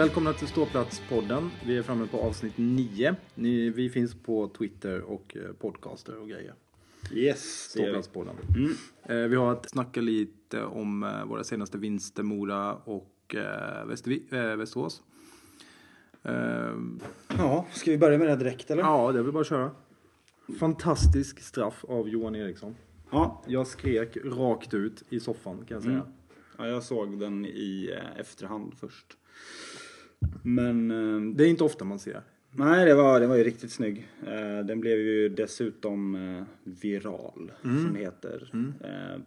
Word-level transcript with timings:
Välkomna 0.00 0.32
till 0.32 0.48
Ståplatspodden. 0.48 1.50
Vi 1.66 1.76
är 1.76 1.82
framme 1.82 2.06
på 2.06 2.20
avsnitt 2.20 2.52
9. 2.56 3.16
Ni, 3.34 3.70
vi 3.70 3.90
finns 3.90 4.14
på 4.14 4.48
Twitter 4.48 5.00
och 5.00 5.36
eh, 5.36 5.52
podcaster 5.52 6.16
och 6.16 6.28
grejer. 6.28 6.54
Yes. 7.12 7.70
Ståplatspodden. 7.70 8.34
Eh, 9.02 9.16
vi 9.16 9.36
har 9.36 9.52
att 9.52 9.70
snacka 9.70 10.00
lite 10.00 10.64
om 10.64 11.02
eh, 11.02 11.24
våra 11.24 11.44
senaste 11.44 11.78
vinster, 11.78 12.22
Mora 12.22 12.74
och 12.74 13.36
Västerås. 14.56 15.02
Ja, 17.38 17.66
ska 17.72 17.90
vi 17.90 17.98
börja 17.98 18.18
med 18.18 18.28
det 18.28 18.36
direkt 18.36 18.70
eller? 18.70 18.82
ja, 18.82 19.12
det 19.12 19.18
är 19.18 19.22
väl 19.22 19.32
bara 19.32 19.40
att 19.40 19.46
köra. 19.46 19.70
Fantastisk 20.58 21.40
straff 21.40 21.84
av 21.88 22.08
Johan 22.08 22.36
Eriksson. 22.36 22.76
Ja, 23.10 23.42
Jag 23.46 23.66
skrek 23.66 24.16
rakt 24.24 24.74
ut 24.74 25.02
i 25.08 25.20
soffan 25.20 25.56
kan 25.56 25.74
jag 25.74 25.82
säga. 25.82 25.94
Mm. 25.94 26.08
ja 26.58 26.66
jag 26.66 26.82
såg 26.82 27.18
den 27.18 27.46
i 27.46 27.98
efterhand 28.16 28.74
först. 28.80 29.16
Men 30.42 30.90
eh, 30.90 31.34
Det 31.34 31.44
är 31.44 31.48
inte 31.48 31.64
ofta 31.64 31.84
man 31.84 31.98
ser. 31.98 32.22
nej, 32.50 32.86
det 32.86 32.94
var, 32.94 33.20
det 33.20 33.26
var 33.26 33.36
ju 33.36 33.44
riktigt 33.44 33.72
snygg. 33.72 34.08
Eh, 34.26 34.66
den 34.66 34.80
blev 34.80 34.98
ju 34.98 35.28
dessutom 35.28 36.14
eh, 36.14 36.42
viral, 36.64 37.52
som 37.62 37.90
det 37.94 38.00
heter. 38.00 38.50
Eh, 38.84 39.20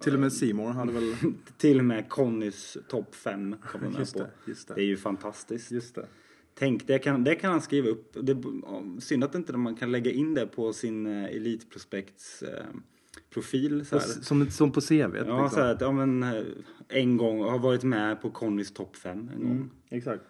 Till 0.00 0.14
och 0.14 0.20
med 0.20 0.32
Simon 0.32 0.72
hade 0.72 0.92
väl... 0.92 1.14
till 1.58 1.78
och 1.78 1.84
med 1.84 2.08
Connys 2.08 2.78
topp 2.88 3.14
5 3.14 3.56
kom 3.62 3.80
den 3.80 3.90
med 3.92 3.98
Just 3.98 4.12
på. 4.14 4.18
det, 4.18 4.52
det. 4.68 4.74
Det 4.74 4.80
är 4.80 4.86
ju 4.86 4.96
fantastiskt. 4.96 5.70
Just 5.70 5.94
det. 5.94 6.06
Tänk, 6.54 6.86
det 6.86 6.98
kan, 6.98 7.24
det 7.24 7.34
kan 7.34 7.50
han 7.52 7.60
skriva 7.60 7.88
upp. 7.88 8.16
Det, 8.22 8.36
synd 9.00 9.24
att 9.24 9.34
inte 9.34 9.56
man 9.56 9.74
kan 9.76 9.92
lägga 9.92 10.10
in 10.10 10.34
det 10.34 10.46
på 10.46 10.72
sin 10.72 11.06
eh, 11.06 11.24
Elitprospekts 11.24 12.42
eh, 12.42 12.64
profil. 13.34 13.86
Så 13.86 13.98
här. 13.98 14.06
Som, 14.06 14.50
som 14.50 14.72
på 14.72 14.80
CV. 14.80 14.94
Ja, 14.94 15.08
liksom. 15.08 15.50
så 15.50 15.60
här, 15.60 15.74
att, 15.74 15.80
ja, 15.80 15.92
men, 15.92 16.22
eh, 16.22 16.42
en 16.88 17.16
gång, 17.16 17.42
har 17.42 17.58
varit 17.58 17.82
med 17.82 18.22
på 18.22 18.30
Connys 18.30 18.72
topp 18.72 18.96
5 18.96 19.30
en 19.34 19.42
gång. 19.42 19.70
Exakt. 19.88 20.22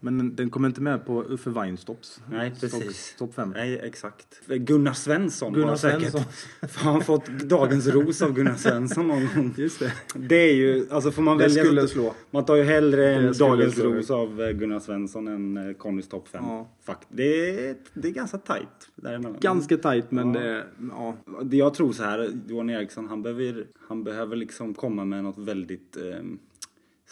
Men 0.00 0.36
den, 0.36 0.50
kommer 0.50 0.68
inte 0.68 0.80
med 0.80 1.06
på 1.06 1.22
Uffe 1.24 1.50
Weinstopps. 1.50 2.20
Nej, 2.30 2.52
precis. 2.60 3.14
Topp 3.18 3.34
5. 3.34 3.50
Nej, 3.50 3.80
exakt. 3.84 4.40
Gunnar 4.46 4.92
Svensson 4.92 5.52
Gunnar 5.52 5.68
har 5.68 5.76
säkert 5.76 6.14
han 6.74 7.00
fått 7.00 7.26
dagens 7.26 7.86
ros 7.86 8.22
av 8.22 8.32
Gunnar 8.34 8.54
Svensson 8.54 9.08
någon 9.08 9.28
gång. 9.34 9.54
Just 9.56 9.78
det. 9.78 9.92
Det 10.14 10.36
är 10.50 10.54
ju, 10.54 10.86
alltså 10.90 11.10
får 11.10 11.22
man 11.22 11.38
Det 11.38 11.44
välja... 11.44 11.64
skulle 11.64 11.88
slå. 11.88 12.14
Man 12.30 12.44
tar 12.44 12.56
ju 12.56 12.62
hellre 12.62 13.14
en 13.14 13.32
dagens 13.32 13.74
slå. 13.74 13.84
ros 13.92 14.10
av 14.10 14.42
eh, 14.42 14.50
Gunnar 14.50 14.80
Svensson 14.80 15.28
än 15.28 15.56
eh, 15.68 15.74
Connys 15.76 16.08
topp 16.08 16.28
5. 16.28 16.44
Ja. 16.44 16.68
Fakt, 16.84 17.08
det, 17.10 17.50
är, 17.68 17.76
det 17.94 18.08
är 18.08 18.12
ganska 18.12 18.38
tajt 18.38 18.68
däremellan. 18.94 19.36
Ganska 19.40 19.76
tajt 19.76 20.10
men 20.10 20.34
Ja. 20.34 20.40
det... 20.40 20.64
Ja. 20.90 21.16
Jag 21.50 21.74
tror 21.74 21.92
så 21.92 22.02
här, 22.02 22.30
Johan 22.48 22.70
Eriksson 22.70 23.08
han 23.08 23.22
behöver, 23.22 23.66
han 23.88 24.04
behöver 24.04 24.36
liksom 24.36 24.74
komma 24.74 25.04
med 25.04 25.24
något 25.24 25.38
väldigt 25.38 25.96
eh, 25.96 26.02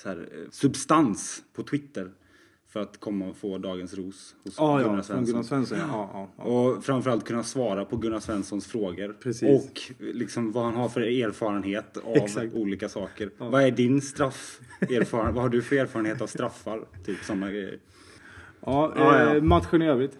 så 0.02 0.08
här, 0.08 0.16
eh, 0.32 0.50
substans 0.50 1.42
på 1.54 1.62
Twitter. 1.62 2.10
För 2.72 2.80
att 2.80 3.00
komma 3.00 3.28
och 3.28 3.36
få 3.36 3.58
dagens 3.58 3.94
ros 3.94 4.34
hos 4.44 4.54
Ja, 4.58 4.78
Gunnar 4.78 4.80
ja, 4.80 4.92
från 4.92 5.04
Svensson. 5.04 5.24
Gunnar 5.24 5.42
Svensson. 5.42 5.78
Ja, 5.78 6.10
ja, 6.12 6.28
ja. 6.36 6.42
Och 6.44 6.84
framförallt 6.84 7.24
kunna 7.24 7.42
svara 7.42 7.84
på 7.84 7.96
Gunnar 7.96 8.20
Svenssons 8.20 8.66
frågor. 8.66 9.16
Precis. 9.22 9.64
Och 9.64 9.80
liksom 9.98 10.52
vad 10.52 10.64
han 10.64 10.74
har 10.74 10.88
för 10.88 11.00
erfarenhet 11.00 11.96
av 11.96 12.16
Exakt. 12.16 12.54
olika 12.54 12.88
saker. 12.88 13.30
Vad 13.38 13.62
är 13.62 13.70
din 13.70 14.00
straff? 14.00 14.60
Erfaren 14.80 15.34
vad 15.34 15.42
har 15.42 15.48
du 15.48 15.62
för 15.62 15.76
erfarenhet 15.76 16.20
av 16.20 16.26
straffar? 16.26 16.84
Typ 17.06 17.24
sådana 17.24 17.50
grejer. 17.50 17.78
ja, 18.66 18.92
Ja, 18.96 19.16
eh, 19.28 19.34
ja. 19.34 19.40
Matchen 19.42 19.82
i 19.82 19.86
övrigt. 19.88 20.18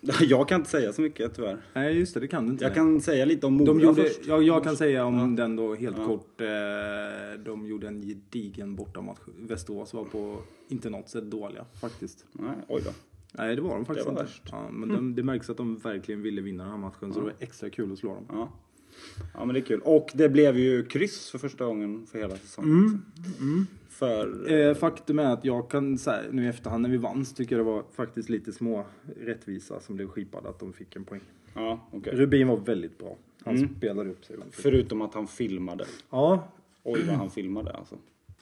Jag 0.20 0.48
kan 0.48 0.60
inte 0.60 0.70
säga 0.70 0.92
så 0.92 1.02
mycket 1.02 1.34
tyvärr. 1.34 1.58
Nej, 1.74 1.98
just 1.98 2.14
det. 2.14 2.20
Det 2.20 2.28
kan 2.28 2.46
du 2.46 2.52
inte. 2.52 2.64
Jag 2.64 2.74
kan 2.74 3.00
säga 3.00 3.24
lite 3.24 3.46
om 3.46 3.54
Mora 3.54 3.66
de 3.66 3.80
gjorde, 3.80 4.02
först. 4.02 4.26
jag, 4.26 4.42
jag 4.42 4.64
kan 4.64 4.76
säga 4.76 5.04
om 5.04 5.18
Ja. 5.18 5.26
den 5.44 5.56
då 5.56 5.74
helt 5.74 5.98
Ja. 5.98 6.06
kort. 6.06 6.40
Eh, 6.40 6.46
de 7.44 7.66
gjorde 7.66 7.88
en 7.88 8.02
gedigen 8.02 8.76
bortamatch. 8.76 9.18
Västerås 9.38 9.94
var 9.94 10.04
på 10.04 10.36
inte 10.68 10.90
något 10.90 11.08
sätt 11.08 11.24
dåliga 11.30 11.64
faktiskt. 11.80 12.24
Nej, 12.32 12.50
oj 12.68 12.82
då. 12.84 12.90
Nej, 13.32 13.56
det 13.56 13.62
var 13.62 13.70
de 13.76 13.84
faktiskt 13.84 14.06
Det 14.08 14.12
var 14.14 14.20
inte. 14.20 14.32
värst. 14.32 14.42
Ja, 14.52 14.70
men 14.70 14.88
de, 14.88 15.14
det 15.14 15.22
märks 15.22 15.50
att 15.50 15.56
de 15.56 15.76
verkligen 15.76 16.22
ville 16.22 16.40
vinna 16.40 16.62
den 16.64 16.70
här 16.72 16.78
matchen. 16.78 17.12
Så 17.12 17.18
det 17.20 17.24
var 17.26 17.34
extra 17.38 17.70
kul 17.70 17.92
att 17.92 17.98
slå 17.98 18.14
dem. 18.14 18.48
Ja. 19.34 19.44
men 19.44 19.54
det 19.54 19.60
är 19.60 19.64
kul. 19.64 19.80
Och 19.84 20.10
det 20.14 20.28
blev 20.28 20.58
ju 20.58 20.84
kryss 20.84 21.30
för 21.30 21.38
första 21.38 21.64
gången 21.64 22.06
för 22.06 22.18
hela 22.18 22.36
säsongen. 22.36 23.02
För... 23.88 24.52
Eh, 24.52 24.74
faktum 24.74 25.18
är 25.18 25.32
att 25.32 25.44
jag 25.44 25.70
kan 25.70 25.98
säga 25.98 26.22
nu 26.30 26.44
i 26.44 26.48
efterhand 26.48 26.82
när 26.82 26.90
vi 26.90 26.96
vann 26.96 27.24
så 27.24 27.34
tycker 27.34 27.56
jag 27.56 27.66
det 27.66 27.70
var 27.70 27.84
faktiskt 27.92 28.28
lite 28.28 28.52
små 28.52 28.84
rättvisa 29.20 29.80
som 29.80 29.96
blev 29.96 30.08
skipade 30.08 30.48
att 30.48 30.58
de 30.58 30.72
fick 30.72 30.96
en 30.96 31.04
poäng. 31.04 31.20
Ja, 31.54 31.88
okej. 31.92 32.12
Rubin 32.16 32.48
var 32.48 32.56
väldigt 32.56 32.98
bra. 32.98 33.16
Han 33.44 33.68
spelade 33.76 34.10
upp 34.10 34.24
sig. 34.24 34.36
Förutom 34.50 35.02
att 35.02 35.14
han 35.14 35.26
filmade. 35.26 35.86
Ja, 36.10 36.48
Oj 36.82 37.00
vad 37.06 37.16
han 37.16 37.30
filmade 37.30 37.70
alltså. 37.72 37.98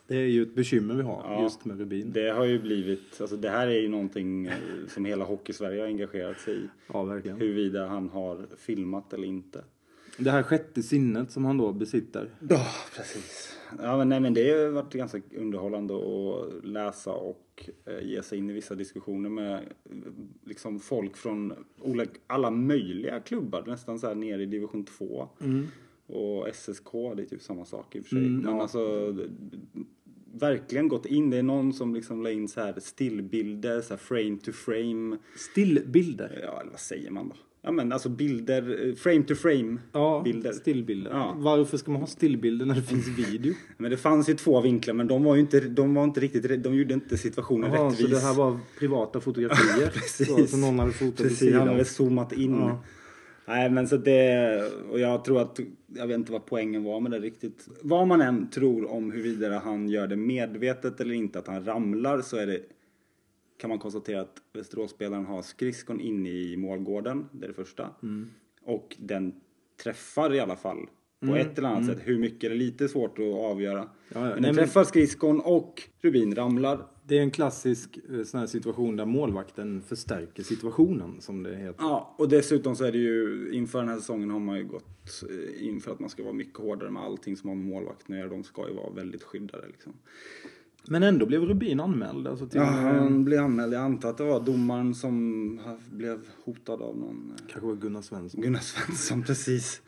det 0.07 0.17
är 0.17 0.27
ju 0.27 0.43
ett 0.43 0.55
bekymmer 0.55 0.95
vi 0.95 1.03
har 1.03 1.23
Ja. 1.29 1.43
just 1.43 1.65
med 1.65 1.79
Rubin. 1.79 2.13
Det 2.13 2.29
har 2.31 2.45
ju 2.45 2.59
blivit, 2.59 3.21
alltså 3.21 3.37
det 3.37 3.51
här 3.51 3.67
är 3.67 3.81
ju 3.81 3.89
någonting 3.89 4.47
eh, 4.47 4.55
som 4.89 5.05
hela 5.05 5.25
Hockeysverige 5.25 5.81
har 5.81 5.87
engagerat 5.87 6.41
sig 6.41 6.55
i. 6.57 6.61
Ja, 6.93 7.05
verkligen. 7.05 7.37
Huruvida 7.41 7.87
han 7.87 8.09
har 8.09 8.47
filmat 8.59 9.13
eller 9.13 9.27
inte. 9.29 9.65
Det 10.19 10.31
här 10.31 10.43
sjätte 10.43 10.83
sinnet 10.83 11.31
som 11.31 11.45
han 11.45 11.59
då 11.59 11.73
besitter. 11.73 12.31
Ja, 12.49 12.67
precis. 12.97 13.59
Ja, 13.83 13.97
men, 13.97 14.09
nej, 14.09 14.21
men 14.21 14.35
det 14.35 14.51
har 14.51 14.69
varit 14.69 14.93
ganska 14.93 15.21
underhållande 15.37 15.95
att 15.95 16.65
läsa 16.65 17.13
och 17.13 17.69
eh, 17.85 18.09
ge 18.09 18.23
sig 18.23 18.39
in 18.39 18.51
i 18.51 18.53
vissa 18.53 18.75
diskussioner 18.75 19.31
med 19.31 19.63
liksom 20.45 20.81
folk 20.81 21.17
från 21.17 21.53
alla 22.27 22.51
möjliga 22.51 23.21
klubbar, 23.21 23.65
nästan 23.67 23.99
så 23.99 24.07
här 24.07 24.15
nere 24.15 24.43
i 24.43 24.47
division 24.47 24.85
2. 24.85 25.29
Och 26.07 26.49
SSK, 26.55 26.93
det 27.17 27.23
är 27.23 27.27
typ 27.27 27.43
samma 27.43 27.65
sak 27.65 27.97
i 27.97 28.01
och 28.01 28.05
för 28.05 28.11
sig. 28.11 28.27
Mm, 28.27 28.41
men 28.41 28.55
ja. 28.55 28.63
alltså 28.63 29.15
verkligen 30.33 30.89
gått 30.89 31.07
in. 31.07 31.31
Det 31.31 31.37
är 31.37 31.43
någon 31.43 31.73
som 31.73 31.95
liksom 31.95 32.23
la 32.23 32.31
in 32.31 32.49
så 32.49 32.61
här 32.61 32.81
stillbilder, 32.81 33.81
så 33.81 33.95
här 33.95 33.99
frame 33.99 34.39
to 34.39 34.53
frame. 34.53 35.19
Stillbilder. 35.37 36.41
Ja, 36.43 36.61
eller 36.61 36.71
vad 36.71 36.81
säger 36.81 37.11
man 37.11 37.29
då? 37.29 37.35
Ja, 37.63 37.71
men 37.73 37.93
alltså 37.93 38.09
bilder, 38.09 38.89
eh, 38.89 38.95
frame 38.95 39.23
to 39.23 39.35
frame 39.35 39.79
Ja, 39.93 40.21
bilder. 40.25 40.53
stillbilder. 40.53 41.11
Ja. 41.11 41.35
Varför 41.39 41.77
ska 41.77 41.91
man 41.91 42.01
ha 42.01 42.07
stillbilder 42.07 42.67
när 42.67 42.75
det 42.75 42.83
finns 42.83 43.09
video? 43.19 43.55
Men 43.77 43.91
det 43.91 43.97
fanns 43.97 44.29
ju 44.29 44.35
två 44.35 44.61
vinklar 44.61 44.95
men 44.95 45.07
de 45.09 45.25
var 45.25 45.35
ju 45.35 45.41
inte, 45.41 45.61
de 45.61 45.95
var 45.95 46.05
inte 46.05 46.21
riktigt, 46.21 46.63
de 46.65 46.75
gjorde 46.75 46.95
inte 46.95 47.19
situationen 47.19 47.73
Jaha, 47.73 47.87
rättvis. 47.87 48.01
så 48.01 48.15
det 48.15 48.21
här 48.21 48.35
var 48.35 48.59
privata 48.79 49.21
fotografier? 49.21 49.91
Precis. 49.95 50.29
Så, 50.29 50.47
så 50.47 50.57
någon 50.57 50.79
hade 50.79 50.93
fotat 50.93 51.17
Precis, 51.17 51.55
han 51.55 51.69
hade 51.69 51.85
zoomat 51.85 52.33
in. 52.33 52.55
Ja. 52.55 52.83
Nej 53.49 53.71
men 53.71 53.89
så 53.89 53.97
det, 53.97 54.63
och 54.91 55.01
jag 55.01 55.25
tror 55.25 55.41
att, 55.41 55.61
jag 55.97 56.07
vet 56.07 56.15
inte 56.15 56.33
vad 56.33 56.47
poängen 56.47 56.85
var 56.85 57.01
med 57.01 57.11
det 57.11 57.19
riktigt. 57.19 57.69
Vad 57.83 58.07
man 58.07 58.21
än 58.21 58.51
tror 58.51 58.91
om 58.91 59.13
huruvida 59.13 59.59
han 59.59 59.89
gör 59.89 60.07
det 60.07 60.17
medvetet 60.17 61.01
eller 61.01 61.15
inte, 61.15 61.39
att 61.39 61.47
han 61.47 61.65
ramlar 61.65 62.21
så 62.21 62.37
är 62.37 62.47
det, 62.47 62.61
kan 63.59 63.71
man 63.71 63.79
konstatera 63.79 64.21
att 64.21 64.43
Västeråsspelaren 64.53 65.27
har 65.27 65.43
skridskon 65.43 66.01
inne 66.01 66.29
i 66.29 66.57
målgården, 66.57 67.29
det 67.33 67.45
är 67.45 67.49
det 67.49 67.55
första. 67.55 67.91
Mm. 68.03 68.31
Och 68.65 68.97
den 68.99 69.35
träffar 69.83 70.35
i 70.35 70.41
alla 70.41 70.57
fall. 70.57 70.79
På 71.27 71.37
ett 71.37 71.59
eller 71.59 71.69
annat 71.69 71.87
sätt. 71.87 71.99
Hur 72.05 72.19
mycket 72.19 72.51
är 72.51 72.55
lite 72.55 72.89
svårt 72.89 73.19
att 73.19 73.25
avgöra. 73.25 73.79
Mm. 73.79 73.89
ja. 74.09 74.21
Men 74.21 74.29
Nej, 74.29 74.35
den 74.35 74.43
men- 74.43 74.55
träffar 74.55 74.85
skridskon 74.85 75.41
och 75.41 75.83
Rubin 76.01 76.35
ramlar. 76.35 76.87
Det 77.07 77.19
är 77.19 77.23
en 77.23 77.31
klassisk 77.31 77.99
eh, 78.13 78.23
sån 78.25 78.41
här 78.41 78.47
situation 78.47 78.97
där 78.97 79.07
målvakten 79.07 79.83
förstärker 79.83 80.43
situationen 80.43 81.21
som 81.21 81.43
det 81.43 81.57
heter. 81.57 81.75
Ja, 81.79 82.15
och 82.19 82.29
dessutom 82.29 82.77
så 82.77 82.85
är 82.85 82.93
det 82.93 82.99
ju 82.99 83.51
inför 83.53 83.79
den 83.79 83.89
här 83.89 83.97
säsongen 83.97 84.31
har 84.31 84.39
man 84.41 84.57
ju 84.59 84.65
gått 84.65 85.25
eh, 85.31 85.67
in 85.69 85.81
för 85.81 85.93
att 85.93 86.01
man 86.01 86.11
ska 86.11 86.23
vara 86.23 86.33
mycket 86.33 86.59
hårdare 86.59 86.91
med 86.91 87.03
allting 87.03 87.37
som 87.37 87.49
har 87.49 87.57
med 87.57 87.67
målvakten 87.67 88.15
att 88.15 88.19
göra. 88.19 88.29
De 88.31 88.45
ska 88.45 88.69
ju 88.69 88.75
vara 88.75 88.91
väldigt 88.91 89.23
skyddade 89.23 89.67
liksom. 89.67 89.93
Men 90.89 91.03
ändå 91.03 91.27
blev 91.27 91.43
Rubin 91.43 91.81
anmäld. 91.81 92.27
Alltså 92.27 92.47
till, 92.47 92.61
Ja, 92.61 92.65
han 92.67 93.25
blev 93.25 93.41
anmäld. 93.45 93.73
Jag 93.75 93.83
antar 93.83 94.11
att 94.11 94.17
det 94.19 94.25
var 94.25 94.41
domaren 94.41 94.95
som 94.95 95.61
blev 95.91 96.21
hotad 96.45 96.83
av 96.83 96.99
någon 96.99 97.33
eh, 97.37 97.45
Kanske 97.49 97.67
var 97.67 97.75
Gunnar 97.77 98.03
Svensson. 98.03 98.41
Gunnar 98.41 98.61
Svensson 98.61 99.23
precis. 99.27 99.83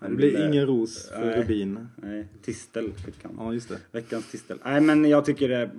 Det 0.00 0.08
blir 0.08 0.46
ingen 0.48 0.66
ros 0.66 1.08
för 1.08 1.26
Nej. 1.26 1.40
Rubin. 1.42 1.86
Nej, 1.96 2.28
Tistel 2.42 2.92
fick 2.92 3.14
han. 3.24 3.32
Ja, 3.38 3.54
just 3.54 3.68
det. 3.68 3.78
Veckans 3.92 4.30
tistel. 4.30 4.58
Nej 4.64 4.80
men 4.80 5.04
jag 5.04 5.24
tycker 5.24 5.48
det, 5.48 5.70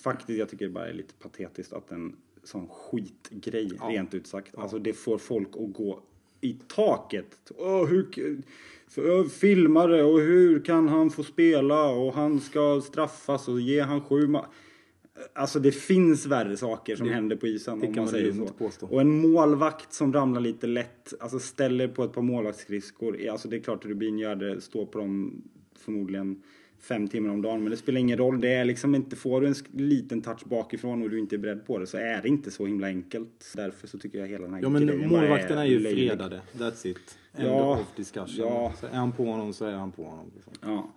faktiskt 0.00 0.38
jag 0.38 0.48
tycker 0.48 0.64
det 0.66 0.72
bara 0.72 0.88
är 0.88 0.94
lite 0.94 1.14
patetiskt 1.14 1.72
att 1.72 1.90
en 1.92 2.16
sån 2.44 2.68
skitgrej, 2.68 3.70
Ja. 3.80 3.88
rent 3.88 4.14
ut 4.14 4.26
sagt. 4.26 4.58
Alltså 4.58 4.78
det 4.78 4.92
får 4.92 5.18
folk 5.18 5.48
att 5.48 5.72
gå 5.72 6.00
i 6.44 6.56
taket. 6.68 7.52
Åh, 7.58 7.86
hur, 7.86 8.08
för, 8.88 9.24
filmare 9.24 10.02
och 10.02 10.20
hur 10.20 10.60
kan 10.64 10.88
han 10.88 11.10
få 11.10 11.22
spela 11.22 11.88
och 11.88 12.14
han 12.14 12.40
ska 12.40 12.80
straffas 12.80 13.48
och 13.48 13.60
ge 13.60 13.80
han 13.80 14.00
sju 14.00 14.36
Alltså 15.32 15.58
det 15.60 15.72
finns 15.72 16.26
värre 16.26 16.56
saker 16.56 16.96
som 16.96 17.06
Det- 17.06 17.12
händer 17.14 17.36
på 17.36 17.46
isen 17.46 17.82
om 17.82 17.92
man 17.96 18.08
säger 18.08 18.32
så. 18.32 18.46
påstå. 18.46 18.86
Och 18.86 19.00
en 19.00 19.20
målvakt 19.32 19.92
som 19.92 20.12
ramlar 20.12 20.40
lite 20.40 20.66
lätt, 20.66 21.14
alltså 21.20 21.38
ställer 21.38 21.88
på 21.88 22.04
ett 22.04 22.12
par 22.12 22.22
målvaktsskridskor. 22.22 23.28
Alltså 23.30 23.48
det 23.48 23.56
är 23.56 23.60
klart 23.60 23.84
Rubin 23.86 24.18
gör 24.18 24.36
det, 24.36 24.60
står 24.60 24.86
på 24.86 24.98
dem 24.98 25.42
förmodligen 25.78 26.42
fem 26.84 27.08
timmar 27.08 27.30
om 27.30 27.42
dagen. 27.42 27.62
Men 27.62 27.70
det 27.70 27.76
spelar 27.76 28.00
ingen 28.00 28.18
roll. 28.18 28.40
Det 28.40 28.48
är 28.54 28.64
liksom 28.64 28.94
inte, 28.94 29.16
får 29.16 29.40
du 29.40 29.46
en 29.46 29.54
liten 29.72 30.22
touch 30.22 30.44
bakifrån 30.44 31.02
och 31.02 31.10
du 31.10 31.18
inte 31.18 31.36
är 31.36 31.38
beredd 31.38 31.66
på 31.66 31.78
det 31.78 31.86
så 31.86 31.96
är 31.96 32.22
det 32.22 32.28
inte 32.28 32.50
så 32.50 32.66
himla 32.66 32.86
enkelt. 32.86 33.52
Därför 33.56 33.86
så 33.86 33.98
tycker 33.98 34.18
jag 34.18 34.26
hela 34.28 34.44
den 34.44 34.54
här 34.54 34.62
Ja 34.62 34.68
men 34.68 34.86
bara 34.86 34.96
målvakten 35.08 35.58
är 35.58 35.64
ju 35.64 35.78
löjlig. 35.78 36.08
fredade. 36.08 36.40
That's 36.58 36.86
it. 36.86 37.18
End 37.32 37.48
Ja. 37.48 37.80
of 37.80 37.96
discussion. 37.96 38.34
Ja. 38.46 38.72
Så 38.80 38.86
är 38.86 38.90
han 38.90 39.12
på 39.12 39.24
honom 39.24 39.52
så 39.52 39.64
är 39.64 39.72
han 39.72 39.92
på 39.92 40.04
honom. 40.04 40.30
Liksom. 40.34 40.52
Ja. 40.60 40.92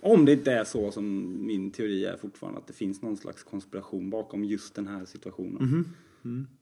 Om 0.00 0.24
det 0.24 0.32
inte 0.32 0.52
är 0.52 0.64
så 0.64 0.90
som 0.90 1.36
min 1.46 1.70
teori 1.70 2.04
är 2.04 2.16
fortfarande, 2.16 2.58
att 2.58 2.66
det 2.66 2.72
finns 2.72 3.02
någon 3.02 3.16
slags 3.16 3.42
konspiration 3.42 4.10
bakom 4.10 4.44
just 4.44 4.74
den 4.74 4.86
här 4.86 5.04
situationen. 5.04 5.84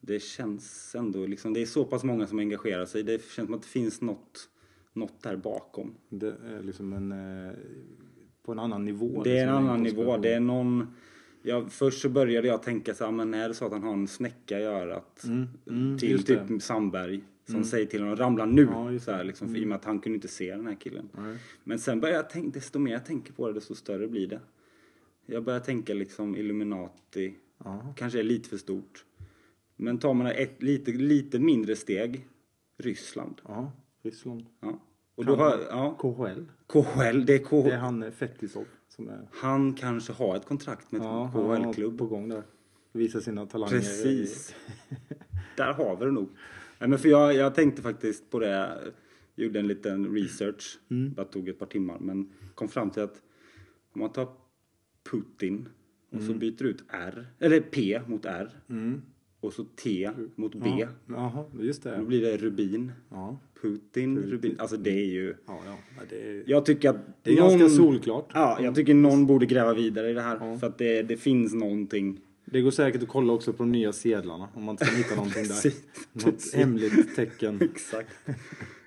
Det 0.00 0.22
känns 0.22 0.94
ändå, 0.94 1.26
liksom, 1.26 1.52
det 1.54 1.62
är 1.62 1.66
så 1.66 1.84
pass 1.84 2.04
många 2.04 2.26
som 2.26 2.38
engagerar 2.38 2.86
sig. 2.86 3.02
Det 3.02 3.22
känns 3.30 3.46
som 3.46 3.54
att 3.54 3.62
det 3.62 3.68
finns 3.68 4.00
något, 4.00 4.48
något 4.92 5.22
där 5.22 5.36
bakom. 5.36 5.94
Det 6.08 6.26
är 6.28 6.62
liksom 6.62 6.92
en... 6.92 7.12
Eh, 7.12 7.52
på 8.46 8.52
en 8.52 8.58
annan 8.58 8.84
nivå. 8.84 9.22
Det 9.22 9.30
är 9.38 9.42
en 9.42 9.48
liksom, 9.48 9.56
annan 9.66 9.82
nivå. 9.82 10.16
Det 10.16 10.32
är 10.32 10.40
någon... 10.40 10.94
Ja, 11.42 11.66
först 11.70 12.00
så 12.02 12.08
började 12.08 12.48
jag 12.48 12.62
tänka 12.62 12.94
så 12.94 13.04
här, 13.04 13.12
men 13.12 13.34
är 13.34 13.48
det 13.48 13.54
så 13.54 13.64
att 13.66 13.72
han 13.72 13.82
har 13.82 13.92
en 13.92 14.08
snäcka 14.08 14.60
i 14.60 14.62
örat 14.64 15.24
mm, 15.66 15.98
till 15.98 16.10
just 16.10 16.26
typ 16.26 16.38
det. 16.38 16.44
Mm. 16.44 16.60
Sandberg 16.60 17.20
som 17.48 17.64
säger 17.64 17.86
till 17.86 18.00
honom 18.02 18.16
ramla 18.16 18.44
nu. 18.44 18.68
Ja, 18.72 18.98
så 18.98 19.12
här, 19.12 19.24
liksom, 19.24 19.48
för, 19.48 19.56
I 19.56 19.64
och 19.64 19.68
med 19.68 19.76
att 19.76 19.84
han 19.84 19.98
kunde 19.98 20.14
inte 20.16 20.28
se 20.28 20.56
den 20.56 20.66
här 20.66 20.74
killen. 20.74 21.08
Nej. 21.12 21.36
Men 21.64 21.78
sen 21.78 22.00
börjar 22.00 22.16
jag 22.16 22.30
tänka, 22.30 22.50
desto 22.58 22.78
mer 22.78 22.92
jag 22.92 23.04
tänker 23.04 23.32
på 23.32 23.48
det 23.48 23.54
desto 23.54 23.74
större 23.74 24.08
blir 24.08 24.26
det. 24.26 24.40
Jag 25.26 25.44
börjar 25.44 25.60
tänka 25.60 25.94
liksom 25.94 26.36
Illuminati, 26.36 27.34
Ja. 27.64 27.94
kanske 27.96 28.18
är 28.18 28.22
lite 28.22 28.48
för 28.48 28.56
stort. 28.56 29.04
Men 29.76 29.98
tar 29.98 30.14
man 30.14 30.26
ett 30.26 30.62
lite, 30.62 30.90
lite 30.92 31.38
mindre 31.38 31.76
steg, 31.76 32.26
Ryssland. 32.78 33.40
ja, 33.48 33.72
Ryssland. 34.02 34.46
Ja. 34.60 34.80
Och 35.16 35.24
då 35.24 35.36
har, 35.36 35.58
ja, 35.70 35.94
KHL. 35.98 36.44
KHL, 36.66 37.24
det 37.26 37.34
är 37.34 37.38
KHL. 37.38 37.62
Det 37.64 37.72
är 37.72 37.78
han 37.78 38.02
eh, 38.02 38.10
Fetisov 38.10 38.64
som 38.88 39.08
är... 39.08 39.28
Han 39.32 39.74
kanske 39.74 40.12
har 40.12 40.36
ett 40.36 40.44
kontrakt 40.46 40.92
med 40.92 41.02
Ja, 41.02 41.30
KHL-klubb. 41.32 41.98
på 41.98 42.06
gång 42.06 42.28
där. 42.28 42.42
Visar 42.92 43.20
sina 43.20 43.46
talanger. 43.46 43.70
Precis. 43.72 44.54
Där 45.56 45.72
har 45.72 45.96
vi 45.96 46.04
det 46.04 46.10
nog. 46.10 46.28
Nej, 46.78 46.88
men 46.88 46.98
för 46.98 47.08
jag, 47.08 47.34
jag 47.34 47.54
tänkte 47.54 47.82
faktiskt 47.82 48.30
på 48.30 48.38
det. 48.38 48.78
Gjorde 49.34 49.58
en 49.58 49.66
liten 49.68 50.14
research. 50.14 50.78
Mm. 50.90 51.12
Bara 51.14 51.26
tog 51.26 51.48
ett 51.48 51.58
par 51.58 51.66
timmar. 51.66 51.98
Men 51.98 52.32
kom 52.54 52.68
fram 52.68 52.90
till 52.90 53.02
att 53.02 53.22
om 53.92 54.00
man 54.00 54.12
tar 54.12 54.28
Putin 55.10 55.68
och 56.12 56.22
så 56.22 56.34
byter 56.34 56.62
ut 56.62 56.84
R, 56.88 57.26
eller 57.38 57.60
P 57.60 58.00
mot 58.06 58.24
R. 58.24 58.50
Mm. 58.68 59.02
Och 59.40 59.52
så 59.52 59.64
T 59.64 60.10
mot 60.34 60.54
B. 60.54 60.68
Ja. 60.78 60.88
Jaha, 61.06 61.44
just 61.60 61.82
Då 61.82 61.90
det. 61.90 62.02
blir 62.02 62.22
det 62.22 62.36
Rubin. 62.36 62.92
Ja, 63.10 63.38
Putin, 63.62 64.18
Rubin. 64.18 64.56
Alltså 64.58 64.76
det 64.76 64.90
är 64.90 65.06
ju... 65.12 65.34
ja, 65.46 65.60
ja. 65.66 66.02
det 66.10 66.16
är, 66.16 66.42
Jag 66.46 66.66
tycker 66.66 66.90
att 66.90 66.96
det 67.22 67.30
är 67.30 67.36
ganska 67.36 67.68
solklart. 67.68 68.30
Ja, 68.34 68.58
jag 68.62 68.74
tycker 68.74 68.94
någon 68.94 69.26
borde 69.26 69.46
gräva 69.46 69.74
vidare 69.74 70.10
i 70.10 70.12
det 70.14 70.22
här. 70.22 70.36
Ja. 70.40 70.58
För 70.58 70.66
att 70.66 70.78
det, 70.78 71.02
det 71.02 71.16
finns 71.16 71.54
någonting. 71.54 72.20
Det 72.44 72.60
går 72.60 72.70
säkert 72.70 73.02
att 73.02 73.08
kolla 73.08 73.32
också 73.32 73.52
på 73.52 73.62
de 73.62 73.72
nya 73.72 73.92
sedlarna 73.92 74.48
om 74.54 74.64
man 74.64 74.72
inte 74.72 74.84
kan 74.84 74.94
hitta 74.94 75.14
någonting 75.14 75.44
där. 75.48 75.72
Något 76.26 76.54
hemligt 76.54 77.16
tecken. 77.16 77.58
Exakt. 77.74 78.10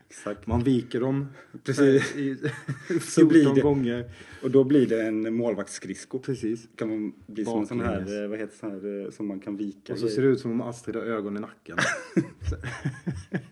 Exakt. 0.09 0.47
Man 0.47 0.63
viker 0.63 0.99
dem 0.99 1.27
Precis. 1.63 2.15
i 2.15 2.37
Så 3.01 3.25
blir 3.25 3.39
14 3.41 3.55
det. 3.55 3.61
gånger. 3.61 4.11
Och 4.43 4.51
då 4.51 4.63
blir 4.63 4.85
det 4.87 5.01
en 5.07 5.33
målvaktsskridsko. 5.35 6.19
Precis. 6.19 6.67
Kan 6.75 6.89
man 6.89 7.13
bli 7.27 7.45
som 7.45 7.59
en 7.59 7.67
sån 7.67 7.79
här, 7.79 7.87
Baklänges. 7.99 8.21
eh, 8.23 8.27
vad 8.29 8.39
heter 8.39 8.57
sån 8.57 8.71
här 8.71 9.05
eh, 9.05 9.09
som 9.11 9.27
man 9.27 9.39
kan 9.39 9.57
vika 9.57 9.93
Och 9.93 9.99
så 9.99 10.07
i. 10.07 10.09
ser 10.09 10.21
det 10.21 10.27
ut 10.27 10.39
som 10.39 10.51
om 10.51 10.61
Astrid 10.61 10.95
har 10.95 11.03
ögon 11.03 11.37
i 11.37 11.39
nacken. 11.39 11.77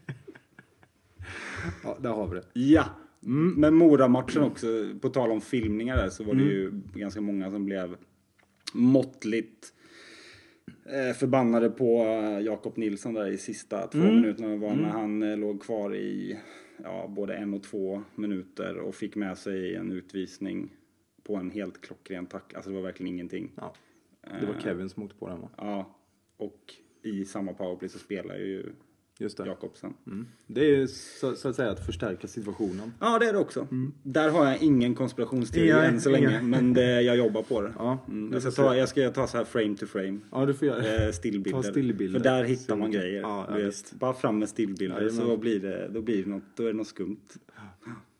ja, 1.97 2.09
där 2.09 2.15
har 2.15 2.27
vi 2.27 2.35
det. 2.35 2.45
Ja! 2.53 2.85
Men 3.57 3.75
Mora-matchen 3.75 4.43
också, 4.43 4.67
på 5.01 5.09
tal 5.09 5.31
om 5.31 5.41
filmningar 5.41 5.97
där 5.97 6.09
så 6.09 6.23
var 6.23 6.33
det 6.33 6.43
ju 6.43 6.71
ganska 6.93 7.21
många 7.21 7.51
som 7.51 7.65
blev 7.65 7.95
måttligt 8.73 9.73
eh, 10.85 11.15
förbannade 11.15 11.69
på 11.69 12.03
eh, 12.03 12.39
Jakob 12.39 12.77
Nilsson 12.77 13.13
där 13.13 13.27
i 13.27 13.37
sista 13.37 13.87
två 13.87 13.97
minuterna. 13.97 14.47
Det 14.47 14.57
var 14.57 14.75
när 14.75 14.89
han 14.89 15.23
eh, 15.23 15.37
låg 15.37 15.61
kvar 15.61 15.95
i 15.95 16.39
ja, 16.83 17.07
både 17.15 17.35
en 17.35 17.53
och 17.53 17.63
två 17.63 18.03
minuter 18.15 18.77
och 18.77 18.95
fick 18.95 19.15
med 19.15 19.37
sig 19.37 19.75
en 19.75 19.91
utvisning 19.91 20.69
på 21.23 21.35
en 21.35 21.51
helt 21.51 21.81
klockren 21.81 22.25
tack. 22.25 22.53
Alltså 22.53 22.69
det 22.69 22.75
var 22.75 22.83
verkligen 22.83 23.13
ingenting. 23.13 23.51
Ja. 23.55 23.73
Det 24.39 24.45
var 24.45 24.59
Kevin 24.59 24.89
som 24.89 25.03
åkte 25.03 25.15
på 25.15 25.27
den 25.27 25.41
va? 25.41 25.49
Ja, 25.57 25.97
och 26.37 26.73
i 27.03 27.25
samma 27.25 27.53
powerplay 27.53 27.89
så 27.89 27.99
spelar 27.99 28.35
ju 28.35 28.73
Just 29.19 29.37
det. 29.37 29.45
Jakobsen. 29.45 29.93
Mm. 30.07 30.27
Det 30.47 30.75
är 30.75 30.87
så, 30.87 31.35
så 31.35 31.49
att 31.49 31.55
säga 31.55 31.71
att 31.71 31.85
förstärka 31.85 32.27
situationen. 32.27 32.93
Ja, 32.99 33.19
det 33.19 33.25
är 33.29 33.33
det 33.33 33.39
också. 33.39 33.67
Där 34.03 34.29
har 34.29 34.45
jag 34.45 34.61
ingen 34.61 34.95
konspirationsteori 34.95 35.73
Nej, 35.73 35.87
än 35.87 36.01
så 36.01 36.09
länge, 36.09 36.29
ingen. 36.29 36.49
men 36.49 36.73
det, 36.73 37.01
jag 37.01 37.17
jobbar 37.17 37.41
på 37.43 37.61
det. 37.61 37.73
Ja, 37.77 37.97
Mm, 38.07 38.29
vi 38.29 38.33
jag, 38.35 38.41
ska 38.41 38.51
ta, 38.63 38.75
jag 38.75 38.89
ska 38.89 39.09
ta 39.09 39.27
så 39.27 39.37
här 39.37 39.45
frame 39.45 39.75
to 39.77 39.85
frame. 39.85 40.19
Ja, 40.31 40.45
du 40.45 40.53
får 40.53 40.67
göra 40.67 41.05
Eh, 41.05 41.11
stillbilder. 41.11 41.61
Ta 41.61 41.69
stillbilder. 41.69 42.19
För 42.19 42.23
där 42.23 42.43
hittar 42.43 42.75
man 42.75 42.91
grejer. 42.91 43.21
Ja, 43.21 43.59
ja, 43.59 43.71
bara 43.99 44.13
fram 44.13 44.39
med 44.39 44.49
stillbilder 44.49 45.01
Jajamän. 45.01 45.25
så 45.25 45.37
blir 45.37 45.59
det, 45.59 45.89
då 45.93 46.01
blir 46.01 46.23
det 46.23 46.29
något, 46.29 46.43
då 46.55 46.63
är 46.63 46.67
det 46.67 46.73
något 46.77 46.87
skumt. 46.87 47.17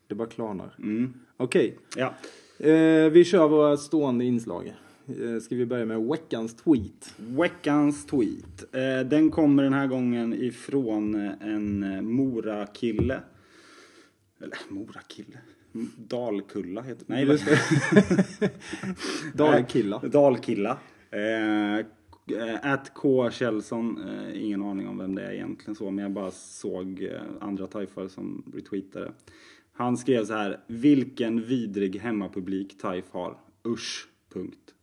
Det 0.07 0.15
bara 0.15 0.27
klarnar. 0.27 0.75
Mm. 0.79 1.13
Okej. 1.38 1.77
Ja. 1.95 2.13
Eh, 2.59 3.09
vi 3.09 3.23
kör 3.25 3.47
våra 3.47 3.77
stående 3.77 4.25
inslag. 4.25 4.73
Eh, 5.07 5.39
ska 5.39 5.56
vi 5.56 5.65
börja 5.65 5.86
med 5.86 6.01
veckans 6.01 6.56
tweet? 6.56 7.13
Veckans 7.18 8.06
tweet. 8.06 8.75
Eh, 8.75 9.09
den 9.09 9.31
kommer 9.31 9.63
den 9.63 9.74
här 9.74 9.88
gången 9.88 10.33
ifrån 10.33 11.15
eh, 11.15 11.31
en 11.42 12.06
Mora-kille. 12.13 13.21
Eller 14.42 14.57
Mora-kille? 14.69 15.38
Dalkulla 15.98 16.81
heter 16.81 17.06
Nej, 17.07 17.25
Just 17.25 17.45
det. 17.45 18.51
Dalkilla. 19.33 20.00
Dalkilla. 20.00 20.77
At 22.62 22.94
K. 22.94 23.31
Kjellson, 23.31 24.00
ingen 24.33 24.63
aning 24.63 24.88
om 24.88 24.98
vem 24.98 25.15
det 25.15 25.24
är 25.24 25.31
egentligen 25.31 25.75
så, 25.75 25.92
men 25.92 26.04
jag 26.04 26.12
bara 26.12 26.31
såg 26.31 27.09
andra 27.39 27.68
tajfare 27.68 28.09
som 28.09 28.51
retweetade. 28.54 29.12
Han 29.74 29.98
skrev 29.98 30.25
så 30.25 30.33
här, 30.33 30.59
vilken 30.68 31.42
vidrig 31.42 32.00
hemmapublik 32.00 32.77
Taif 32.77 33.06
har. 33.12 33.38
Usch. 33.68 34.07
Punkt. 34.33 34.74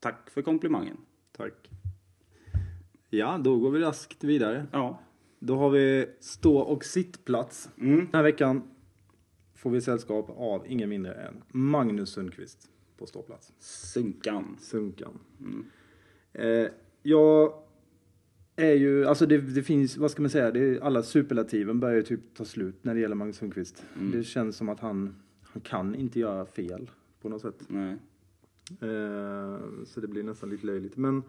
Tack 0.00 0.30
för 0.30 0.42
komplimangen. 0.42 0.96
Tack. 1.32 1.70
Ja, 3.10 3.40
då 3.44 3.58
går 3.58 3.70
vi 3.70 3.80
raskt 3.80 4.24
vidare. 4.24 4.66
Ja. 4.72 5.00
Då 5.38 5.56
har 5.56 5.70
vi 5.70 6.06
stå 6.20 6.58
och 6.58 6.84
sittplats. 6.84 7.70
Mm. 7.80 7.96
Den 7.96 8.08
här 8.12 8.22
veckan 8.22 8.62
får 9.54 9.70
vi 9.70 9.80
sällskap 9.80 10.30
av 10.36 10.66
ingen 10.66 10.88
mindre 10.88 11.14
än 11.14 11.42
Magnus 11.48 12.10
Sundqvist 12.10 12.70
på 12.96 13.06
ståplats. 13.06 13.52
Sunkan. 13.58 14.56
Sunkan. 14.60 15.18
Eh, 16.32 16.66
jag 17.02 17.54
är 18.56 18.74
ju, 18.74 19.06
alltså 19.06 19.26
det, 19.26 19.38
det 19.38 19.62
finns, 19.62 19.96
vad 19.96 20.10
ska 20.10 20.22
man 20.22 20.30
säga, 20.30 20.50
det 20.50 20.60
är, 20.60 20.80
alla 20.80 21.02
superlativen 21.02 21.80
börjar 21.80 21.96
ju 21.96 22.02
typ 22.02 22.34
ta 22.34 22.44
slut 22.44 22.84
när 22.84 22.94
det 22.94 23.00
gäller 23.00 23.14
Magnus 23.14 23.36
Sundqvist. 23.36 23.84
Det 24.12 24.24
känns 24.24 24.56
som 24.56 24.68
att 24.68 24.80
han, 24.80 25.16
han 25.42 25.62
kan 25.62 25.94
inte 25.94 26.20
göra 26.20 26.46
fel 26.46 26.90
på 27.20 27.28
något 27.28 27.42
sätt. 27.42 27.64
Nej. 27.68 27.96
Eh, 28.80 29.84
så 29.84 30.00
det 30.00 30.08
blir 30.08 30.22
nästan 30.22 30.50
lite 30.50 30.66
löjligt. 30.66 30.96
Men 30.96 31.22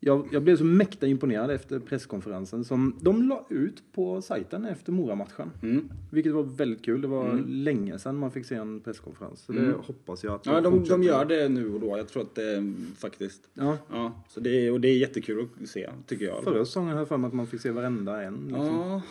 jag, 0.00 0.28
jag 0.32 0.42
blev 0.42 0.56
så 0.56 0.64
mäkta 0.64 1.06
imponerad 1.06 1.50
efter 1.50 1.78
presskonferensen 1.78 2.64
som 2.64 2.96
de 3.00 3.28
la 3.28 3.46
ut 3.50 3.82
på 3.92 4.22
sajten 4.22 4.64
efter 4.64 4.92
Mora-matchen. 4.92 5.50
Mm. 5.62 5.88
Vilket 6.10 6.32
var 6.32 6.42
väldigt 6.42 6.84
kul. 6.84 7.00
Det 7.00 7.08
var 7.08 7.44
länge 7.46 7.98
sedan 7.98 8.16
man 8.16 8.30
fick 8.30 8.46
se 8.46 8.54
en 8.54 8.80
presskonferens. 8.80 9.40
Så 9.40 9.52
det 9.52 9.72
hoppas 9.72 10.24
jag 10.24 10.34
att 10.34 10.46
Ja, 10.46 10.60
de, 10.60 10.84
de 10.84 11.02
gör 11.02 11.24
det 11.24 11.48
nu 11.48 11.74
och 11.74 11.80
då. 11.80 11.96
Jag 11.98 12.08
tror 12.08 12.22
att 12.22 12.34
det 12.34 12.72
faktiskt. 12.96 13.48
Ja, 13.54 13.78
Ja, 13.92 14.22
så 14.28 14.40
det 14.40 14.70
och 14.70 14.80
det 14.80 14.88
är 14.88 14.98
jättekul 14.98 15.46
att 15.62 15.68
se, 15.68 15.90
tycker 16.06 16.24
jag. 16.24 16.44
förra 16.44 16.64
säsongen 16.64 16.90
har 16.92 16.98
jag 16.98 17.08
för 17.08 17.16
mig 17.16 17.28
att 17.28 17.34
man 17.34 17.46
fick 17.46 17.60
se 17.60 17.70
varenda 17.70 18.22
en. 18.22 18.34
Liksom. 18.34 18.66
Ja, 18.66 19.02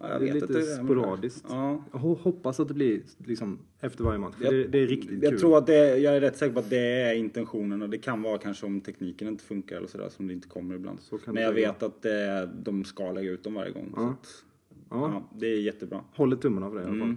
ja, 0.00 0.06
Det 0.08 0.14
är 0.14 0.18
vet 0.20 0.34
lite 0.34 0.44
att 0.44 0.52
det 0.52 0.58
är 0.72 0.84
sporadiskt. 0.84 1.44
Ja. 1.48 1.84
Jag 1.92 1.98
ho- 2.00 2.18
hoppas 2.22 2.60
att 2.60 2.68
det 2.68 2.74
blir 2.74 3.02
liksom 3.26 3.58
efter 3.80 4.04
varje 4.04 4.18
match. 4.18 4.34
Jag- 4.40 4.52
det, 4.54 4.64
det 4.64 4.78
är 4.78 4.86
riktigt 4.86 5.22
Jag 5.22 5.30
kul. 5.32 5.40
tror 5.40 5.58
att 5.58 5.66
det, 5.66 5.96
jag 5.98 6.16
är 6.16 6.20
rätt 6.20 6.36
säker 6.36 6.52
på 6.54 6.58
att 6.60 6.70
det 6.70 6.78
är 7.02 7.14
intentionen 7.14 7.82
och 7.82 7.90
det 7.90 7.98
kan 7.98 8.22
vara 8.22 8.38
kanske 8.38 8.66
om 8.66 8.80
tekniken 8.80 9.28
inte 9.28 9.44
funkar 9.44 9.76
eller 9.76 9.86
sådär 9.88 10.08
som 10.08 10.26
det 10.26 10.32
inte 10.32 10.48
kommer 10.48 10.74
ibland. 10.74 10.98
Men 11.26 11.36
jag 11.36 11.42
vara. 11.42 11.54
vet 11.54 11.82
att 11.82 12.02
det, 12.02 12.50
de 12.62 12.84
ska 12.84 13.12
lägga 13.12 13.30
ut 13.30 13.44
dem 13.44 13.54
varje 13.54 13.72
gång. 13.72 13.92
Ja. 13.96 14.08
att, 14.10 14.44
Ja. 14.90 15.28
det 15.38 15.46
är 15.46 15.60
jättebra. 15.60 16.00
Håller 16.14 16.36
tummarna 16.36 16.70
för 16.70 16.76
det 16.76 16.82
i 16.82 16.86
alla 16.86 16.98
fall. 16.98 17.16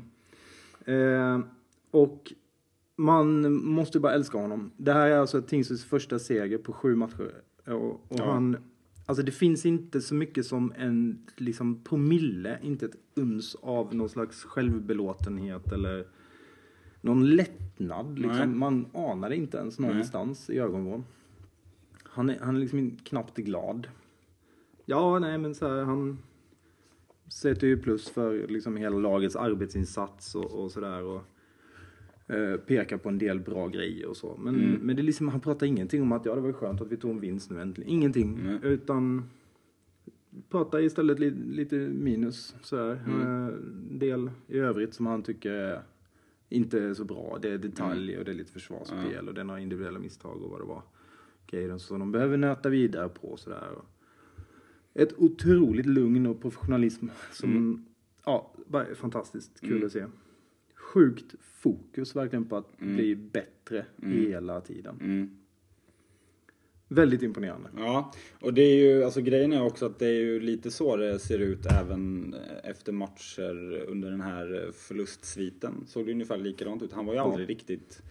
Mm. 0.86 1.42
Eh, 1.42 1.48
och 1.92 2.34
man 2.96 3.54
måste 3.54 4.00
bara 4.00 4.14
älska 4.14 4.38
honom. 4.38 4.72
Det 4.78 4.94
här 4.94 5.08
är 5.10 5.18
alltså 5.18 5.42
Tingsryds 5.42 5.84
första 5.86 6.20
seger 6.20 6.58
på 6.58 6.74
sju 6.74 6.96
matcher. 6.96 7.32
Och, 7.66 8.02
och 8.12 8.20
han, 8.20 8.58
alltså 9.08 9.24
det 9.24 9.32
finns 9.32 9.66
inte 9.66 10.02
så 10.02 10.16
mycket 10.16 10.46
som 10.46 10.74
en 10.78 11.26
liksom 11.36 11.84
promille, 11.84 12.60
inte 12.62 12.86
ett 12.86 12.98
uns 13.16 13.56
av 13.56 13.96
någon 13.96 14.10
slags 14.10 14.44
självbelåtenhet 14.44 15.72
eller 15.72 16.08
någon 17.02 17.36
lättnad. 17.36 18.20
Nej. 18.20 18.22
Liksom. 18.22 18.60
Man 18.60 18.86
anar 18.94 19.30
det 19.30 19.36
inte 19.36 19.58
ens 19.58 19.80
någonstans 19.80 20.50
i 20.50 20.60
ögonvrån. 20.60 21.06
Han 22.04 22.30
är, 22.30 22.40
han 22.40 22.56
är 22.56 22.60
liksom 22.60 22.98
knappt 23.04 23.38
glad. 23.38 23.88
Ja, 24.86 25.20
nej 25.20 25.38
men 25.38 25.56
så 25.56 25.68
här, 25.68 25.84
han 25.84 26.18
sätter 27.28 27.68
ju 27.68 27.78
plus 27.78 28.10
för 28.10 28.48
liksom 28.48 28.78
hela 28.78 28.98
lagets 28.98 29.36
arbetsinsats 29.36 30.36
och, 30.36 30.64
och 30.64 30.72
sådär. 30.72 31.22
Eh, 32.30 32.58
pekar 32.58 32.98
på 32.98 33.10
en 33.10 33.18
del 33.18 33.40
bra 33.40 33.68
grejer 33.68 34.08
och 34.08 34.18
så. 34.18 34.38
Men, 34.38 34.72
men 34.82 34.96
det 34.96 35.02
är 35.02 35.04
liksom, 35.04 35.28
han 35.28 35.40
pratar 35.40 35.66
ingenting 35.66 36.02
om 36.02 36.12
att 36.12 36.26
ja, 36.26 36.36
det 36.36 36.42
var 36.42 36.54
skönt 36.54 36.82
att 36.82 36.92
vi 36.92 36.98
tog 36.98 37.12
en 37.12 37.20
vinst 37.20 37.52
nu 37.52 37.62
äntligen. 37.62 37.92
Ingenting. 37.92 38.40
Nej. 38.44 38.60
Utan 38.64 39.24
pratar 40.50 40.80
istället 40.80 41.20
li, 41.20 41.30
lite 41.30 41.76
minus 41.76 42.56
sådär. 42.62 43.02
Eh, 43.08 43.48
del 43.98 44.32
i 44.48 44.58
övrigt 44.58 44.94
som 44.94 45.06
han 45.06 45.24
tycker 45.24 45.52
är 45.52 45.82
inte 46.50 46.96
så 46.96 47.04
bra. 47.04 47.38
Det 47.42 47.50
är 47.50 47.58
detaljer 47.58 48.20
och 48.20 48.26
det 48.26 48.32
är 48.32 48.36
lite 48.36 48.52
försvarsspel 48.52 49.28
och 49.28 49.34
det 49.34 49.42
är 49.42 49.46
några 49.46 49.60
individuella 49.60 50.00
misstag 50.00 50.44
och 50.44 50.50
vad 50.50 50.60
det 50.60 50.66
var. 50.66 50.82
Grejer 51.48 51.78
som 51.78 52.00
de 52.00 52.12
behöver 52.12 52.38
nöta 52.38 52.70
vidare 52.70 53.10
på 53.10 53.38
sådär. 53.38 53.68
Ett 54.94 55.14
otroligt 55.18 55.86
lugn 55.86 56.26
och 56.26 56.42
professionalism 56.42 57.08
som, 57.32 57.86
ja, 58.26 58.54
bara 58.68 58.86
är 58.86 58.96
fantastiskt 58.96 59.62
kul 59.62 59.86
att 59.86 59.92
se. 59.92 60.06
Sjukt 60.98 61.36
fokus 61.42 62.16
verkligen 62.16 62.46
på 62.46 62.58
att 62.58 62.78
bli 62.78 63.16
bättre 63.16 63.86
hela 64.02 64.62
tiden. 64.62 64.96
Mm. 65.02 65.30
Väldigt 66.90 67.24
imponerande. 67.24 67.70
Ja, 67.78 68.14
och 68.40 68.54
det 68.54 68.62
är 68.62 68.76
ju, 68.76 69.04
alltså 69.04 69.22
grejen 69.22 69.54
är 69.54 69.64
också 69.64 69.86
att 69.86 70.00
det 70.00 70.08
är 70.08 70.20
ju 70.20 70.40
lite 70.40 70.72
så 70.72 70.96
det 70.96 71.20
ser 71.20 71.40
ut 71.40 71.66
även 71.66 72.36
efter 72.64 72.92
matcher 72.92 73.86
under 73.88 74.12
den 74.12 74.22
här 74.22 74.72
förlustsviten. 74.74 75.84
Såg 75.88 76.06
det 76.06 76.12
ungefär 76.12 76.38
likadant 76.38 76.82
ut. 76.82 76.94
Han 76.94 77.06
var 77.06 77.14
ju 77.14 77.20
aldrig 77.20 77.50
riktigt 77.50 78.02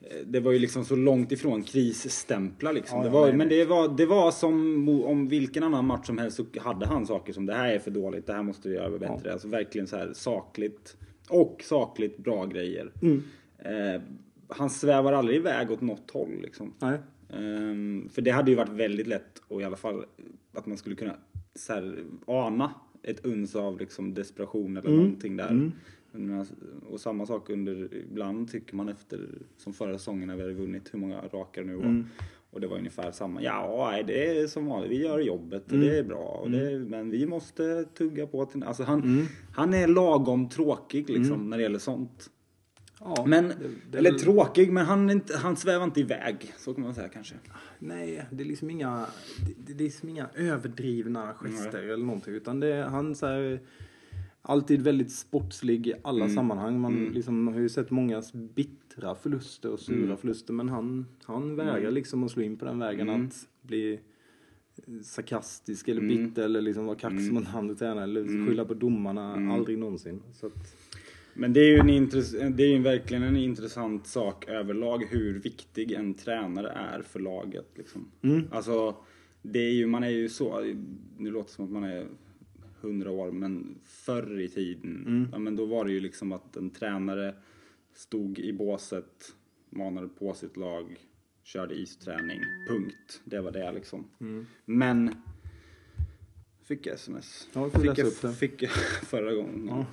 eh, 0.00 0.26
det 0.26 0.40
var 0.40 0.52
ju 0.52 0.58
liksom 0.58 0.84
så 0.84 0.96
långt 0.96 1.32
ifrån 1.32 1.62
krisstämplar 1.62 2.72
liksom. 2.72 2.98
Ja, 2.98 3.04
det 3.04 3.08
ja, 3.08 3.12
var, 3.20 3.26
nej, 3.26 3.36
men 3.36 3.48
det 3.48 3.64
var, 3.64 3.96
det 3.96 4.06
var 4.06 4.30
som 4.30 4.88
om 4.88 5.28
vilken 5.28 5.62
annan 5.62 5.86
match 5.86 6.06
som 6.06 6.18
helst 6.18 6.36
så 6.36 6.60
hade 6.60 6.86
han 6.86 7.06
saker 7.06 7.32
som 7.32 7.46
det 7.46 7.54
här 7.54 7.68
är 7.68 7.78
för 7.78 7.90
dåligt, 7.90 8.26
det 8.26 8.32
här 8.32 8.42
måste 8.42 8.68
vi 8.68 8.74
göra 8.74 8.98
bättre. 8.98 9.32
Alltså 9.32 9.48
verkligen 9.48 9.86
så 9.86 9.96
här 9.96 10.12
sakligt 10.12 10.96
och 11.30 11.62
sakligt 11.64 12.18
bra 12.18 12.46
grejer. 12.46 12.92
Mm. 13.02 13.22
Eh, 13.58 14.02
han 14.48 14.70
svävar 14.70 15.12
aldrig 15.12 15.36
iväg 15.36 15.70
åt 15.70 15.80
något 15.80 16.10
håll 16.10 16.40
liksom. 16.42 16.74
Nej. 16.78 16.98
Ehm, 17.32 18.08
för 18.08 18.22
det 18.22 18.30
hade 18.30 18.50
ju 18.50 18.56
varit 18.56 18.72
väldigt 18.72 19.06
lätt 19.06 19.42
och 19.48 19.60
i 19.60 19.64
alla 19.64 19.76
fall 19.76 20.04
att 20.52 20.66
man 20.66 20.76
skulle 20.76 20.96
kunna 20.96 21.16
så 21.54 21.72
här, 21.72 22.04
ana 22.26 22.74
ett 23.02 23.24
uns 23.24 23.56
av 23.56 23.78
liksom 23.78 24.14
desperation 24.14 24.76
eller 24.76 24.90
någonting 24.96 25.36
där. 25.36 25.50
Men, 26.12 26.46
Och 26.90 27.00
samma 27.00 27.26
sak 27.26 27.50
under, 27.50 27.94
ibland 27.94 28.50
tycker 28.50 28.76
man 28.76 28.88
efter, 28.88 29.28
som 29.56 29.72
förra 29.72 29.98
säsongen 29.98 30.28
när 30.28 30.36
vi 30.36 30.42
hade 30.42 30.54
vunnit, 30.54 30.94
hur 30.94 30.98
många 30.98 31.20
raka 31.20 31.62
nu 31.62 31.74
var. 31.74 31.84
Och 32.50 32.60
det 32.60 32.66
var 32.66 32.76
ungefär 32.78 33.10
samma, 33.10 33.42
ja 33.42 34.02
det 34.06 34.38
är 34.38 34.46
som 34.46 34.66
vanligt, 34.66 34.90
vi 34.90 35.02
gör 35.02 35.18
jobbet 35.18 35.72
och 35.72 35.78
det 35.78 35.98
är 35.98 36.02
bra. 36.02 36.18
Och 36.42 36.50
det, 36.50 36.78
men 36.78 37.10
vi 37.10 37.26
måste 37.26 37.84
tugga 37.84 38.26
på. 38.26 38.44
Till, 38.46 38.62
alltså 38.62 38.82
han, 38.82 39.26
han 39.54 39.74
är 39.74 39.86
lagom 39.86 40.48
tråkig 40.48 41.10
liksom 41.10 41.50
när 41.50 41.56
det 41.56 41.62
gäller 41.62 41.78
sånt. 41.78 42.30
Ja, 43.00 43.24
Men, 43.26 43.48
det- 43.48 43.54
det- 43.90 43.98
eller 43.98 44.10
tråkig, 44.10 44.72
men 44.72 44.86
han, 44.86 45.10
inte, 45.10 45.36
han 45.36 45.56
svävar 45.56 45.84
inte 45.84 46.00
iväg. 46.00 46.52
Så 46.58 46.74
kan 46.74 46.84
man 46.84 46.94
säga 46.94 47.08
kanske. 47.08 47.34
Nej, 47.78 48.24
det 48.30 48.42
är 48.42 48.46
liksom 48.48 48.70
inga, 48.70 49.06
det, 49.66 49.72
är 49.72 49.76
liksom 49.78 50.08
inga 50.08 50.28
överdrivna 50.34 51.34
gester 51.34 51.82
eller 51.82 52.04
någonting. 52.04 52.34
Utan 52.34 52.60
det 52.60 52.74
han 52.90 53.14
så 53.14 53.26
här, 53.26 53.60
alltid 54.48 54.82
väldigt 54.82 55.12
sportslig 55.12 55.86
i 55.86 55.94
alla 56.02 56.24
Mm. 56.24 56.34
sammanhang. 56.34 56.80
Man 56.80 57.04
liksom 57.04 57.48
har 57.48 57.60
ju 57.60 57.68
sett 57.68 57.90
många 57.90 58.22
bittra 58.54 59.14
förluster 59.14 59.70
och 59.70 59.80
sura 59.80 60.04
Mm. 60.04 60.16
förluster. 60.16 60.52
Men 60.52 60.68
han, 60.68 61.06
han 61.24 61.56
vägrar 61.56 61.90
liksom 61.90 62.24
att 62.24 62.30
slå 62.30 62.42
in 62.42 62.56
på 62.56 62.64
den 62.64 62.78
vägen 62.78 63.08
Mm. 63.08 63.26
att 63.26 63.48
bli 63.62 64.00
sarkastisk 65.02 65.88
eller 65.88 66.00
bitter 66.00 66.42
eller 66.44 66.60
liksom 66.60 66.86
vara 66.86 66.96
Mm. 67.02 67.16
kaxig 67.16 67.32
mot 67.32 67.54
andra 67.54 67.74
tränare 67.74 68.04
eller 68.04 68.46
skylla 68.46 68.64
på 68.64 68.74
domarna. 68.74 69.52
Aldrig 69.54 69.78
någonsin. 69.78 70.22
Så 70.32 70.46
att, 70.46 70.76
Men 71.34 71.52
det 71.52 71.60
är 71.60 71.70
ju 71.70 71.78
en 71.78 71.90
intress- 71.90 72.50
det 72.56 72.62
är 72.62 72.68
ju 72.68 72.78
verkligen 72.82 73.22
en 73.22 73.36
intressant 73.36 74.06
sak 74.06 74.48
överlag 74.48 75.04
hur 75.10 75.38
viktig 75.38 75.92
en 75.92 76.14
tränare 76.14 76.68
är 76.68 77.02
för 77.02 77.20
laget. 77.20 77.66
Liksom. 77.74 78.10
Alltså, 78.50 78.94
det 79.42 79.58
är 79.58 79.72
ju, 79.72 79.86
man 79.86 80.04
är 80.04 80.08
ju 80.08 80.28
så, 80.28 80.60
nu 81.18 81.30
låter 81.30 81.48
det 81.48 81.54
som 81.54 81.64
att 81.64 81.70
man 81.70 81.84
är 81.84 82.06
hundra 82.80 83.10
år, 83.10 83.30
men 83.30 83.78
förr 83.84 84.40
i 84.40 84.48
tiden, 84.48 85.28
ja, 85.32 85.38
men 85.38 85.56
då 85.56 85.66
var 85.66 85.84
det 85.84 85.92
ju 85.92 86.00
liksom 86.00 86.32
att 86.32 86.56
en 86.56 86.70
tränare 86.70 87.34
stod 87.94 88.38
i 88.38 88.52
båset, 88.52 89.34
manade 89.70 90.08
på 90.08 90.34
sitt 90.34 90.56
lag, 90.56 90.96
körde 91.42 91.80
isträning, 91.80 92.40
punkt. 92.68 93.20
Det 93.24 93.40
var 93.40 93.50
det 93.50 93.72
liksom. 93.72 94.04
Men 94.64 95.14
Fick 96.68 96.86
jag 96.86 96.94
sms? 96.94 97.48
Ja, 97.52 97.70
fick, 97.70 97.84
läsa 97.84 98.00
jag, 98.00 98.08
upp 98.08 98.22
det. 98.22 98.32
fick 98.32 98.62
jag 98.62 98.70
förra 99.06 99.34
gången. 99.34 99.84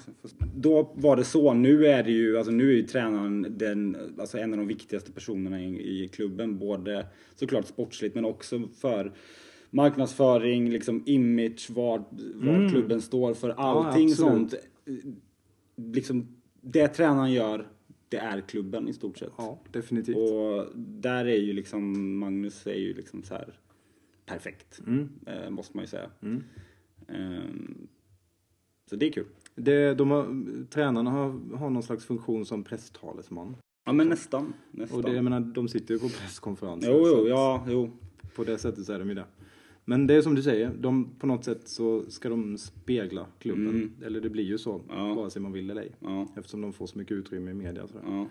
Då 0.56 0.92
var 0.96 1.16
det 1.16 1.24
så. 1.24 1.54
Nu 1.54 1.88
är 1.88 2.04
det 2.04 2.12
ju, 2.12 2.38
alltså 2.38 2.52
nu 2.52 2.70
är 2.70 2.76
ju 2.76 2.84
tränaren 2.84 3.58
den, 3.58 3.98
alltså 4.20 4.38
en 4.38 4.52
av 4.54 4.58
de 4.58 4.68
viktigaste 4.68 5.12
personerna 5.12 5.62
i, 5.62 6.04
i 6.04 6.08
klubben. 6.08 6.60
Både 6.60 7.06
såklart 7.36 7.68
sportsligt 7.68 8.16
men 8.16 8.26
också 8.26 8.64
för 8.82 9.14
marknadsföring, 9.76 10.70
liksom 10.70 11.04
image, 11.06 11.70
vad, 11.70 12.04
vad 12.36 12.70
klubben 12.70 13.02
står 13.02 13.34
för. 13.34 13.50
Allting 13.50 14.10
absolut. 14.10 14.18
sånt. 14.18 14.54
Liksom, 15.76 16.28
det 16.62 16.88
tränaren 16.88 17.34
gör, 17.34 17.68
det 18.10 18.18
är 18.18 18.42
klubben 18.42 18.88
i 18.88 18.94
stort 18.94 19.18
sett. 19.18 19.32
ja, 19.38 19.60
definitivt. 19.72 20.18
Och 20.18 20.68
där 20.76 21.26
är 21.26 21.38
ju 21.38 21.54
liksom, 21.54 22.18
Magnus 22.20 22.68
är 22.68 22.74
ju 22.74 22.94
liksom 22.94 23.24
så 23.24 23.34
här 23.34 23.60
perfekt. 24.26 24.82
Eh, 25.26 25.50
måste 25.50 25.78
man 25.78 25.84
ju 25.84 25.88
säga. 25.88 26.10
Ehm, 27.08 27.88
så 28.90 28.96
det 28.96 29.08
är 29.08 29.12
kul. 29.12 29.26
Det, 29.56 29.94
de 29.94 30.12
har, 30.12 30.26
tränarna 30.70 31.12
har, 31.12 31.58
har 31.58 31.70
någon 31.70 31.84
slags 31.84 32.06
funktion 32.06 32.46
som 32.46 32.64
presstalesman. 32.64 33.56
Ja 33.86 33.94
men 33.94 34.10
nästan. 34.10 34.54
nästan. 34.72 35.00
Och 35.00 35.06
det, 35.06 35.16
jag 35.16 35.24
menar, 35.24 35.40
de 35.40 35.68
sitter 35.68 35.94
ju 35.94 36.00
på 36.00 36.10
presskonferenser. 36.10 36.92
jo, 36.92 37.08
jo, 37.08 37.28
ja, 37.28 37.66
jo. 37.70 37.92
På 38.36 38.44
det 38.44 38.58
sättet 38.58 38.86
så 38.86 38.94
är 38.94 39.00
de 39.00 39.10
ju 39.10 39.16
det. 39.16 39.26
Men 39.86 40.08
det 40.08 40.14
är 40.14 40.22
som 40.22 40.36
du 40.36 40.42
säger, 40.44 40.72
de, 40.80 41.10
på 41.20 41.28
något 41.28 41.44
sätt 41.46 41.68
så 41.68 42.06
ska 42.10 42.30
de 42.30 42.58
spegla 42.58 43.26
klubben. 43.40 43.92
Eller 44.06 44.22
det 44.22 44.30
blir 44.30 44.44
ju 44.44 44.58
så, 44.58 44.82
Ja. 44.90 45.14
vare 45.14 45.30
sig 45.30 45.42
man 45.42 45.52
vill 45.52 45.70
eller 45.70 45.82
ej. 45.82 45.92
Ja. 46.00 46.28
Eftersom 46.38 46.62
de 46.62 46.74
får 46.74 46.88
så 46.88 46.98
mycket 46.98 47.12
utrymme 47.18 47.52
i 47.52 47.54
media. 47.54 47.84
och 47.84 47.90
Sådär. 47.90 48.04
Ja. 48.08 48.28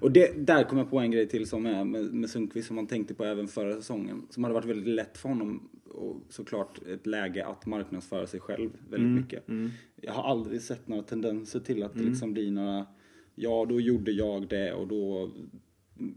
Och 0.00 0.12
det, 0.12 0.46
där 0.46 0.64
kom 0.64 0.78
jag 0.78 0.90
på 0.90 0.98
en 0.98 1.10
grej 1.10 1.28
till 1.28 1.46
som 1.46 1.66
är 1.66 1.84
med, 1.84 2.14
med 2.14 2.30
Sundqvist 2.30 2.66
som 2.66 2.76
man 2.76 2.86
tänkte 2.86 3.14
på 3.14 3.24
även 3.24 3.48
förra 3.48 3.74
säsongen. 3.76 4.22
Som 4.30 4.44
hade 4.44 4.54
varit 4.54 4.66
väldigt 4.66 4.94
lätt 4.94 5.18
för 5.18 5.28
honom 5.28 5.68
och 5.88 6.16
såklart 6.28 6.80
ett 6.86 7.06
läge 7.06 7.46
att 7.46 7.66
marknadsföra 7.66 8.26
sig 8.26 8.40
själv 8.40 8.70
väldigt 8.90 9.22
mycket. 9.22 9.44
Jag 10.00 10.12
har 10.12 10.30
aldrig 10.30 10.60
sett 10.62 10.88
några 10.88 11.02
tendenser 11.02 11.60
till 11.60 11.82
att 11.82 11.94
det 11.94 12.02
liksom 12.02 12.32
blir 12.32 12.50
några, 12.50 12.86
ja 13.34 13.66
då 13.68 13.80
gjorde 13.80 14.12
jag 14.12 14.48
det 14.48 14.72
och 14.72 14.88
då 14.88 15.30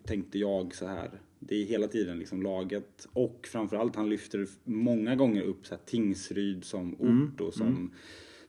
tänkte 0.03 0.39
jag 0.39 0.75
så 0.75 0.87
här. 0.87 1.09
Det 1.39 1.55
är 1.55 1.65
hela 1.65 1.87
tiden 1.87 2.19
liksom 2.19 2.41
laget 2.41 3.07
och 3.13 3.47
framförallt 3.51 3.95
han 3.95 4.09
lyfter 4.09 4.47
många 4.63 5.15
gånger 5.15 5.41
upp 5.41 5.67
så 5.67 5.75
här 5.75 5.81
Tingsryd 5.85 6.63
som 6.63 6.95
ort 6.99 7.41
och 7.41 7.53
som 7.53 7.91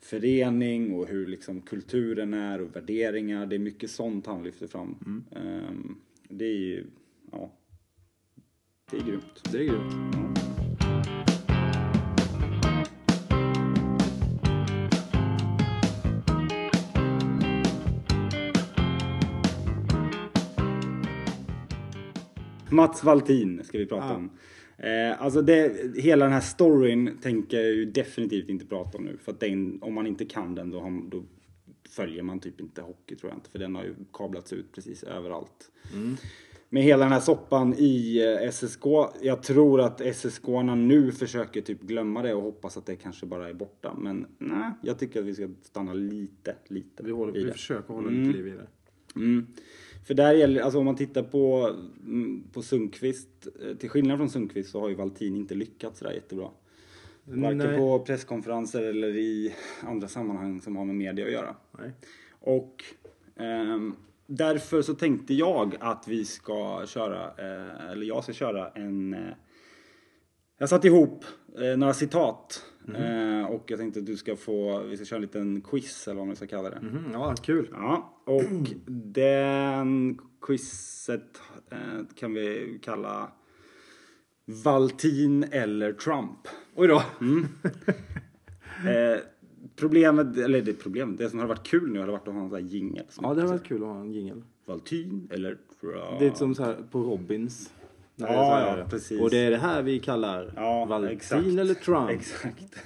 förening 0.00 0.94
och 0.94 1.06
hur 1.06 1.26
liksom 1.26 1.60
kulturen 1.60 2.34
är 2.34 2.60
och 2.60 2.76
värderingar. 2.76 3.46
Det 3.46 3.56
är 3.56 3.58
mycket 3.58 3.90
sånt 3.90 4.26
han 4.26 4.44
lyfter 4.44 4.66
fram. 4.66 5.24
Ehm, 5.36 5.96
det 6.28 6.44
är 6.44 6.58
ju, 6.58 6.84
ja, 7.32 7.52
det 8.90 8.96
är 8.96 9.00
grymt. 9.00 9.52
Det 9.52 9.58
är 9.58 9.64
grymt. 9.64 10.29
Mats 22.72 23.04
Valtin 23.04 23.60
ska 23.64 23.78
vi 23.78 23.86
prata 23.86 24.06
Ja. 24.06 24.14
om. 24.16 24.30
Eh, 24.78 25.22
alltså 25.22 25.42
det, 25.42 25.76
hela 25.96 26.24
den 26.24 26.32
här 26.34 26.40
storyn 26.40 27.18
tänker 27.22 27.56
jag 27.56 27.66
ju 27.66 27.84
definitivt 27.84 28.48
inte 28.48 28.66
prata 28.66 28.98
om 28.98 29.04
nu. 29.04 29.16
För 29.16 29.32
att 29.32 29.40
den, 29.40 29.78
om 29.82 29.94
man 29.94 30.06
inte 30.06 30.24
kan 30.24 30.54
den 30.54 30.70
då, 30.70 30.80
har, 30.80 31.10
då 31.10 31.22
följer 31.88 32.22
man 32.22 32.40
typ 32.40 32.60
inte 32.60 32.82
hockey 32.82 33.16
tror 33.16 33.30
jag 33.30 33.36
inte. 33.36 33.50
För 33.50 33.58
den 33.58 33.74
har 33.74 33.82
ju 33.84 33.94
kablats 34.12 34.52
ut 34.52 34.72
precis 34.72 35.02
överallt. 35.02 35.70
Med 36.72 36.82
hela 36.82 37.04
den 37.04 37.12
här 37.12 37.20
soppan 37.20 37.74
i 37.78 38.22
eh, 38.42 38.50
SSK. 38.50 38.84
Jag 39.22 39.42
tror 39.42 39.80
att 39.80 40.00
SSK-arna 40.16 40.74
nu 40.74 41.12
försöker 41.12 41.60
typ 41.60 41.82
glömma 41.82 42.22
det 42.22 42.34
och 42.34 42.42
hoppas 42.42 42.76
att 42.76 42.86
det 42.86 42.96
kanske 42.96 43.26
bara 43.26 43.48
är 43.48 43.54
borta. 43.54 43.94
Men 43.98 44.26
nej, 44.38 44.70
jag 44.82 44.98
tycker 44.98 45.20
att 45.20 45.26
vi 45.26 45.34
ska 45.34 45.48
stanna 45.62 45.92
lite, 45.92 46.54
lite 46.68 47.02
Vi, 47.02 47.10
håller, 47.10 47.32
vi 47.32 47.44
det. 47.44 47.52
försöker 47.52 47.94
hålla 47.94 48.10
lite 48.10 48.38
liv 48.38 48.46
i 48.48 48.50
det. 48.50 48.66
Mm. 49.20 49.46
För 50.04 50.14
där 50.14 50.32
gäller, 50.32 50.62
alltså 50.62 50.78
om 50.78 50.84
man 50.84 50.96
tittar 50.96 51.22
på, 51.22 51.74
mm, 52.04 52.44
på 52.52 52.62
Sundqvist, 52.62 53.48
eh, 53.62 53.76
till 53.76 53.90
skillnad 53.90 54.18
från 54.18 54.30
Sundqvist 54.30 54.70
så 54.70 54.80
har 54.80 54.88
ju 54.88 54.94
Valtin 54.94 55.36
inte 55.36 55.54
lyckats 55.54 55.98
sådär 55.98 56.12
jättebra. 56.12 56.50
Varken 57.24 57.58
Nej. 57.58 57.78
på 57.78 57.98
presskonferenser 57.98 58.82
eller 58.82 59.16
i 59.16 59.54
andra 59.82 60.08
sammanhang 60.08 60.60
som 60.60 60.76
har 60.76 60.84
med 60.84 60.94
media 60.94 61.26
att 61.26 61.32
göra. 61.32 61.56
Nej. 61.78 61.92
Och 62.40 62.84
ehm, 63.36 63.94
därför 64.26 64.82
så 64.82 64.94
tänkte 64.94 65.34
jag 65.34 65.76
att 65.80 66.08
vi 66.08 66.24
ska 66.24 66.86
köra, 66.86 67.24
eh, 67.24 67.90
eller 67.90 68.06
jag 68.06 68.24
ska 68.24 68.32
köra 68.32 68.68
en... 68.68 69.14
Eh, 69.14 69.34
jag 70.58 70.68
satte 70.68 70.86
ihop 70.86 71.24
eh, 71.58 71.76
några 71.76 71.94
citat. 71.94 72.64
Eh, 72.88 73.44
och 73.44 73.64
jag 73.70 73.78
tänkte 73.78 74.00
att 74.00 74.06
du 74.06 74.16
ska 74.16 74.36
få, 74.36 74.82
vi 74.82 74.96
ska 74.96 75.06
köra 75.06 75.16
en 75.16 75.22
liten 75.22 75.60
quiz 75.60 76.08
eller 76.08 76.18
vad 76.18 76.26
man 76.26 76.36
ska 76.36 76.46
kalla 76.46 76.70
det. 76.70 76.80
Mhm, 76.80 77.04
ja, 77.12 77.34
kul. 77.42 77.68
Ja, 77.72 78.22
och 78.26 78.42
den 78.86 80.18
quizet 80.42 81.40
eh, 81.70 81.78
kan 82.14 82.34
vi 82.34 82.78
kalla 82.82 83.32
Valtin 84.64 85.44
eller 85.50 85.92
Trump. 85.92 86.38
Oj 86.74 86.88
då. 86.88 87.02
Eh, 88.88 89.20
problemet, 89.76 90.36
eller 90.36 90.62
det 90.62 90.72
problemet, 90.72 91.18
det 91.18 91.30
som 91.30 91.38
har 91.38 91.46
varit 91.46 91.66
kul 91.66 91.92
nu 91.92 91.98
har 91.98 92.06
varit 92.06 92.28
att 92.28 92.34
ha 92.34 92.42
en 92.42 92.48
sån 92.48 92.62
här 92.62 92.68
jingel. 92.68 93.04
Ja, 93.22 93.34
det 93.34 93.40
så 93.40 93.46
varit 93.46 93.64
kul 93.64 93.82
att 93.82 93.88
ha 93.88 94.00
en 94.00 94.12
jingel. 94.12 94.42
Valtin 94.66 95.28
eller 95.30 95.58
Trump. 95.80 96.18
Det 96.18 96.26
är 96.26 96.34
som 96.34 96.54
så 96.54 96.62
här 96.62 96.76
på 96.90 97.02
Robins. 97.02 97.72
Ja, 98.28 98.76
ja, 98.78 98.84
precis. 98.90 99.20
Och 99.20 99.30
det 99.30 99.38
är 99.38 99.50
det 99.50 99.56
här 99.58 99.82
vi 99.82 99.98
kallar 99.98 100.52
Ja, 100.56 100.84
Valtin 100.84 101.10
exakt. 101.16 101.46
eller 101.46 101.74
Trump. 101.74 102.10
Exakt. 102.10 102.76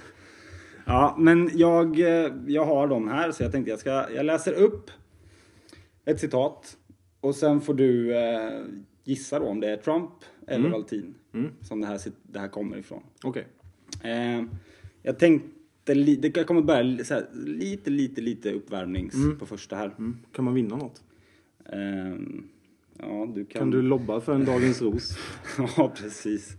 Ja, 0.87 1.17
men 1.19 1.50
jag, 1.55 2.00
eh, 2.00 2.33
jag 2.47 2.64
har 2.64 2.88
dem 2.88 3.09
här 3.09 3.33
så 3.33 3.43
jag 3.43 3.53
tänkte 3.53 3.71
jag 3.71 3.79
ska, 3.81 3.91
jag 4.14 4.26
läser 4.26 4.53
upp 4.53 4.91
ett 6.05 6.21
citat 6.21 6.76
och 7.21 7.35
sen 7.35 7.61
får 7.61 7.75
du 7.75 8.17
eh, 8.17 8.61
gissa 9.05 9.38
då 9.38 9.47
om 9.47 9.61
det 9.61 9.69
är 9.71 9.76
Trump 9.76 10.11
eller 10.47 10.59
Mm. 10.61 10.73
Valtin 10.73 11.14
som 11.62 11.81
det 11.81 11.87
här, 11.87 12.00
det 12.23 12.38
här 12.38 12.49
kommer 12.49 12.76
ifrån. 12.76 13.03
Okej. 13.25 13.47
Eh, 14.03 14.43
jag 15.03 15.19
tänkte, 15.19 15.95
li- 15.95 16.17
det 16.17 16.37
jag 16.37 16.47
kommer 16.47 16.62
börja 16.62 17.05
så 17.05 17.14
här, 17.14 17.26
lite, 17.35 17.91
lite, 17.91 18.21
lite 18.21 18.53
uppvärmnings 18.53 19.14
på 19.38 19.47
första 19.47 19.76
här. 19.76 19.87
Mm. 19.99 20.19
Kan 20.33 20.45
man 20.45 20.55
vinna 20.55 20.76
något? 20.76 21.03
Eh, 21.73 22.14
ja, 22.99 23.33
du 23.35 23.45
kan... 23.45 23.59
Kan 23.61 23.71
du 23.71 23.83
lobba 23.83 24.21
för 24.21 24.35
en 24.35 24.45
Dagens 24.45 24.83
Ros? 24.83 25.19
Ja, 25.77 25.93
precis. 25.97 26.57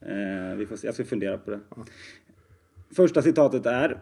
Eh, 0.00 0.56
vi 0.56 0.66
får 0.66 0.76
se. 0.76 0.86
Jag 0.86 0.94
ska 0.94 1.04
fundera 1.04 1.38
på 1.38 1.50
det. 1.50 1.60
Första 2.96 3.22
citatet 3.22 3.66
är. 3.66 4.00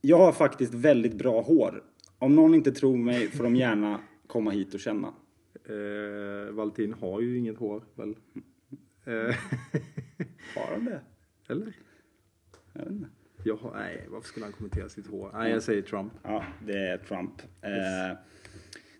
Jag 0.00 0.18
har 0.18 0.32
faktiskt 0.32 0.74
väldigt 0.74 1.14
bra 1.14 1.40
hår. 1.42 1.82
Om 2.18 2.34
någon 2.36 2.54
inte 2.54 2.72
tror 2.72 2.96
mig 2.96 3.28
får 3.30 3.44
de 3.44 3.56
gärna 3.56 4.00
komma 4.26 4.50
hit 4.50 4.74
och 4.74 4.80
känna. 4.80 5.08
Eh, 5.64 6.52
Valtin 6.54 6.92
har 6.92 7.20
ju 7.20 7.38
inget 7.38 7.58
hår 7.58 7.84
väl? 7.94 8.16
Eh, 9.04 9.14
Har 10.56 10.74
de 10.74 10.84
det? 10.84 11.00
eller? 11.48 11.76
Jag 12.72 12.82
vet 12.82 12.90
inte. 12.90 13.08
Jag 13.44 13.56
har, 13.56 13.74
nej, 13.74 14.06
varför 14.08 14.28
skulle 14.28 14.46
han 14.46 14.52
kommentera 14.52 14.88
sitt 14.88 15.06
hår? 15.06 15.30
Nej, 15.34 15.52
jag 15.52 15.62
säger 15.62 15.82
Trump. 15.82 16.12
Ja, 16.22 16.44
det 16.66 16.78
är 16.78 16.98
Trump. 16.98 17.32
Eh, 17.62 18.18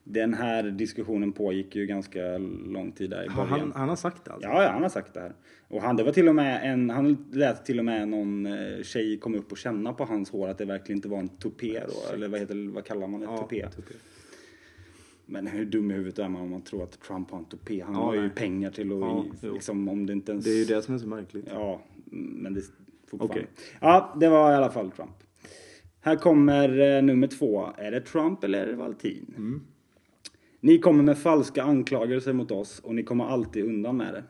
den 0.09 0.35
här 0.35 0.63
diskussionen 0.63 1.33
pågick 1.33 1.77
ju 1.77 1.87
ganska 1.87 2.39
lång 2.67 2.93
tid 2.93 3.11
där 3.11 3.25
i 3.25 3.29
början. 3.29 3.49
han, 3.49 3.73
han 3.75 3.89
har 3.89 3.97
sagt 3.97 4.25
det 4.25 4.33
alltså? 4.33 4.49
Ja, 4.49 4.63
ja, 4.63 4.71
han 4.71 4.83
har 4.83 4.89
sagt 4.89 5.15
det 5.15 5.21
här. 5.21 5.33
Och 5.69 5.83
han, 5.83 5.97
det 5.97 6.05
var 6.05 6.13
till 6.13 6.29
och 6.29 6.35
med 6.35 6.73
en, 6.73 6.91
han 6.91 7.27
lät 7.33 7.65
till 7.65 7.79
och 7.79 7.85
med 7.85 8.09
någon 8.09 8.47
eh, 8.47 8.83
tjej 8.83 9.19
komma 9.19 9.37
upp 9.39 9.53
och 9.53 9.59
känna 9.59 9.93
på 9.93 10.05
hans 10.05 10.31
hår 10.31 10.49
att 10.49 10.59
det 10.59 10.65
verkligen 10.65 10.99
inte 10.99 11.09
var 11.09 11.19
en 11.19 11.29
tupé 11.29 11.83
då, 11.89 12.15
eller 12.15 12.29
vad 12.29 12.41
heter 12.41 12.75
vad 12.75 12.85
kallar 12.85 13.07
man 13.07 13.21
det? 13.21 13.27
Ja, 13.27 13.39
tupé. 13.39 13.69
tupé. 13.77 13.95
Men 15.27 15.47
hur 15.47 15.65
dum 15.65 15.91
i 15.91 15.95
huvudet 15.95 16.19
är 16.19 16.29
man 16.29 16.43
om 16.43 16.51
man 16.51 16.63
tror 16.63 16.83
att 16.83 17.01
Trump 17.01 17.31
har 17.31 17.39
en 17.39 17.45
tupé? 17.45 17.83
Han 17.87 17.95
Ja, 17.95 18.01
har 18.01 18.15
ju 18.15 18.21
nej. 18.21 18.31
pengar 18.31 18.71
till 18.71 18.93
att, 18.93 18.99
Ja, 19.01 19.25
liksom 19.41 19.89
om 19.89 20.07
det 20.07 20.13
inte 20.13 20.33
ens... 20.33 20.45
Det 20.45 20.51
är 20.51 20.59
ju 20.59 20.65
det 20.65 20.83
som 20.83 20.95
är 20.95 20.99
så 20.99 21.07
märkligt. 21.09 21.47
Ja, 21.53 21.81
men 22.11 22.55
det 22.55 22.61
fortfarande. 23.11 23.35
Okej. 23.35 23.47
Ja, 23.81 24.17
det 24.21 24.29
var 24.29 24.53
i 24.53 24.55
alla 24.55 24.71
fall 24.71 24.91
Trump. 24.91 25.11
Här 26.01 26.17
kommer 26.17 26.97
eh, 26.97 27.03
nummer 27.03 27.27
två. 27.27 27.69
Är 27.79 27.91
det 27.91 28.01
Trump 28.01 28.45
eller 28.45 28.63
är 28.63 28.67
det 28.67 28.77
Valtin? 28.77 29.35
Mm. 29.37 29.63
Ni 30.66 30.78
kommer 30.78 31.02
med 31.02 31.18
falska 31.18 31.62
anklagelser 31.62 32.32
mot 32.32 32.50
oss 32.50 32.80
och 32.80 32.94
ni 32.94 33.02
kommer 33.02 33.25
alltid 33.25 33.64
undan 33.64 33.96
med 33.96 34.14
det. 34.14 34.25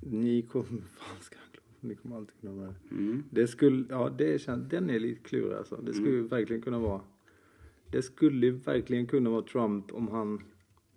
Ni 0.00 0.42
kommer, 0.42 0.68
fan 0.80 1.20
ska 1.20 1.36
jag 1.36 1.52
glömma? 1.52 1.76
Ni 1.80 1.94
kommer 1.94 2.16
alltid 2.16 2.40
kunna 2.40 2.52
vara 2.52 2.74
Mm. 2.90 3.24
Det 3.30 3.46
skulle, 3.46 3.84
ja 3.88 4.10
det 4.18 4.40
känns, 4.40 4.68
den 4.68 4.90
är 4.90 4.98
lite 4.98 5.28
klurig 5.28 5.56
alltså. 5.56 5.76
Det 5.76 5.92
skulle 5.92 6.10
ju 6.10 6.28
verkligen 6.28 6.62
kunna 6.62 6.78
vara, 6.78 7.00
det 7.90 8.02
skulle 8.02 8.50
verkligen 8.50 9.06
kunna 9.06 9.30
vara 9.30 9.42
Trump 9.42 9.92
om 9.92 10.08
han 10.08 10.42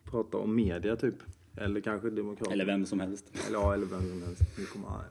pratar 0.03 0.39
om 0.39 0.55
media 0.55 0.95
typ. 0.95 1.15
Eller 1.57 1.81
kanske 1.81 2.09
demokrater. 2.09 2.53
Eller 2.53 2.65
vem 2.65 2.85
som 2.85 2.99
helst. 2.99 3.31
Eller 3.47 3.59
ja, 3.59 3.73
eller 3.73 3.85
vem 3.85 4.09
som 4.09 4.21
helst. 4.21 4.41
Ni 4.57 4.65
kommer, 4.65 4.87
ja. 4.87 5.03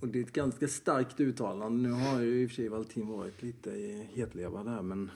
Och 0.00 0.08
det 0.08 0.18
är 0.18 0.22
ett 0.22 0.32
ganska 0.32 0.68
starkt 0.68 1.20
uttalande. 1.20 1.88
Nu 1.88 1.90
har 1.90 2.20
ju 2.20 2.42
i 2.42 2.46
och 2.46 2.50
för 2.50 2.54
sig 2.54 2.68
Valtin 2.68 3.08
varit 3.08 3.42
lite 3.42 3.70
hetlevad 4.14 4.66
där 4.66 4.82
men... 4.82 5.10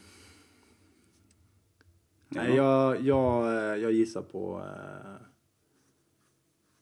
Nej, 2.35 2.55
jag, 2.57 3.01
jag, 3.01 3.47
eh, 3.47 3.83
jag 3.83 3.93
gissar 3.93 4.23
på... 4.23 4.63
eh, 4.67 5.27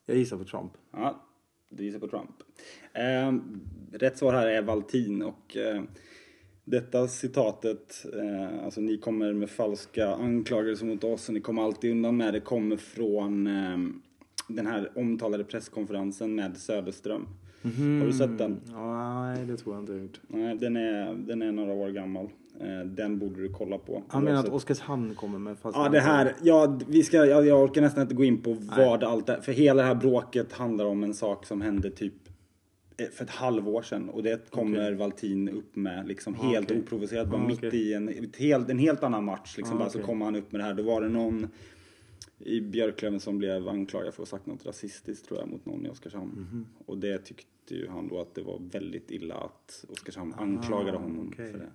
Jag 0.05 0.17
gissar 0.17 0.37
på 0.37 0.43
Trump. 0.43 0.71
Ja, 0.91 1.25
du 1.69 1.83
gissar 1.83 1.99
på 1.99 2.07
Trump. 2.07 2.35
Eh, 2.93 3.33
rätt 3.97 4.17
svar 4.17 4.33
här 4.33 4.47
är 4.47 4.61
Valtin 4.61 5.21
och 5.21 5.57
eh, 5.57 5.83
detta 6.63 7.07
citatet, 7.07 8.05
eh, 8.13 8.63
alltså 8.65 8.81
ni 8.81 8.97
kommer 8.97 9.33
med 9.33 9.49
falska 9.49 10.07
anklagelser 10.15 10.85
mot 10.85 11.03
oss 11.03 11.27
och 11.27 11.33
ni 11.33 11.41
kommer 11.41 11.61
alltid 11.61 11.91
undan 11.91 12.17
med 12.17 12.33
det, 12.33 12.39
kommer 12.39 12.77
från 12.77 13.47
eh, 13.47 13.77
den 14.47 14.67
här 14.67 14.91
omtalade 14.95 15.43
presskonferensen 15.43 16.35
med 16.35 16.57
Söderström. 16.57 17.27
Har 17.99 18.05
du 18.05 18.13
sett 18.13 18.37
den? 18.37 18.59
Nej, 18.75 19.45
det 19.45 19.57
tror 19.57 19.75
jag 19.75 19.81
inte 19.81 19.91
jag 19.93 20.01
gjort. 20.01 20.19
Nej, 20.27 20.55
den 20.57 20.75
är, 20.77 21.13
den 21.13 21.41
är 21.41 21.51
några 21.51 21.73
år 21.73 21.89
gammal. 21.89 22.25
Eh, 22.59 22.85
den 22.85 23.19
borde 23.19 23.41
du 23.41 23.49
kolla 23.49 23.77
på. 23.77 24.03
Han 24.07 24.23
menar 24.23 24.39
att 24.39 24.49
Oskarshamn 24.49 25.15
kommer 25.15 25.39
med 25.39 25.57
fast 25.57 25.77
Ja, 25.77 25.89
det 25.89 25.99
här, 25.99 26.35
ja, 26.43 26.79
vi 26.87 27.03
ska, 27.03 27.17
jag, 27.25 27.47
jag 27.47 27.63
orkar 27.63 27.81
nästan 27.81 28.01
inte 28.01 28.15
gå 28.15 28.23
in 28.23 28.41
på 28.41 28.57
vad 28.77 29.03
allt 29.03 29.29
är. 29.29 29.41
För 29.41 29.51
hela 29.51 29.81
det 29.81 29.87
här 29.87 29.95
bråket 29.95 30.53
handlar 30.53 30.85
om 30.85 31.03
en 31.03 31.13
sak 31.13 31.45
som 31.45 31.61
hände 31.61 31.89
typ 31.91 32.13
eh, 32.97 33.05
för 33.07 33.23
ett 33.23 33.29
halvår 33.29 33.81
sedan. 33.81 34.09
Och 34.09 34.23
det 34.23 34.49
kommer 34.51 34.91
Valtin 34.93 35.49
upp 35.49 35.75
med 35.75 36.07
liksom 36.07 36.35
Ah, 36.39 36.43
helt 36.43 36.71
okej. 36.71 36.81
oprovocerat. 36.81 37.27
Bara 37.27 37.41
Ah, 37.41 37.47
mitt 37.47 37.63
i 37.63 37.93
en, 37.93 38.27
helt, 38.37 38.69
en 38.69 38.79
helt 38.79 39.03
annan 39.03 39.23
match. 39.25 39.57
Liksom 39.57 39.75
Ah, 39.75 39.79
bara 39.79 39.89
så 39.89 39.99
kommer 39.99 40.25
han 40.25 40.35
upp 40.35 40.51
med 40.51 40.61
det 40.61 40.65
här. 40.65 40.73
Då 40.73 40.83
var 40.83 41.01
det 41.01 41.09
någon 41.09 41.47
i 42.45 42.61
Björklöven 42.61 43.19
som 43.19 43.37
blev 43.37 43.67
anklagad 43.67 44.13
för 44.13 44.23
att 44.23 44.29
ha 44.29 44.37
sagt 44.37 44.45
något 44.47 44.65
rasistiskt 44.65 45.25
tror 45.27 45.39
jag 45.39 45.49
mot 45.49 45.65
någon 45.65 45.85
i 45.85 45.89
Oskarshamn. 45.89 46.31
Mhm. 46.51 46.65
Och 46.85 46.97
det 46.97 47.17
tyckte 47.17 47.75
ju 47.75 47.87
han 47.87 48.07
då 48.07 48.21
att 48.21 48.35
det 48.35 48.41
var 48.41 48.59
väldigt 48.71 49.11
illa 49.11 49.35
att 49.35 49.85
Oskarshamn 49.89 50.33
anklagade 50.33 50.97
honom 50.97 51.27
Ah, 51.27 51.33
okej. 51.33 51.51
för 51.51 51.59
det. 51.59 51.71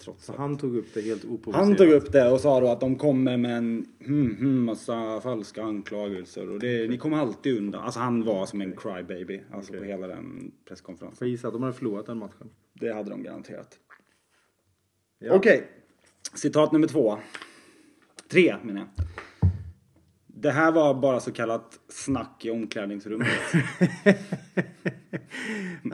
Trots 0.00 0.24
Så 0.24 0.32
att 0.32 0.38
han 0.38 0.58
tog 0.58 0.76
upp 0.76 0.94
det 0.94 1.00
helt 1.00 1.24
oprovocerat. 1.24 1.66
han 1.66 1.76
tog 1.76 1.88
upp 1.90 2.12
det 2.12 2.30
och 2.30 2.40
sa 2.40 2.60
då 2.60 2.68
att 2.68 2.80
de 2.80 2.96
kommer 2.96 3.36
med 3.36 3.56
en 3.56 3.86
hmm, 4.06 4.36
hmm, 4.36 4.64
massa 4.64 5.20
falska 5.20 5.62
anklagelser 5.62 6.50
och 6.50 6.60
det, 6.60 6.90
ni 6.90 6.98
kommer 6.98 7.16
alltid 7.16 7.58
undan. 7.58 7.82
Alltså 7.82 8.00
han 8.00 8.24
var 8.24 8.46
som 8.46 8.60
en 8.60 8.76
crybaby 8.76 9.40
alltså 9.52 9.72
på 9.72 9.84
hela 9.84 10.06
den 10.06 10.52
presskonferensen. 10.64 11.28
Jag 11.28 11.30
gissar 11.30 11.48
att 11.48 11.54
de 11.54 11.62
hade 11.62 11.74
förlorat 11.74 12.06
den 12.06 12.18
matchen. 12.18 12.50
Det 12.72 12.92
hade 12.92 13.10
de 13.10 13.22
garanterat. 13.22 13.78
Ja. 15.18 15.34
Okej, 15.34 15.68
citat 16.34 16.72
nummer 16.72 16.86
två. 16.88 17.18
Tre 18.28 18.56
menar 18.62 18.80
jag. 18.80 19.06
Det 20.34 20.50
här 20.50 20.72
var 20.72 20.94
bara 20.94 21.20
så 21.20 21.32
kallat 21.32 21.78
snack 21.88 22.44
i 22.44 22.50
omklädningsrummet. 22.50 23.28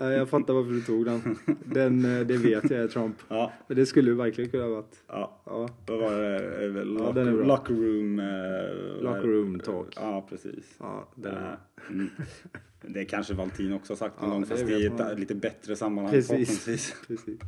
Ja, 0.01 0.13
jag 0.13 0.29
fattar 0.29 0.55
varför 0.55 0.71
du 0.73 0.81
tog 0.81 1.05
den. 1.05 1.39
den 1.65 2.05
eh, 2.19 2.27
det 2.27 2.37
vet 2.37 2.71
jag 2.71 2.81
är 2.81 2.89
Trump. 2.89 3.17
ja, 3.29 3.53
Men 3.67 3.77
det 3.77 3.87
skulle 3.87 4.13
verkligen 4.13 4.51
kunna 4.51 4.63
ha 4.65 4.71
varit. 4.71 4.97
ja. 5.09 5.43
Ja. 5.47 5.69
Vad 5.87 5.99
var 5.99 6.13
det? 6.23 6.65
Eh, 6.65 6.85
Locker, 6.85 7.21
är 7.21 7.33
bra. 7.33 7.47
locker 7.47 7.75
room... 7.75 8.19
eh, 8.19 9.03
Locker 9.03 9.29
room 9.29 9.61
talk. 9.61 9.87
Ja, 9.97 10.27
precis. 10.31 10.77
Ja, 10.79 11.09
den 11.15 11.35
är... 11.35 11.59
Mm. 11.91 12.11
Det 12.83 13.05
kanske 13.05 13.35
Valtin 13.35 13.73
också 13.73 13.93
har 13.93 13.97
sagt 13.97 14.21
någon 14.21 14.31
Ja, 14.31 14.35
gång, 14.37 14.47
fast 14.47 14.63
i 14.63 14.87
ett 14.87 15.19
lite 15.19 15.35
bättre 15.35 15.77
sammanhang 15.77 16.13
Precis. 16.13 16.65
Precis. 17.07 17.41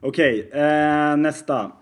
Okej, 0.00 0.50
eh, 0.52 1.16
nästa. 1.16 1.72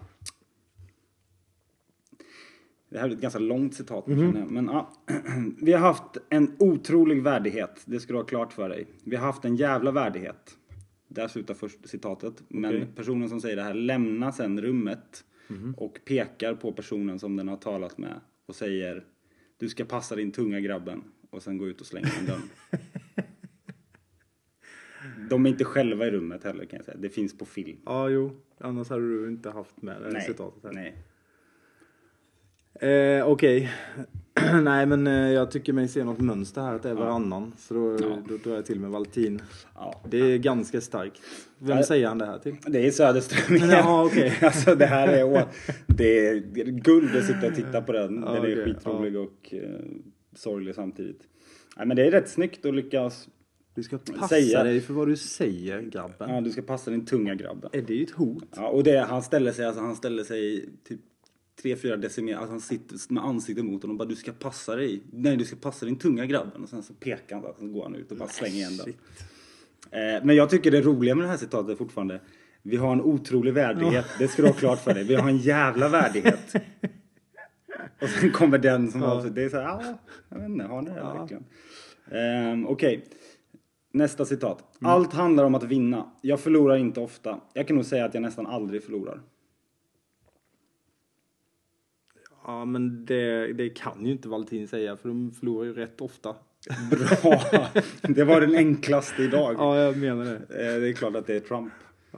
Det 2.89 2.99
här 2.99 3.09
är 3.09 3.13
ett 3.13 3.21
ganska 3.21 3.39
långt 3.39 3.75
citat, 3.75 4.07
Mhm. 4.07 4.37
jag. 4.37 4.51
men 4.51 4.65
ja. 4.67 4.93
Vi 5.63 5.73
har 5.73 5.81
haft 5.81 6.17
en 6.29 6.57
otrolig 6.59 7.23
värdighet, 7.23 7.83
det 7.85 8.01
ska 8.01 8.13
du 8.13 8.19
ha 8.19 8.25
klart 8.27 8.53
för 8.53 8.69
dig. 8.69 8.87
Vi 9.05 9.17
har 9.17 9.27
haft 9.27 9.45
en 9.45 9.57
jävla 9.57 9.91
värdighet. 9.91 10.57
Där 11.09 11.29
slutar 11.29 11.55
först 11.55 11.89
citatet. 11.89 12.43
Men 12.49 12.87
personen 12.95 13.29
som 13.29 13.41
säger 13.41 13.57
det 13.57 13.63
här 13.63 13.75
lämnar 13.75 14.33
sen 14.33 14.61
rummet 14.61 15.25
Mhm. 15.49 15.75
och 15.77 15.99
pekar 16.05 16.55
på 16.55 16.73
personen 16.73 17.19
som 17.19 17.37
den 17.37 17.49
har 17.49 17.57
talat 17.57 17.99
med 17.99 18.21
och 18.47 18.55
säger 18.55 19.05
Du 19.59 19.69
ska 19.69 19.85
passa 19.85 20.17
din 20.17 20.33
tunga 20.33 20.61
grabben 20.61 21.03
och 21.31 21.43
sen 21.43 21.59
gå 21.59 21.69
ut 21.69 21.81
och 21.81 21.87
slänga 21.87 22.07
in 22.21 22.27
dörren. 22.27 22.43
De 25.31 25.47
är 25.47 25.51
inte 25.51 25.65
själva 25.65 26.07
i 26.07 26.11
rummet 26.11 26.45
heller 26.45 26.65
kan 26.65 26.77
jag 26.77 26.85
säga. 26.85 26.97
Det 27.01 27.09
finns 27.09 27.39
på 27.39 27.45
film. 27.45 27.79
Ja, 27.85 28.09
jo. 28.09 28.41
Annars 28.59 28.89
hade 28.91 29.09
du 29.09 29.29
inte 29.29 29.51
haft 29.51 29.83
med 29.83 30.03
det 30.03 30.11
Nej, 30.11 30.23
citatet 30.23 30.65
här. 30.65 30.73
nej. 30.73 30.97
Eh, 32.81 33.27
Okej. 33.29 33.71
Nej, 34.63 34.87
men 34.87 35.07
eh, 35.07 35.13
jag 35.33 35.51
tycker 35.51 35.73
mig 35.73 35.89
se 35.89 36.05
något 36.05 36.21
mönster 36.21 36.61
här 36.63 36.75
att 36.75 36.83
det 36.83 36.91
är 36.91 36.95
varannan. 36.95 37.53
Så 37.59 37.75
då, 37.75 37.97
Ja. 38.01 38.19
då 38.29 38.37
drar 38.37 38.55
jag 38.55 38.67
till 38.67 38.81
med 38.81 38.91
Valtin. 38.91 39.43
Ja. 39.75 40.03
Det 40.11 40.19
är 40.19 40.39
ganska 40.39 40.81
starkt. 40.81 41.21
Vem 41.59 41.77
Ja. 41.77 41.83
säger 41.83 42.07
han 42.09 42.19
det 42.19 42.27
här 42.27 42.39
till? 42.39 42.57
Det 42.67 42.87
är 42.87 42.91
Söderström 42.91 43.57
igen. 43.57 43.71
Ja, 43.71 44.05
okej. 44.05 44.33
alltså 44.43 44.75
det 44.75 44.87
här 44.87 45.09
är, 45.09 45.25
å- 45.25 45.49
det 45.87 46.27
är 46.29 46.35
guld 46.71 47.17
att 47.17 47.25
sitta 47.27 47.47
och 47.47 47.55
titta 47.55 47.83
på 47.83 47.93
den. 47.93 48.21
Den 48.21 48.25
är 48.35 48.39
okej, 48.41 48.65
skitrolig 48.65 49.17
och 49.17 49.55
eh, 49.55 49.81
sorglig 50.35 50.75
samtidigt. 50.75 51.21
Nej, 51.77 51.87
men 51.87 51.97
det 51.97 52.07
är 52.07 52.11
rätt 52.11 52.29
snyggt 52.29 52.67
att 52.67 52.75
lyckas. 52.75 53.29
Du 53.75 53.83
ska 53.83 53.99
passa 53.99 54.29
Säga- 54.29 54.65
dig 54.65 54.81
för 54.81 54.95
vad 54.95 55.09
du 55.09 55.17
säger, 55.17 55.81
grabben. 55.83 56.31
Ja, 56.35 56.41
du 56.41 56.51
ska 56.51 56.63
passa 56.63 56.91
din 56.91 57.07
tunga 57.07 57.35
grabben. 57.35 57.71
Är 57.73 57.83
det 57.83 57.95
ju 57.95 58.03
ett 58.05 58.11
hot? 58.11 58.45
Ja, 58.57 58.69
och 58.69 58.85
det, 58.85 58.99
han 59.01 59.23
ställer 59.23 59.53
sig, 59.53 59.65
alltså, 59.67 59.83
han 59.83 59.97
ställer 59.97 60.25
sig 60.25 60.69
typ 60.89 61.01
3-4 61.63 61.97
decimeter, 61.97 62.39
alltså 62.39 62.53
han 62.53 62.61
sitter 62.61 63.13
med 63.13 63.25
ansiktet 63.25 63.65
mot 63.65 63.83
honom 63.83 63.95
och 63.95 63.99
bara 63.99 64.09
du 64.09 64.17
ska 64.17 64.33
passa 64.33 64.77
dig. 64.77 65.03
Nej, 65.13 65.37
du 65.37 65.45
ska 65.45 65.57
passa 65.57 65.87
din 65.87 65.99
tunga 65.99 66.27
grabben. 66.27 66.63
Och 66.63 66.69
sen 66.69 66.83
så 66.83 66.95
pekar 66.95 67.37
han, 67.37 67.55
så 67.59 67.67
går 67.67 67.83
han 67.83 67.95
ut 67.95 68.11
och 68.11 68.17
bara 68.17 68.29
slänger 68.29 68.57
igen 68.57 68.77
den. 68.77 68.89
Eh, 69.91 70.25
men 70.25 70.37
jag 70.37 70.51
tycker 70.51 70.71
det 70.71 70.81
roliga 70.81 71.15
med 71.15 71.25
det 71.25 71.29
här 71.29 71.37
citatet 71.37 71.71
är 71.71 71.77
fortfarande 71.77 72.21
vi 72.69 72.77
har 72.77 72.93
en 72.93 73.01
otrolig 73.01 73.55
värdighet, 73.55 74.07
det 74.19 74.29
ska 74.29 74.43
du 74.43 74.49
ha 74.49 74.55
klart 74.55 74.79
för 74.79 74.95
dig. 74.95 75.05
Vi 75.05 75.15
har 75.15 75.29
en 75.29 75.39
jävla 75.39 75.89
värdighet. 75.89 76.55
Och 78.03 78.09
sen 78.09 78.33
kommer 78.33 78.59
den 78.59 78.91
som 78.91 79.03
avslutar. 79.03 79.35
Det 79.35 79.45
är 79.45 79.49
så 79.49 79.57
här, 79.57 79.65
ja, 79.65 79.99
jag 80.29 80.39
vet 80.39 80.49
inte, 80.49 80.65
har 80.65 80.83
ni 80.83 80.91
det 80.91 81.01
verkligen? 81.01 81.45
Um, 82.53 82.67
Okej, 82.67 83.05
nästa 83.93 84.25
citat. 84.25 84.65
Allt 84.81 85.13
handlar 85.13 85.45
om 85.45 85.55
att 85.55 85.63
vinna. 85.63 86.13
Jag 86.21 86.41
förlorar 86.41 86.77
inte 86.77 87.01
ofta. 87.01 87.41
Jag 87.53 87.67
kan 87.67 87.77
nog 87.77 87.85
säga 87.85 88.05
att 88.05 88.15
jag 88.15 88.21
nästan 88.21 88.47
aldrig 88.47 88.85
förlorar. 88.85 89.21
Ja, 92.47 92.65
men 92.65 93.05
det, 93.05 93.53
det 93.53 93.69
kan 93.69 94.07
ju 94.07 94.13
inte 94.13 94.29
Valtin 94.29 94.69
säga 94.69 94.97
för 94.97 95.09
de 95.09 95.33
förlorar 95.33 95.65
ju 95.67 95.73
rätt 95.75 96.01
ofta. 96.01 96.37
Bra! 96.91 97.69
Det 98.03 98.25
var 98.25 98.41
den 98.41 98.55
enklaste 98.55 99.23
idag. 99.23 99.55
Ja, 99.59 99.79
jag 99.79 99.97
menar 99.97 100.25
det. 100.25 100.35
Eh, 100.35 100.81
Det 100.81 100.89
är 100.89 100.93
klart 100.93 101.17
att 101.17 101.27
det 101.27 101.37
är 101.37 101.41
Trump. 101.41 101.73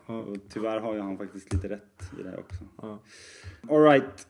Och 0.06 0.36
tyvärr 0.52 0.80
har 0.80 0.94
ju 0.94 1.00
han 1.00 1.18
faktiskt 1.18 1.52
lite 1.52 1.68
rätt 1.68 2.02
i 2.20 2.22
det 2.22 2.36
också. 2.36 2.64
Ja. 2.82 2.98
Alright. 3.70 4.26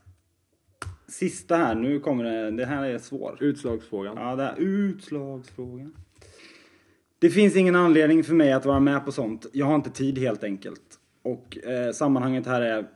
Sista 1.09 1.57
här, 1.57 1.75
nu 1.75 2.01
kommer 2.01 2.25
det, 2.25 2.51
det 2.51 2.67
här 2.67 2.85
är 2.85 2.99
svår. 2.99 3.37
Utslagsfrågan. 3.41 4.17
Ja, 4.17 4.37
det 4.37 4.43
här 4.43 4.55
utslagsfrågan. 4.59 5.95
Det 7.19 7.31
finns 7.31 7.57
ingen 7.57 7.77
anledning 7.77 8.25
för 8.25 8.35
mig 8.35 8.53
att 8.53 8.65
vara 8.67 8.81
med 8.81 9.05
på 9.05 9.13
sånt. 9.13 9.47
Jag 9.53 9.67
har 9.67 9.75
inte 9.75 9.91
tid 9.91 10.19
helt 10.19 10.45
enkelt. 10.45 10.99
Och 11.23 11.59
eh, 11.59 11.93
sammanhanget 11.93 12.47
här 12.47 12.61
är 12.61 12.87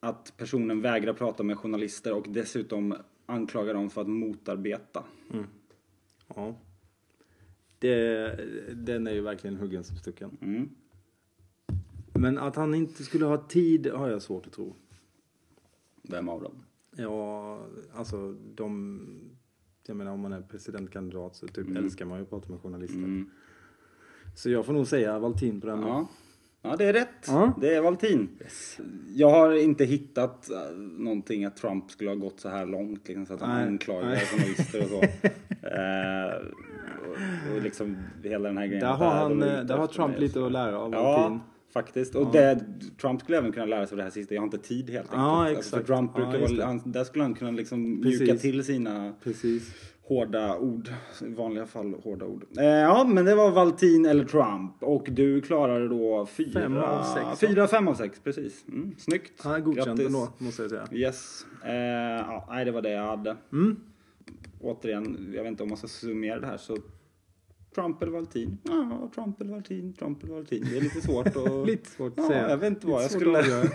att 0.00 0.34
personen 0.36 0.80
vägrar 0.80 1.12
prata 1.12 1.42
med 1.42 1.58
journalister 1.58 2.12
och 2.12 2.26
dessutom 2.28 2.94
anklagar 3.26 3.74
dem 3.74 3.90
för 3.90 4.00
att 4.00 4.08
motarbeta. 4.08 5.04
Ja. 6.34 6.56
Det, 7.78 8.40
den 8.74 9.06
är 9.06 9.12
ju 9.12 9.20
verkligen 9.20 9.56
huggen 9.56 9.84
som 9.84 9.96
stucken. 9.96 10.36
Mm. 10.40 10.68
Men 12.12 12.38
att 12.38 12.56
han 12.56 12.74
inte 12.74 13.04
skulle 13.04 13.24
ha 13.24 13.36
tid 13.36 13.86
har 13.86 14.08
jag 14.08 14.22
svårt 14.22 14.46
att 14.46 14.52
tro. 14.52 14.74
Vem 16.02 16.28
av 16.28 16.42
dem? 16.42 16.54
Ja, 16.96 17.60
alltså 17.94 18.32
de... 18.54 19.00
Jag 19.86 19.96
menar 19.96 20.12
om 20.12 20.20
man 20.20 20.32
är 20.32 20.42
presidentkandidat 20.42 21.36
så 21.36 21.46
typ 21.48 21.76
älskar 21.76 22.04
man 22.04 22.18
ju 22.18 22.22
att 22.22 22.30
prata 22.30 22.50
med 22.50 22.60
journalister. 22.60 22.98
Mm. 22.98 23.30
Så 24.36 24.50
jag 24.50 24.66
får 24.66 24.72
nog 24.72 24.86
säga 24.86 25.18
Valtin 25.18 25.60
på 25.60 25.66
den. 25.66 25.80
Ja. 25.80 26.08
Ja, 26.62 26.76
det 26.76 26.84
är 26.84 26.92
rätt. 26.92 27.26
Ja. 27.26 27.52
Det 27.60 27.74
är 27.74 27.80
Valtin. 27.80 28.28
Jag 29.14 29.30
har 29.30 29.52
inte 29.52 29.84
hittat 29.84 30.50
eh, 30.50 30.76
någonting 30.78 31.44
att 31.44 31.56
Trump 31.56 31.90
skulle 31.90 32.10
ha 32.10 32.14
gått 32.14 32.40
så 32.40 32.48
här 32.48 32.66
långt 32.66 33.08
liksom, 33.08 33.26
så 33.26 33.34
att 33.34 33.40
han 33.40 33.78
nej. 33.78 33.78
journalister 33.86 34.82
och 34.82 34.88
så. 34.88 35.02
eh, 35.66 36.34
och, 37.10 37.56
och 37.56 37.62
liksom 37.62 37.96
hela 38.24 38.48
den 38.48 38.58
här 38.58 38.66
grejen. 38.66 38.84
Där 38.84 38.92
har, 38.92 39.10
han, 39.10 39.42
eh, 39.42 39.62
där 39.62 39.76
har 39.76 39.86
Trump 39.86 40.18
lite 40.18 40.46
att 40.46 40.52
lära 40.52 40.78
av 40.78 40.90
Valtin. 40.92 41.02
Ja, 41.32 41.40
faktiskt. 41.72 42.14
Och 42.14 42.32
det, 42.32 42.60
Trump 43.00 43.20
skulle 43.20 43.38
även 43.38 43.52
kunna 43.52 43.66
lära 43.66 43.86
sig 43.86 43.94
av 43.94 43.96
det 43.96 44.02
här 44.02 44.10
sista. 44.10 44.34
Jag 44.34 44.42
har 44.42 44.46
inte 44.46 44.58
tid 44.58 44.90
helt 44.90 45.06
enkelt. 45.06 45.12
Ja, 45.22 45.40
Alltså, 45.46 45.58
exakt. 45.58 45.86
för 45.86 45.94
Trump 45.94 46.12
Ja, 46.14 46.20
brukar 46.20 46.38
just 46.38 46.56
vara, 46.56 46.66
han, 46.66 46.80
där 46.84 47.04
skulle 47.04 47.24
han 47.24 47.34
kunna 47.34 47.50
liksom 47.50 48.02
Precis. 48.02 48.20
mjuka 48.20 48.36
till 48.36 48.64
sina 48.64 49.12
Precis. 49.24 49.74
Hårda 50.10 50.58
ord. 50.58 50.88
I 51.22 51.34
vanliga 51.34 51.66
fall 51.66 51.94
hårda 51.94 52.26
ord. 52.26 52.44
Eh, 52.58 52.64
ja, 52.64 53.04
men 53.04 53.24
det 53.24 53.34
var 53.34 53.50
Valtin 53.50 54.06
eller 54.06 54.24
Trump. 54.24 54.82
Och 54.82 55.08
du 55.10 55.40
klarade 55.40 55.88
då 55.88 56.26
fyra, 56.26 56.60
Fem 56.60 56.76
av 56.76 57.02
sex? 57.02 57.40
Fyra, 57.40 57.66
fem 57.66 57.88
av 57.88 57.94
sex, 57.94 58.20
precis. 58.24 58.64
Mm, 58.68 58.94
snyggt. 58.98 59.44
Är 59.44 59.60
godkänd 59.60 60.00
ändå, 60.00 60.28
måste 60.38 60.62
jag 60.62 60.70
säga. 60.70 60.88
Yes. 60.92 61.46
Eh, 61.64 61.74
ja, 61.74 62.48
nej, 62.50 62.64
det 62.64 62.70
var 62.70 62.82
det 62.82 62.90
jag 62.90 63.06
hade. 63.06 63.36
Mm. 63.52 63.76
Återigen, 64.60 65.32
jag 65.34 65.42
vet 65.42 65.50
inte 65.50 65.62
om 65.62 65.68
man 65.68 65.78
ska 65.78 65.88
summera 65.88 66.40
det 66.40 66.46
här 66.46 66.56
så 66.56 66.76
Trump 67.74 68.02
eller 68.02 68.12
Valtin? 68.12 68.58
Ja, 68.62 69.10
Trump 69.14 69.40
eller 69.40 69.52
Valtin, 69.52 69.92
Trump 69.92 70.22
eller 70.22 70.34
Valtin. 70.34 70.66
Det 70.70 70.76
är 70.76 70.80
lite 70.80 71.00
svårt 71.00 71.26
att... 71.26 71.66
Lite 71.66 71.90
svårt 71.90 72.12
att 72.12 72.18
ja, 72.18 72.28
säga. 72.28 72.50
Jag 72.50 72.56
vet 72.56 72.70
inte 72.70 72.86
vad 72.86 73.02
jag 73.02 73.10
skulle... 73.10 73.44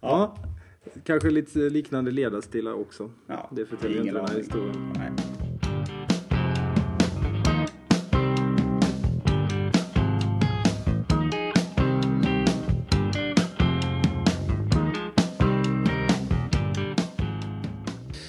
ja. 0.00 0.36
Kanske 1.04 1.30
lite 1.30 1.58
liknande 1.58 2.10
ledarstilar 2.10 2.72
också. 2.72 3.10
Ja, 3.26 3.50
det 3.52 3.66
förtäljer 3.66 4.00
inte 4.00 4.12
den 4.14 4.28
här 4.28 4.36
historien. 4.38 4.92
Nej. 4.96 5.12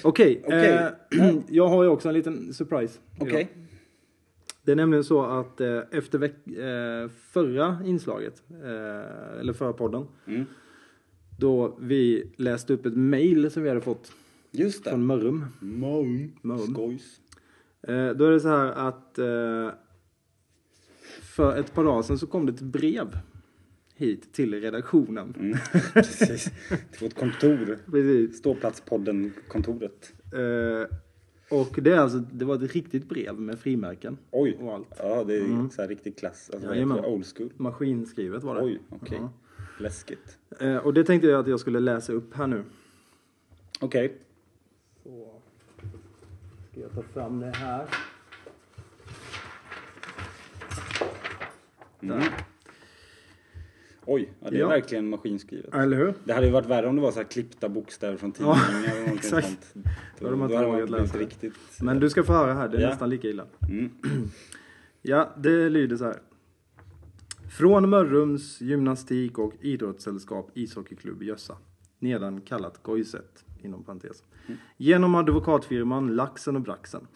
Okej, 0.04 0.42
Okej. 0.46 0.68
eh, 1.18 1.36
jag 1.48 1.68
har 1.68 1.82
ju 1.82 1.88
också 1.88 2.08
en 2.08 2.14
liten 2.14 2.54
surprise. 2.54 2.98
Idag. 3.20 3.48
Det 4.62 4.72
är 4.72 4.76
nämligen 4.76 5.04
så 5.04 5.22
att 5.22 5.60
eh, 5.60 5.78
efter 5.90 6.18
veck- 6.18 6.58
eh, 7.04 7.08
förra 7.08 7.78
inslaget, 7.84 8.42
eh, 8.50 9.40
eller 9.40 9.52
förra 9.52 9.72
podden, 9.72 10.06
Mm. 10.26 10.44
Då 11.40 11.76
vi 11.80 12.30
läste 12.36 12.72
upp 12.72 12.86
ett 12.86 12.96
mail 12.96 13.50
som 13.50 13.62
vi 13.62 13.68
hade 13.68 13.80
fått 13.80 14.12
Just 14.50 14.84
det. 14.84 14.90
från 14.90 15.06
Mörrum. 15.06 15.46
Mum. 15.60 16.32
Mum. 16.42 16.58
Skojs. 16.58 17.20
Eh, 17.82 18.10
då 18.10 18.24
är 18.24 18.30
det 18.30 18.40
så 18.40 18.48
här 18.48 18.72
att 18.72 19.18
eh, 19.18 19.70
för 21.22 21.56
ett 21.56 21.74
par 21.74 21.84
dagar 21.84 22.02
sedan 22.02 22.18
så 22.18 22.26
kom 22.26 22.46
det 22.46 22.52
ett 22.52 22.60
brev 22.60 23.18
hit 23.94 24.32
till 24.32 24.60
redaktionen. 24.60 25.34
Mm. 25.38 25.58
Precis. 25.94 26.44
Till 26.68 27.00
vårt 27.00 27.14
kontor. 27.14 27.78
Precis. 27.90 28.38
Ståplatspodden-kontoret. 28.38 30.12
Eh, 30.32 30.96
och 31.58 31.78
det, 31.82 31.92
är 31.92 31.98
alltså, 31.98 32.18
det 32.18 32.44
var 32.44 32.54
ett 32.54 32.72
riktigt 32.74 33.08
brev 33.08 33.40
med 33.40 33.58
frimärken 33.58 34.18
Oj. 34.30 34.58
och 34.60 34.74
allt. 34.74 34.88
Ja, 34.98 35.24
det 35.24 35.36
är 35.36 35.68
så 35.68 35.82
här 35.82 35.88
riktig 35.88 36.18
klass. 36.18 36.50
Alltså, 36.54 36.70
det? 36.70 36.84
old 36.84 37.26
school. 37.36 37.52
Maskinskrivet 37.56 38.42
var 38.42 38.54
det. 38.54 38.62
Oj, 38.62 38.80
okej. 38.88 39.18
Ja. 39.20 39.32
Läskigt. 39.80 40.38
Eh, 40.60 40.76
och 40.76 40.94
det 40.94 41.04
tänkte 41.04 41.28
jag 41.28 41.40
att 41.40 41.46
jag 41.48 41.60
skulle 41.60 41.80
läsa 41.80 42.12
upp 42.12 42.34
här 42.34 42.46
nu. 42.46 42.64
Okej. 43.80 44.18
Så 45.02 45.40
ska 46.72 46.80
jag 46.80 46.92
ta 46.94 47.02
fram 47.02 47.40
det 47.40 47.50
här. 47.56 47.86
Mm. 52.02 52.22
Oj, 54.04 54.32
ja, 54.40 54.50
det 54.50 54.56
är 54.56 54.60
Ja. 54.60 54.68
verkligen 54.68 55.08
maskinskrivet. 55.08 55.74
Eller 55.74 55.96
hur? 55.96 56.14
Det 56.24 56.32
hade 56.32 56.46
ju 56.46 56.52
varit 56.52 56.66
värre 56.66 56.86
om 56.88 56.96
det 56.96 57.02
var 57.02 57.10
så 57.12 57.18
här 57.20 57.24
klippta 57.24 57.68
bokstäver 57.68 58.16
från 58.16 58.32
tidningar 58.32 58.68
eller 58.78 58.88
någonting 59.00 59.14
exakt. 59.18 59.46
sånt. 59.46 59.72
Då, 59.74 60.30
Då 60.30 60.36
då 60.36 60.42
inte 60.44 60.56
hade 60.56 60.66
man 60.68 60.76
blivit 60.76 60.90
läsa 60.90 61.18
riktigt... 61.18 61.54
Men 61.82 62.00
du 62.00 62.10
ska 62.10 62.22
få 62.24 62.32
höra 62.32 62.54
här, 62.54 62.68
det 62.68 62.76
är 62.76 62.80
Ja. 62.82 62.88
nästan 62.88 63.10
lika 63.10 63.28
illa. 63.28 63.46
Mm. 63.70 63.90
Ja, 65.02 65.30
det 65.38 65.68
lyder 65.68 65.96
så 65.96 66.04
här. 66.04 66.16
Från 67.50 67.90
Mörrums 67.90 68.60
gymnastik 68.60 69.38
och 69.38 69.52
idrottssällskap 69.60 70.50
ishockeyklubb 70.54 71.22
Jössa. 71.22 71.56
Nedan 71.98 72.40
kallat 72.40 72.82
Gojset, 72.82 73.44
inom 73.62 73.84
parentes. 73.84 74.22
Genom 74.76 75.14
advokatfirman 75.14 76.16
Laxen 76.16 76.56
och 76.56 76.62
Braxen. 76.62 77.06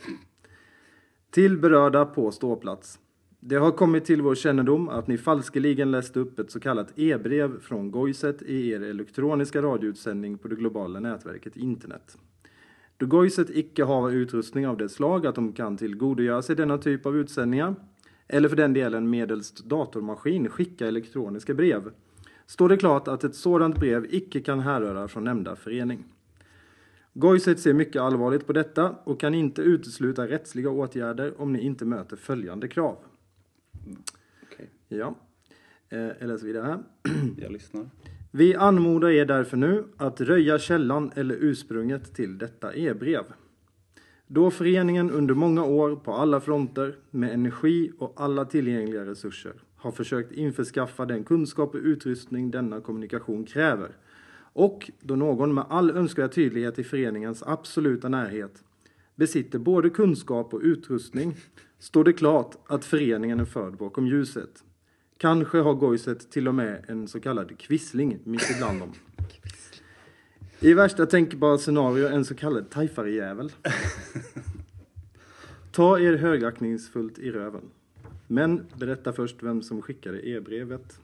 Till 1.30 1.58
berörda 1.58 2.04
på 2.04 2.30
ståplats. 2.30 2.98
Det 3.40 3.56
har 3.56 3.70
kommit 3.70 4.04
till 4.04 4.22
vår 4.22 4.34
kännedom 4.34 4.88
att 4.88 5.08
ni 5.08 5.18
falskeligen 5.18 5.90
läste 5.90 6.20
upp 6.20 6.38
ett 6.38 6.50
så 6.50 6.60
kallat 6.60 6.98
e-brev 6.98 7.60
från 7.60 7.90
Gojset 7.90 8.42
i 8.42 8.70
er 8.70 8.80
elektroniska 8.80 9.62
radioutsändning 9.62 10.38
på 10.38 10.48
det 10.48 10.56
globala 10.56 11.00
nätverket 11.00 11.56
internet. 11.56 12.18
Då 12.96 13.06
Gojset 13.06 13.50
icke 13.50 13.84
har 13.84 14.10
utrustning 14.10 14.66
av 14.66 14.76
det 14.76 14.88
slag 14.88 15.26
att 15.26 15.34
de 15.34 15.52
kan 15.52 15.76
tillgodogöra 15.76 16.42
sig 16.42 16.56
denna 16.56 16.78
typ 16.78 17.06
av 17.06 17.16
utsändningar, 17.16 17.74
eller 18.28 18.48
för 18.48 18.56
den 18.56 18.72
delen 18.72 19.10
medelst 19.10 19.64
datormaskin 19.64 20.48
skicka 20.48 20.88
elektroniska 20.88 21.54
brev, 21.54 21.90
står 22.46 22.68
det 22.68 22.76
klart 22.76 23.08
att 23.08 23.24
ett 23.24 23.34
sådant 23.34 23.78
brev 23.78 24.06
icke 24.10 24.40
kan 24.40 24.60
härröra 24.60 25.08
från 25.08 25.24
nämnda 25.24 25.56
förening. 25.56 26.04
Gojset 27.12 27.60
ser 27.60 27.72
mycket 27.72 28.02
allvarligt 28.02 28.46
på 28.46 28.52
detta 28.52 28.90
och 29.04 29.20
kan 29.20 29.34
inte 29.34 29.62
utesluta 29.62 30.26
rättsliga 30.26 30.70
åtgärder 30.70 31.40
om 31.40 31.52
ni 31.52 31.60
inte 31.60 31.84
möter 31.84 32.16
följande 32.16 32.68
krav. 32.68 32.96
Okej, 34.42 34.70
Ja, 34.88 35.14
eh, 35.88 36.00
jag 36.00 36.28
läser 36.28 36.46
vidare 36.46 36.66
här. 36.66 36.78
jag 37.38 37.52
lyssnar. 37.52 37.90
Vi 38.30 38.54
anmodar 38.54 39.08
er 39.08 39.24
därför 39.24 39.56
nu 39.56 39.84
att 39.96 40.20
röja 40.20 40.58
källan 40.58 41.12
eller 41.14 41.34
ursprunget 41.34 42.14
till 42.14 42.38
detta 42.38 42.74
e-brev. 42.74 43.24
Då 44.26 44.50
föreningen 44.50 45.10
under 45.10 45.34
många 45.34 45.64
år 45.64 45.96
på 45.96 46.12
alla 46.12 46.40
fronter 46.40 46.96
med 47.10 47.32
energi 47.32 47.92
och 47.98 48.12
alla 48.16 48.44
tillgängliga 48.44 49.06
resurser 49.06 49.52
har 49.76 49.90
försökt 49.90 50.32
införskaffa 50.32 51.06
den 51.06 51.24
kunskap 51.24 51.74
och 51.74 51.80
utrustning 51.80 52.50
denna 52.50 52.80
kommunikation 52.80 53.44
kräver 53.44 53.90
och 54.54 54.90
då 55.00 55.16
någon 55.16 55.54
med 55.54 55.64
all 55.68 55.90
önskvärd 55.90 56.32
tydlighet 56.32 56.78
i 56.78 56.84
föreningens 56.84 57.42
absoluta 57.42 58.08
närhet 58.08 58.64
besitter 59.14 59.58
både 59.58 59.90
kunskap 59.90 60.54
och 60.54 60.60
utrustning 60.62 61.36
står 61.78 62.04
det 62.04 62.12
klart 62.12 62.56
att 62.66 62.84
föreningen 62.84 63.40
är 63.40 63.44
förd 63.44 63.76
bakom 63.76 64.06
ljuset. 64.06 64.64
Kanske 65.18 65.58
har 65.58 65.74
Gojset 65.74 66.30
till 66.30 66.48
och 66.48 66.54
med 66.54 66.84
en 66.88 67.08
så 67.08 67.20
kallad 67.20 67.58
kvissling 67.58 68.18
mitt 68.24 68.50
ibland 68.56 68.80
dem. 68.80 68.92
I 70.64 70.74
värsta 70.74 71.06
tänkbara 71.06 71.58
scenario 71.58 72.08
en 72.08 72.24
så 72.24 72.34
kallad 72.34 72.70
tajfarejävel. 72.70 73.52
Ta 75.72 75.98
er 75.98 76.16
högaktningsfullt 76.16 77.18
i 77.18 77.30
röven. 77.30 77.70
Men 78.26 78.66
berätta 78.76 79.12
först 79.12 79.42
vem 79.42 79.62
som 79.62 79.82
skickade 79.82 80.28
e-brevet. 80.28 81.00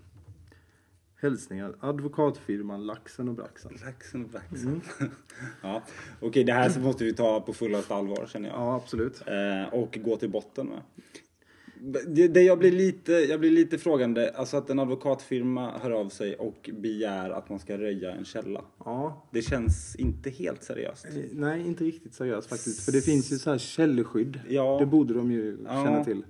Hälsningar 1.17 1.75
advokatfirman 1.81 2.87
Laxen 2.87 3.29
och 3.29 3.35
Braxen. 3.35 3.73
Laxen 3.85 4.25
och 4.25 4.31
braxen. 4.31 4.81
ja. 5.63 5.83
Okej, 6.21 6.45
det 6.45 6.53
här 6.53 6.69
så 6.69 6.81
måste 6.81 7.05
vi 7.05 7.15
ta 7.15 7.41
på 7.41 7.53
fullaste 7.53 7.95
allvar 7.95 8.27
känner 8.27 8.49
jag. 8.49 8.59
Ja, 8.59 8.77
absolut. 8.77 9.23
Eh, 9.27 9.75
och 9.75 9.99
gå 10.05 10.17
till 10.17 10.31
botten 10.31 10.67
med. 10.67 10.81
Det, 12.07 12.43
jag, 12.43 12.59
blir 12.59 12.73
lite, 12.73 13.13
jag 13.13 13.41
blir 13.41 13.51
lite 13.51 13.79
frågande, 13.79 14.31
alltså 14.35 14.57
att 14.57 14.71
en 14.71 14.79
advokatfirma 14.79 15.79
hör 15.83 15.91
av 15.91 16.09
sig 16.09 16.35
och 16.37 16.71
begär 16.73 17.31
att 17.31 17.49
man 17.49 17.59
ska 17.59 17.79
röja 17.79 18.13
en 18.13 18.25
källa. 18.25 18.63
Ja, 18.85 19.27
Det 19.33 19.43
känns 19.43 19.97
inte 19.97 20.31
helt 20.31 20.63
seriöst. 20.63 21.05
eh, 21.07 21.13
nej 21.33 21.61
inte 21.67 21.85
riktigt 21.85 22.15
seriöst 22.15 22.49
faktiskt. 22.49 22.85
För 22.85 22.93
det 22.93 23.01
finns 23.01 23.33
ju 23.33 23.39
så 23.39 23.51
här 23.51 23.59
källskydd. 23.59 24.41
Ja. 24.49 24.77
Det 24.81 24.87
borde 24.87 25.15
de 25.15 25.33
ju 25.33 25.59
Ja. 25.65 25.85
känna 25.85 26.05
till. 26.05 26.23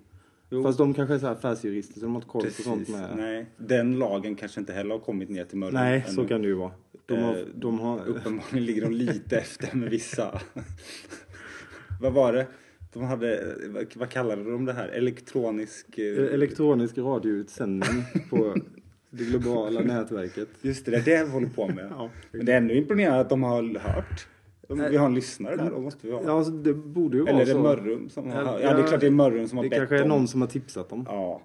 Jo. 0.50 0.62
Fast 0.62 0.78
de 0.78 0.94
kanske 0.94 1.14
är 1.14 1.18
så 1.18 1.26
här 1.26 1.32
affärsjurister 1.34 1.94
så 1.94 2.00
de 2.00 2.10
har 2.14 2.16
inte 2.20 2.28
koll 2.28 2.42
på 2.46 2.62
sånt 2.62 2.88
med. 2.88 3.10
Nej, 3.16 3.46
den 3.56 3.98
lagen 3.98 4.34
kanske 4.34 4.60
inte 4.60 4.72
heller 4.72 4.90
har 4.90 4.98
kommit 5.00 5.28
ner 5.28 5.44
till 5.44 5.58
Mörrum 5.58 5.74
Nej, 5.74 6.04
så 6.08 6.20
ännu. 6.20 6.28
kan 6.28 6.42
det 6.42 6.48
ju 6.48 6.54
vara. 6.54 6.72
De 7.06 7.14
har, 7.22 7.34
Eh, 7.36 7.42
de 7.54 7.80
har, 7.80 8.06
Uppenbarligen 8.06 8.64
ligger 8.66 8.82
de 8.82 8.92
lite 8.92 9.36
efter 9.38 9.76
med 9.76 9.90
vissa. 9.90 10.40
vad 12.00 12.12
var 12.12 12.32
det? 12.32 12.46
De 12.92 13.02
hade, 13.02 13.54
vad, 13.96 14.08
kallade 14.10 14.50
de 14.52 14.64
det 14.64 14.72
här? 14.72 14.88
Elektronisk... 14.88 15.98
eh, 15.98 16.34
elektronisk 16.34 16.98
radioutsändning 16.98 18.02
på 18.30 18.54
det 19.10 19.24
globala 19.24 19.80
nätverket. 19.80 20.48
Just 20.62 20.84
det, 20.84 20.90
det 20.90 20.96
är 20.96 21.18
det 21.18 21.24
vi 21.24 21.30
håller 21.30 21.48
på 21.48 21.66
med. 21.68 21.86
Ja. 21.90 22.10
Men 22.32 22.46
det 22.46 22.52
är 22.52 22.56
ändå 22.56 22.74
imponerande 22.74 23.20
att 23.20 23.28
de 23.28 23.42
har 23.42 23.78
hört. 23.78 24.26
De, 24.68 24.78
vi 24.90 24.96
har 24.96 25.06
en 25.06 25.14
lyssnare 25.14 25.56
där, 25.56 25.70
då 25.70 25.78
måste 25.80 26.06
vi 26.06 26.12
ha. 26.12 26.22
Ja, 26.24 26.30
alltså, 26.32 26.52
det 26.52 26.74
borde 26.74 27.16
ju 27.16 27.22
vara 27.22 27.30
Eller 27.32 27.40
är 27.42 27.46
det 27.46 27.52
så. 27.52 27.58
Mörrum 27.62 28.08
som 28.08 28.30
har... 28.30 28.42
Ja, 28.42 28.60
Ja, 28.60 28.74
det 28.74 28.82
är 28.82 28.86
klart 28.86 29.00
det 29.00 29.06
är 29.06 29.10
Mörrum 29.10 29.48
som 29.48 29.58
har 29.58 29.64
Det 29.64 29.70
bett 29.70 29.78
kanske 29.78 29.96
är 29.98 30.02
om... 30.02 30.08
någon 30.08 30.28
som 30.28 30.40
har 30.40 30.48
tipsat 30.48 30.88
dem. 30.88 31.04
Ja, 31.08 31.42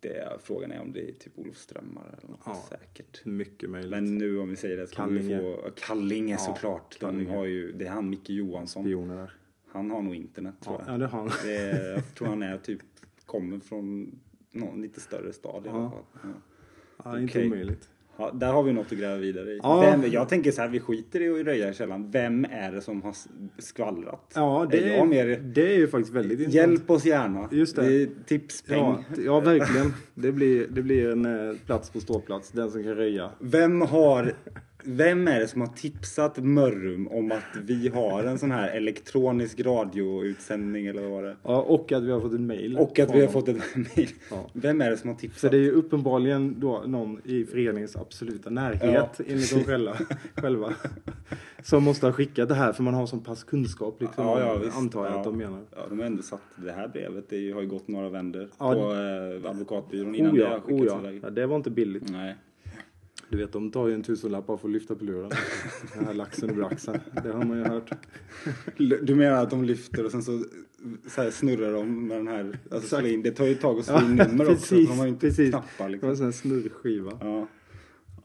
det 0.00 0.16
är, 0.16 0.36
frågan 0.42 0.72
är 0.72 0.80
om 0.80 0.92
det 0.92 1.00
är 1.08 1.12
typ 1.12 1.32
Olof 1.38 1.56
Strömmar 1.56 2.18
eller 2.18 2.30
något 2.30 2.40
Ja. 2.46 2.64
säkert. 2.68 3.24
Mycket 3.24 3.70
möjligt. 3.70 3.90
Men 3.90 4.18
nu 4.18 4.38
om 4.38 4.48
vi 4.50 4.56
säger 4.56 4.76
det 4.76 4.86
så 4.86 4.96
kommer 4.96 5.12
vi 5.12 5.18
Kallinge. 5.18 5.40
få... 5.40 5.70
Kallinge 5.86 6.32
Ja, 6.32 6.38
såklart. 6.38 6.96
De 7.00 7.06
Kallinge. 7.06 7.36
har 7.36 7.44
ju, 7.44 7.72
det 7.72 7.86
är 7.86 7.90
han 7.90 8.10
Micke 8.10 8.30
Johansson. 8.30 8.82
Spioner 8.84 9.16
där. 9.16 9.32
Han 9.76 9.90
har 9.90 10.02
nog 10.02 10.14
internet 10.14 10.54
tror 10.64 10.76
Ja, 10.78 10.82
jag. 10.86 10.94
ja, 10.94 10.98
det 10.98 11.06
har 11.06 11.18
han. 11.18 11.30
Det 11.44 11.90
jag 11.94 12.14
tror 12.14 12.28
han 12.28 12.42
är 12.42 12.58
typ, 12.58 12.80
kommer 13.26 13.58
från 13.58 14.18
någon 14.52 14.82
lite 14.82 15.00
större 15.00 15.32
stad 15.32 15.66
i 15.66 15.68
alla 15.68 15.78
Ja. 15.78 15.90
fall. 15.90 16.02
Ja. 16.22 16.28
Ja, 17.04 17.18
inte 17.18 17.32
Okej. 17.38 17.46
omöjligt. 17.46 17.88
Ja, 18.18 18.30
där 18.34 18.52
har 18.52 18.62
vi 18.62 18.72
något 18.72 18.92
att 18.92 18.98
gräva 18.98 19.16
vidare 19.16 19.50
i. 19.52 19.60
Ja. 19.62 19.80
Vem, 19.80 20.10
jag 20.10 20.28
tänker 20.28 20.52
så 20.52 20.60
här, 20.60 20.68
vi 20.68 20.80
skiter 20.80 21.20
i 21.20 21.40
att 21.40 21.46
röja 21.46 21.70
i 21.70 21.74
källan. 21.74 22.10
Vem 22.10 22.44
är 22.44 22.72
det 22.72 22.80
som 22.80 23.02
har 23.02 23.14
skvallrat? 23.58 24.32
Ja, 24.34 24.66
det 24.70 24.78
är 24.78 25.02
är, 25.02 25.04
mer... 25.06 25.26
det 25.26 25.72
är 25.74 25.78
ju 25.78 25.88
faktiskt 25.88 26.14
väldigt 26.14 26.40
intressant. 26.40 26.70
Hjälp 26.70 26.90
oss 26.90 27.04
gärna. 27.04 27.48
Just 27.52 27.76
det. 27.76 28.08
tipspeng. 28.26 28.78
Ja, 28.78 29.02
ja, 29.24 29.40
verkligen. 29.40 29.92
Det 30.14 30.32
blir, 30.32 30.66
det 30.68 30.82
blir 30.82 31.10
en 31.10 31.48
eh, 31.50 31.56
plats 31.66 31.90
på 31.90 32.00
ståplats. 32.00 32.50
Den 32.50 32.70
som 32.70 32.82
kan 32.82 32.94
röja. 32.94 33.30
Vem 33.38 33.80
har... 33.80 34.34
Vem 34.88 35.28
är 35.28 35.40
det 35.40 35.48
som 35.48 35.60
har 35.60 35.68
tipsat 35.68 36.38
Mörrum 36.38 37.08
om 37.08 37.32
att 37.32 37.56
vi 37.64 37.88
har 37.88 38.24
en 38.24 38.38
sån 38.38 38.50
här 38.50 38.68
elektronisk 38.70 39.60
radioutsändning 39.60 40.86
eller 40.86 41.02
vad 41.02 41.10
var 41.10 41.22
det? 41.22 41.36
Ja, 41.42 41.60
och 41.62 41.92
att 41.92 42.02
vi 42.02 42.10
har 42.10 42.20
fått 42.20 42.32
en 42.32 42.46
mail. 42.46 42.78
Och 42.78 42.98
att 42.98 43.14
vi 43.14 43.20
har 43.20 43.28
fått 43.28 43.48
ett 43.48 43.76
mejl. 43.76 44.08
Ja. 44.30 44.50
Vem 44.52 44.80
är 44.80 44.90
det 44.90 44.96
som 44.96 45.08
har 45.10 45.14
Så 45.16 45.20
tipsat? 45.20 45.50
det 45.50 45.56
är 45.56 45.60
ju 45.60 45.70
uppenbarligen 45.72 46.60
då 46.60 46.82
någon 46.86 47.20
i 47.24 47.44
föreningens 47.44 47.96
absoluta 47.96 48.50
närhet, 48.50 48.82
Ja, 48.94 49.24
enligt 49.28 49.50
dem 49.54 49.64
själva, 49.64 49.96
själva, 50.34 50.74
som 51.62 51.82
måste 51.84 52.06
ha 52.06 52.12
skickat 52.12 52.48
det 52.48 52.54
här 52.54 52.72
för 52.72 52.82
man 52.82 52.94
har 52.94 53.06
sån 53.06 53.20
pass 53.24 53.44
kunskap 53.44 54.02
liksom, 54.02 54.24
Ja, 54.26 54.40
ja, 54.40 54.54
visst. 54.58 54.76
antar 54.76 55.04
jag 55.04 55.12
ja. 55.14 55.18
att 55.18 55.24
de 55.24 55.36
menar. 55.38 55.60
Ja, 55.76 55.82
de 55.88 55.98
har 55.98 56.06
ändå 56.06 56.22
satt 56.22 56.42
det 56.56 56.72
här 56.72 56.88
brevet. 56.88 57.24
Det 57.28 57.50
har 57.50 57.60
ju 57.60 57.68
gått 57.68 57.88
några 57.88 58.08
vändor 58.08 58.48
Ja. 58.58 58.72
på 58.74 58.92
eh, 59.44 59.50
advokatbyrån 59.50 60.14
innan 60.14 60.30
Oh 60.32 60.36
det 60.36 60.42
ja, 60.42 60.48
har 60.50 60.58
oh 60.58 60.62
skickats 60.80 60.94
ja. 61.02 61.08
iväg. 61.10 61.20
ja, 61.24 61.30
det 61.30 61.46
var 61.46 61.56
inte 61.56 61.70
billigt. 61.70 62.10
Nej. 62.10 62.36
Du 63.28 63.36
vet, 63.36 63.52
de 63.52 63.70
tar 63.70 63.88
ju 63.88 63.94
en 63.94 64.02
tusenlapp 64.02 64.46
bara 64.46 64.58
för 64.58 64.68
att 64.68 64.72
lyfta 64.72 64.94
på 64.94 65.04
luren. 65.04 65.30
Den 65.94 66.04
här 66.04 66.14
laxen 66.14 66.50
och 66.50 66.56
braxen, 66.56 66.98
det 67.22 67.28
har 67.32 67.44
man 67.44 67.58
ju 67.58 67.64
hört. 67.64 67.90
Du 69.02 69.14
menar 69.14 69.42
att 69.42 69.50
de 69.50 69.64
lyfter 69.64 70.04
och 70.04 70.10
sen 70.10 70.22
så, 70.22 70.44
så 71.08 71.30
snurrar 71.30 71.72
de 71.72 72.06
med 72.08 72.16
den 72.16 72.28
här, 72.28 72.58
alltså 72.70 73.06
in, 73.06 73.22
det 73.22 73.30
tar 73.30 73.44
ju 73.46 73.52
ett 73.52 73.60
tag 73.60 73.78
att 73.78 73.84
slå 73.84 73.94
Ja, 73.94 74.04
in 74.04 74.14
nummer 74.16 74.44
också. 74.44 74.54
precis, 74.54 74.88
De 74.88 74.98
har 74.98 75.04
ju 75.06 75.10
inte 75.12 75.26
precis. 75.26 75.50
knappar 75.50 75.66
Det 75.78 75.82
var 75.82 75.88
liksom. 75.88 76.08
en 76.10 76.16
sån 76.16 76.24
här 76.26 76.32
snurrskiva. 76.32 77.12
Ja, 77.20 77.46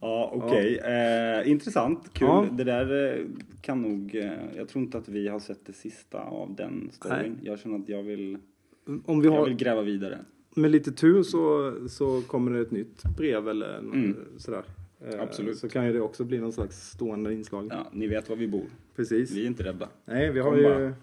ja 0.02 0.32
okej. 0.34 0.78
Eh, 0.78 1.52
intressant, 1.52 2.10
kul. 2.14 2.28
Ja. 2.28 2.48
Det 2.52 2.64
där 2.64 3.14
eh, 3.20 3.26
kan 3.62 3.82
nog, 3.82 4.16
eh, 4.16 4.32
jag 4.58 4.68
tror 4.70 4.84
inte 4.84 4.98
att 4.98 5.10
vi 5.10 5.28
har 5.28 5.40
sett 5.40 5.66
det 5.66 5.74
sista 5.74 6.20
av 6.20 6.56
den 6.56 6.90
storyn. 6.92 7.40
Jag 7.44 7.60
känner 7.60 7.80
att 7.80 7.90
jag 7.90 8.04
vill, 8.04 8.38
Om 9.06 9.20
vi 9.22 9.28
jag 9.28 9.34
har, 9.36 9.46
vill 9.46 9.56
gräva 9.56 9.82
vidare. 9.82 10.18
med 10.56 10.72
lite 10.72 10.92
tur 10.92 11.24
så, 11.24 11.74
så 11.90 12.22
kommer 12.22 12.52
det 12.52 12.60
ett 12.60 12.72
nytt 12.72 13.04
brev 13.18 13.48
eller 13.50 13.78
Mm. 13.78 14.16
sådär. 14.38 14.64
Eh, 15.06 15.22
Absolut. 15.22 15.58
Så 15.58 15.70
kan 15.70 15.86
ju 15.86 15.94
det 15.94 16.02
också 16.02 16.24
bli 16.24 16.40
någon 16.40 16.52
slags 16.54 16.90
stående 16.90 17.34
inslag. 17.34 17.68
Ja, 17.72 17.88
ni 17.92 18.08
vet 18.08 18.30
var 18.30 18.36
vi 18.36 18.48
bor. 18.48 18.66
Precis. 18.96 19.32
Vi 19.32 19.44
är 19.44 19.48
inte 19.48 19.64
rädda. 19.64 19.90
Nej, 20.06 20.32
vi 20.32 20.40
har 20.40 20.50
Kom 20.52 20.60
ju, 20.60 20.64
bara. 20.64 20.94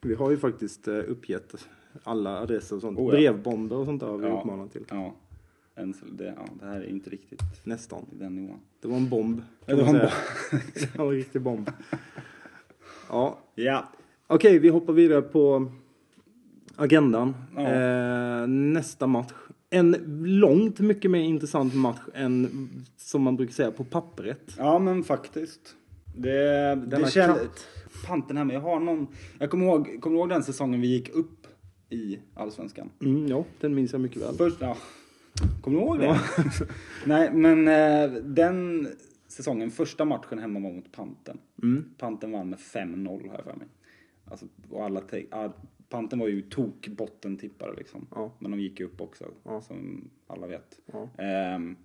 vi 0.00 0.14
har 0.14 0.30
ju 0.30 0.36
faktiskt 0.36 0.88
eh, 0.88 0.94
uppgett 0.94 1.68
alla 2.02 2.38
adresser 2.40 2.76
och 2.76 2.82
sånt. 2.82 2.98
Oh 2.98 3.04
ja. 3.04 3.10
Brevbomber 3.10 3.76
och 3.76 3.84
sånt 3.86 4.00
där 4.00 4.06
har 4.08 4.18
vi 4.18 4.26
Ja. 4.26 4.38
uppmanat 4.40 4.72
till. 4.72 4.84
Ja. 4.90 5.14
Det, 6.12 6.24
ja, 6.24 6.44
det 6.60 6.66
här 6.66 6.80
är 6.80 6.86
inte 6.86 7.10
riktigt 7.10 7.40
Nästan. 7.64 8.06
i 8.12 8.16
den 8.16 8.34
nivån. 8.36 8.60
Det 8.80 8.88
var 8.88 8.96
en 8.96 9.08
bomb. 9.08 9.40
Det 9.66 9.74
var 9.74 9.82
en 9.82 9.90
säga. 9.90 10.12
det 10.74 10.98
var 10.98 11.04
en 11.06 11.10
riktig 11.12 11.40
bomb. 11.42 11.70
Ja, 13.08 13.38
Ja. 13.54 13.88
okej, 14.26 14.58
vi 14.58 14.68
hoppar 14.68 14.92
vidare 14.92 15.22
på 15.22 15.72
agendan. 16.76 17.34
Ja. 17.56 17.62
Eh, 17.70 18.46
nästa 18.46 19.06
match. 19.06 19.32
En 19.70 19.96
långt 20.24 20.80
mycket 20.80 21.10
mer 21.10 21.20
intressant 21.20 21.74
match 21.74 22.00
än 22.14 22.68
som 22.96 23.22
man 23.22 23.36
brukar 23.36 23.52
säga 23.52 23.70
på 23.70 23.84
pappret. 23.84 24.54
Ja, 24.58 24.78
men 24.78 25.04
faktiskt. 25.04 25.76
Det, 26.16 26.74
Denna 26.74 26.98
det 27.04 27.10
känns... 27.10 27.38
Panten 28.06 28.36
här, 28.36 28.44
men 28.44 28.54
jag 28.54 28.60
har 28.60 28.80
någon... 28.80 29.06
Jag 29.38 29.50
kommer 29.50 29.66
ihåg, 29.66 29.98
kommer 30.00 30.16
ihåg 30.16 30.28
den 30.28 30.42
säsongen 30.42 30.80
vi 30.80 30.88
gick 30.88 31.08
upp 31.08 31.46
i 31.90 32.18
Allsvenskan? 32.34 32.90
Mm, 33.00 33.26
ja, 33.28 33.44
den 33.60 33.74
minns 33.74 33.92
jag 33.92 34.00
mycket 34.00 34.22
väl. 34.22 34.34
Först, 34.34 34.56
ja. 34.60 34.76
Kommer 35.62 35.78
du 35.78 35.84
ihåg 35.84 35.98
det? 35.98 36.20
Nej, 37.04 37.32
men 37.32 37.68
eh, 37.68 38.10
den 38.22 38.88
säsongen, 39.28 39.70
första 39.70 40.04
matchen 40.04 40.38
hemma 40.38 40.60
var 40.60 40.72
mot 40.72 40.92
Panten. 40.92 41.38
Mm. 41.62 41.84
Panten 41.98 42.32
vann 42.32 42.50
med 42.50 42.58
5-0 42.58 43.28
har 43.28 43.36
jag 43.36 43.44
för 43.44 43.56
mig. 43.56 43.68
Alltså, 44.24 44.46
och 44.70 44.84
alla 44.84 45.00
te- 45.00 45.26
ah, 45.30 45.48
Panten 45.90 46.18
var 46.18 46.28
ju 46.28 46.42
tok 46.42 46.88
bottentippare 46.88 47.74
liksom. 47.76 48.06
Ja. 48.10 48.32
Men 48.38 48.50
de 48.50 48.60
gick 48.60 48.80
ju 48.80 48.86
upp 48.86 49.00
också, 49.00 49.24
Ja. 49.44 49.60
som 49.60 50.10
alla 50.26 50.46
vet. 50.46 50.78
Ja. 50.92 51.08
Ehm, 51.18 51.76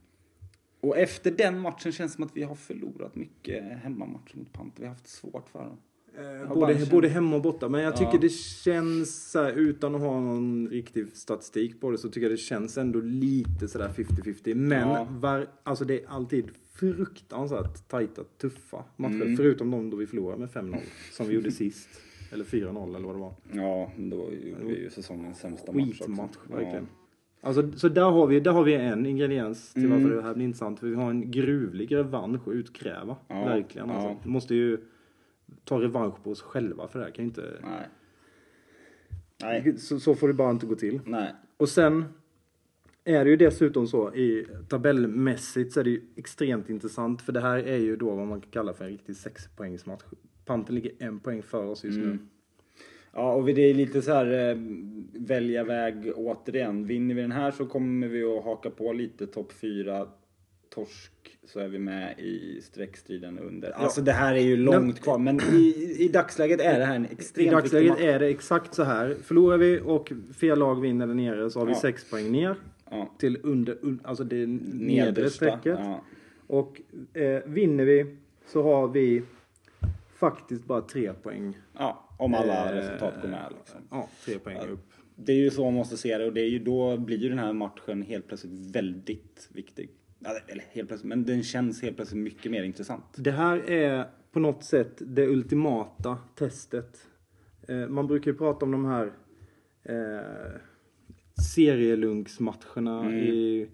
och 0.80 0.98
efter 0.98 1.32
den 1.32 1.60
matchen 1.60 1.92
känns 1.92 2.12
det 2.12 2.16
som 2.16 2.24
att 2.24 2.38
vi 2.38 2.44
har 2.44 2.56
förlorat 2.56 3.16
mycket 3.16 3.64
hemmamatcher 3.64 4.38
mot 4.38 4.54
Panten. 4.54 4.74
Vi 4.82 4.84
har 4.86 4.94
haft 4.94 5.08
svårt 5.08 5.50
för 5.50 5.60
dem. 5.60 5.78
Eh, 6.18 6.54
både, 6.54 6.74
känt- 6.74 6.92
både 6.92 7.08
hemma 7.08 7.36
och 7.36 7.42
borta. 7.42 7.70
Men 7.70 7.82
jag 7.82 7.98
tycker 7.98 8.20
det 8.20 8.30
känns, 8.34 9.32
så 9.32 9.44
här, 9.44 9.52
utan 9.52 9.96
att 9.96 10.02
ha 10.02 10.20
någon 10.20 10.68
riktig 10.70 11.08
statistik 11.14 11.82
på 11.82 11.92
det, 11.92 11.98
så 11.98 12.08
tycker 12.10 12.22
jag 12.22 12.32
det 12.32 12.38
känns 12.38 12.78
ändå 12.78 13.00
lite 13.02 13.68
sådär 13.68 13.90
50-50. 13.90 14.56
Men 14.56 15.20
var, 15.20 15.48
alltså 15.64 15.86
det 15.86 16.04
är 16.04 16.10
alltid 16.10 16.50
fruktansvärt 16.74 17.88
tajta, 17.88 18.24
tuffa 18.38 18.84
matcher. 18.96 19.14
Mm. 19.22 19.38
Förutom 19.38 19.72
de 19.72 19.90
då 19.90 19.98
vi 19.98 20.08
förlorade 20.08 20.40
med 20.40 20.50
5-0, 20.50 20.78
som 21.12 21.28
vi 21.28 21.34
gjorde 21.36 21.52
sist. 21.52 21.90
Eller 22.32 22.44
4-0 22.44 22.96
eller 22.96 23.08
vad 23.08 23.16
det 23.16 23.20
var. 23.20 23.34
Ja, 23.52 23.92
då 23.98 24.16
gjorde 24.34 24.66
vi 24.66 24.80
ju 24.82 24.90
säsongens 24.90 25.40
sämsta 25.40 25.72
match 25.72 25.90
också. 25.90 26.04
Skitmatch, 26.04 26.36
Ja. 26.50 26.56
verkligen. 26.56 26.88
Alltså, 27.42 27.72
så 27.72 27.90
där 27.90 28.12
har, 28.12 28.28
vi, 28.28 28.40
där 28.40 28.52
har 28.52 28.64
vi 28.64 28.74
en 28.74 29.06
ingrediens 29.06 29.74
till 29.74 29.86
Mm. 29.86 30.04
varför 30.04 30.16
det 30.16 30.22
här 30.22 30.34
blir 30.34 30.46
intressant. 30.46 30.80
För 30.80 30.88
vi 30.88 30.96
har 30.96 31.10
en 31.10 31.32
gruvlig 31.32 31.96
revansch 31.96 32.48
att 32.48 32.54
utkräva. 32.54 33.18
Ja, 33.28 33.46
Verkligen. 33.46 33.90
Alltså. 33.90 34.10
ja. 34.10 34.20
Vi 34.24 34.30
måste 34.30 34.56
ju 34.56 34.78
ta 35.64 35.82
revansch 35.82 36.24
på 36.24 36.32
oss 36.32 36.42
själva 36.42 36.88
för 36.88 37.00
det 37.00 37.06
här 37.06 37.12
kan 37.12 37.26
ju 37.26 37.30
inte... 37.30 37.54
Nej. 37.64 37.88
Nej. 39.42 39.78
Så, 39.78 40.00
så 40.00 40.16
får 40.16 40.28
det 40.28 40.34
bara 40.34 40.52
inte 40.52 40.66
gå 40.66 40.76
till. 40.76 41.00
Nej. 41.06 41.34
Och 41.58 41.70
sen 41.70 42.06
är 43.04 43.26
det 43.26 43.32
ju 43.32 43.38
dessutom 43.38 43.88
så 43.88 44.14
i 44.16 44.48
tabellmässigt 44.70 45.74
så 45.74 45.80
är 45.80 45.84
det 45.84 45.90
ju 45.90 46.02
extremt 46.16 46.70
intressant 46.70 47.22
för 47.22 47.32
det 47.34 47.42
här 47.42 47.58
är 47.58 47.78
ju 47.78 47.96
då 47.96 48.16
vad 48.16 48.28
man 48.28 48.42
kan 48.42 48.52
kalla 48.52 48.74
för 48.74 48.86
en 48.86 48.92
riktig 48.92 49.16
sexpoängsmatch. 49.16 50.04
Panten 50.46 50.76
ligger 50.76 50.92
en 51.00 51.20
poäng 51.20 51.42
före 51.42 51.68
oss 51.68 51.84
just 51.84 51.98
nu. 51.98 52.04
Mm. 52.04 52.20
Ja, 53.14 53.34
och 53.34 53.46
det 53.46 53.62
är 53.62 53.74
lite 53.74 54.02
så 54.02 54.14
här 54.14 54.50
eh, 54.50 54.58
välja 55.14 55.64
väg 55.64 56.12
återigen. 56.16 56.86
Vinner 56.88 57.16
vi 57.16 57.22
den 57.22 57.32
här 57.32 57.52
så 57.52 57.66
kommer 57.66 58.08
vi 58.08 58.24
att 58.24 58.44
haka 58.44 58.70
på 58.70 58.94
lite 58.94 59.28
topp 59.28 59.52
fyra. 59.54 60.08
Torsk 60.70 61.12
så 61.44 61.60
är 61.60 61.68
vi 61.68 61.80
med 61.80 62.20
i 62.20 62.62
streckstriden 62.62 63.40
under. 63.40 63.72
Alltså 63.72 64.02
det 64.02 64.12
här 64.12 64.36
är 64.36 64.40
ju 64.40 64.58
långt 64.58 65.02
kvar 65.02 65.18
men 65.18 65.40
i, 65.54 65.96
i 66.00 66.08
dagsläget 66.08 66.62
är 66.62 66.80
det 66.80 66.86
här 66.86 66.96
en 66.96 67.06
I 67.06 67.10
extremt 67.12 67.52
dagsläget 67.52 67.92
viktig 67.92 68.06
match. 68.06 68.14
är 68.16 68.20
det 68.20 68.28
exakt 68.28 68.74
så 68.74 68.84
här. 68.84 69.16
Förlorar 69.24 69.58
vi 69.58 69.80
och 69.86 70.12
fel 70.38 70.60
lag 70.60 70.82
vinner 70.82 71.08
där 71.08 71.14
nere 71.14 71.50
så 71.50 71.60
har 71.60 71.66
vi 71.66 71.72
Ja. 71.72 71.80
sex 71.80 72.10
poäng 72.10 72.32
ner 72.32 72.56
Ja. 72.92 73.10
till 73.20 73.38
under, 73.44 73.78
un, 73.82 74.00
alltså 74.04 74.24
det 74.24 74.46
nedre 74.74 75.30
strecket. 75.30 75.80
Ja. 75.80 76.02
Och 76.48 76.82
eh, 77.14 77.42
vinner 77.46 77.86
vi 77.86 78.16
så 78.48 78.64
har 78.64 78.88
vi 78.88 79.22
faktiskt 80.16 80.66
bara 80.66 80.82
tre 80.82 81.14
poäng. 81.14 81.58
ja, 81.78 82.10
om 82.18 82.34
alla 82.34 82.70
Eh, 82.72 82.76
resultat 82.76 83.14
går 83.22 83.30
med. 83.30 83.54
Liksom. 83.58 83.82
Ja, 83.92 84.10
tre 84.26 84.40
poäng 84.40 84.58
upp. 84.58 84.92
Det 85.16 85.32
är 85.32 85.36
ju 85.38 85.50
så 85.52 85.64
man 85.64 85.74
måste 85.74 85.98
se 85.98 86.18
det 86.18 86.26
och 86.26 86.34
det 86.34 86.42
är 86.42 86.50
ju 86.50 86.60
då 86.60 86.98
blir 86.98 87.18
ju 87.18 87.30
den 87.30 87.40
här 87.40 87.54
matchen 87.54 88.02
helt 88.02 88.28
plötsligt 88.28 88.76
väldigt 88.76 89.50
viktig. 89.54 89.90
Ja, 90.20 90.30
Eller 90.48 90.64
helt 90.72 90.88
plötsligt, 90.88 91.10
men 91.10 91.26
den 91.26 91.44
känns 91.44 91.82
helt 91.82 91.96
plötsligt 91.96 92.24
mycket 92.24 92.52
mer 92.52 92.64
intressant. 92.64 93.04
Det 93.18 93.32
här 93.32 93.70
är 93.70 94.06
på 94.32 94.40
något 94.40 94.64
sätt 94.64 94.92
det 94.98 95.28
ultimata 95.28 96.18
testet. 96.36 97.08
Eh, 97.68 97.88
man 97.88 98.08
brukar 98.08 98.32
ju 98.32 98.38
prata 98.38 98.66
om 98.66 98.72
de 98.72 98.86
här 98.86 99.12
eh, 99.84 100.60
serielunksmatcherna 101.54 103.12
i 103.16 103.62
eh, 103.62 103.68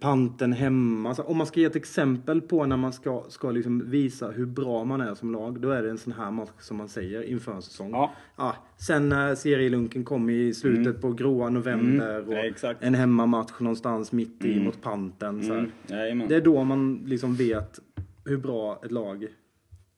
panten 0.00 0.52
hemma. 0.52 1.08
Alltså, 1.08 1.22
om 1.22 1.36
man 1.36 1.46
ska 1.46 1.60
ge 1.60 1.66
ett 1.66 1.76
exempel 1.76 2.40
på 2.40 2.66
när 2.66 2.76
man 2.76 2.92
ska, 2.92 3.24
ska 3.28 3.50
liksom 3.50 3.90
visa 3.90 4.30
hur 4.30 4.46
bra 4.46 4.84
man 4.84 5.00
är 5.00 5.14
som 5.14 5.32
lag, 5.32 5.60
då 5.60 5.70
är 5.70 5.82
det 5.82 5.90
en 5.90 5.98
sån 5.98 6.12
här 6.12 6.30
match 6.30 6.50
som 6.60 6.76
man 6.76 6.88
säger 6.88 7.22
inför 7.22 7.52
en 7.52 7.62
säsong. 7.62 7.90
Ja. 7.90 8.12
Ja, 8.36 8.56
sen 8.78 9.08
när 9.08 9.34
serielunken 9.34 10.04
kom 10.04 10.30
i 10.30 10.54
slutet 10.54 11.00
på 11.00 11.12
gråa 11.12 11.50
november 11.50 12.18
Mm, 12.18 12.28
och 12.28 12.34
ja, 12.62 12.74
en 12.80 12.94
hemmamatch 12.94 13.60
någonstans 13.60 14.12
mitt 14.12 14.44
i 14.44 14.60
mot 14.60 14.82
panten. 14.82 15.42
Så. 15.42 15.52
Mm. 15.54 15.70
Jajamän. 15.86 16.28
Det 16.28 16.36
är 16.36 16.40
då 16.40 16.64
man 16.64 17.02
liksom 17.06 17.34
vet 17.34 17.78
hur 18.24 18.36
bra 18.38 18.80
ett 18.84 18.92
lag 18.92 19.26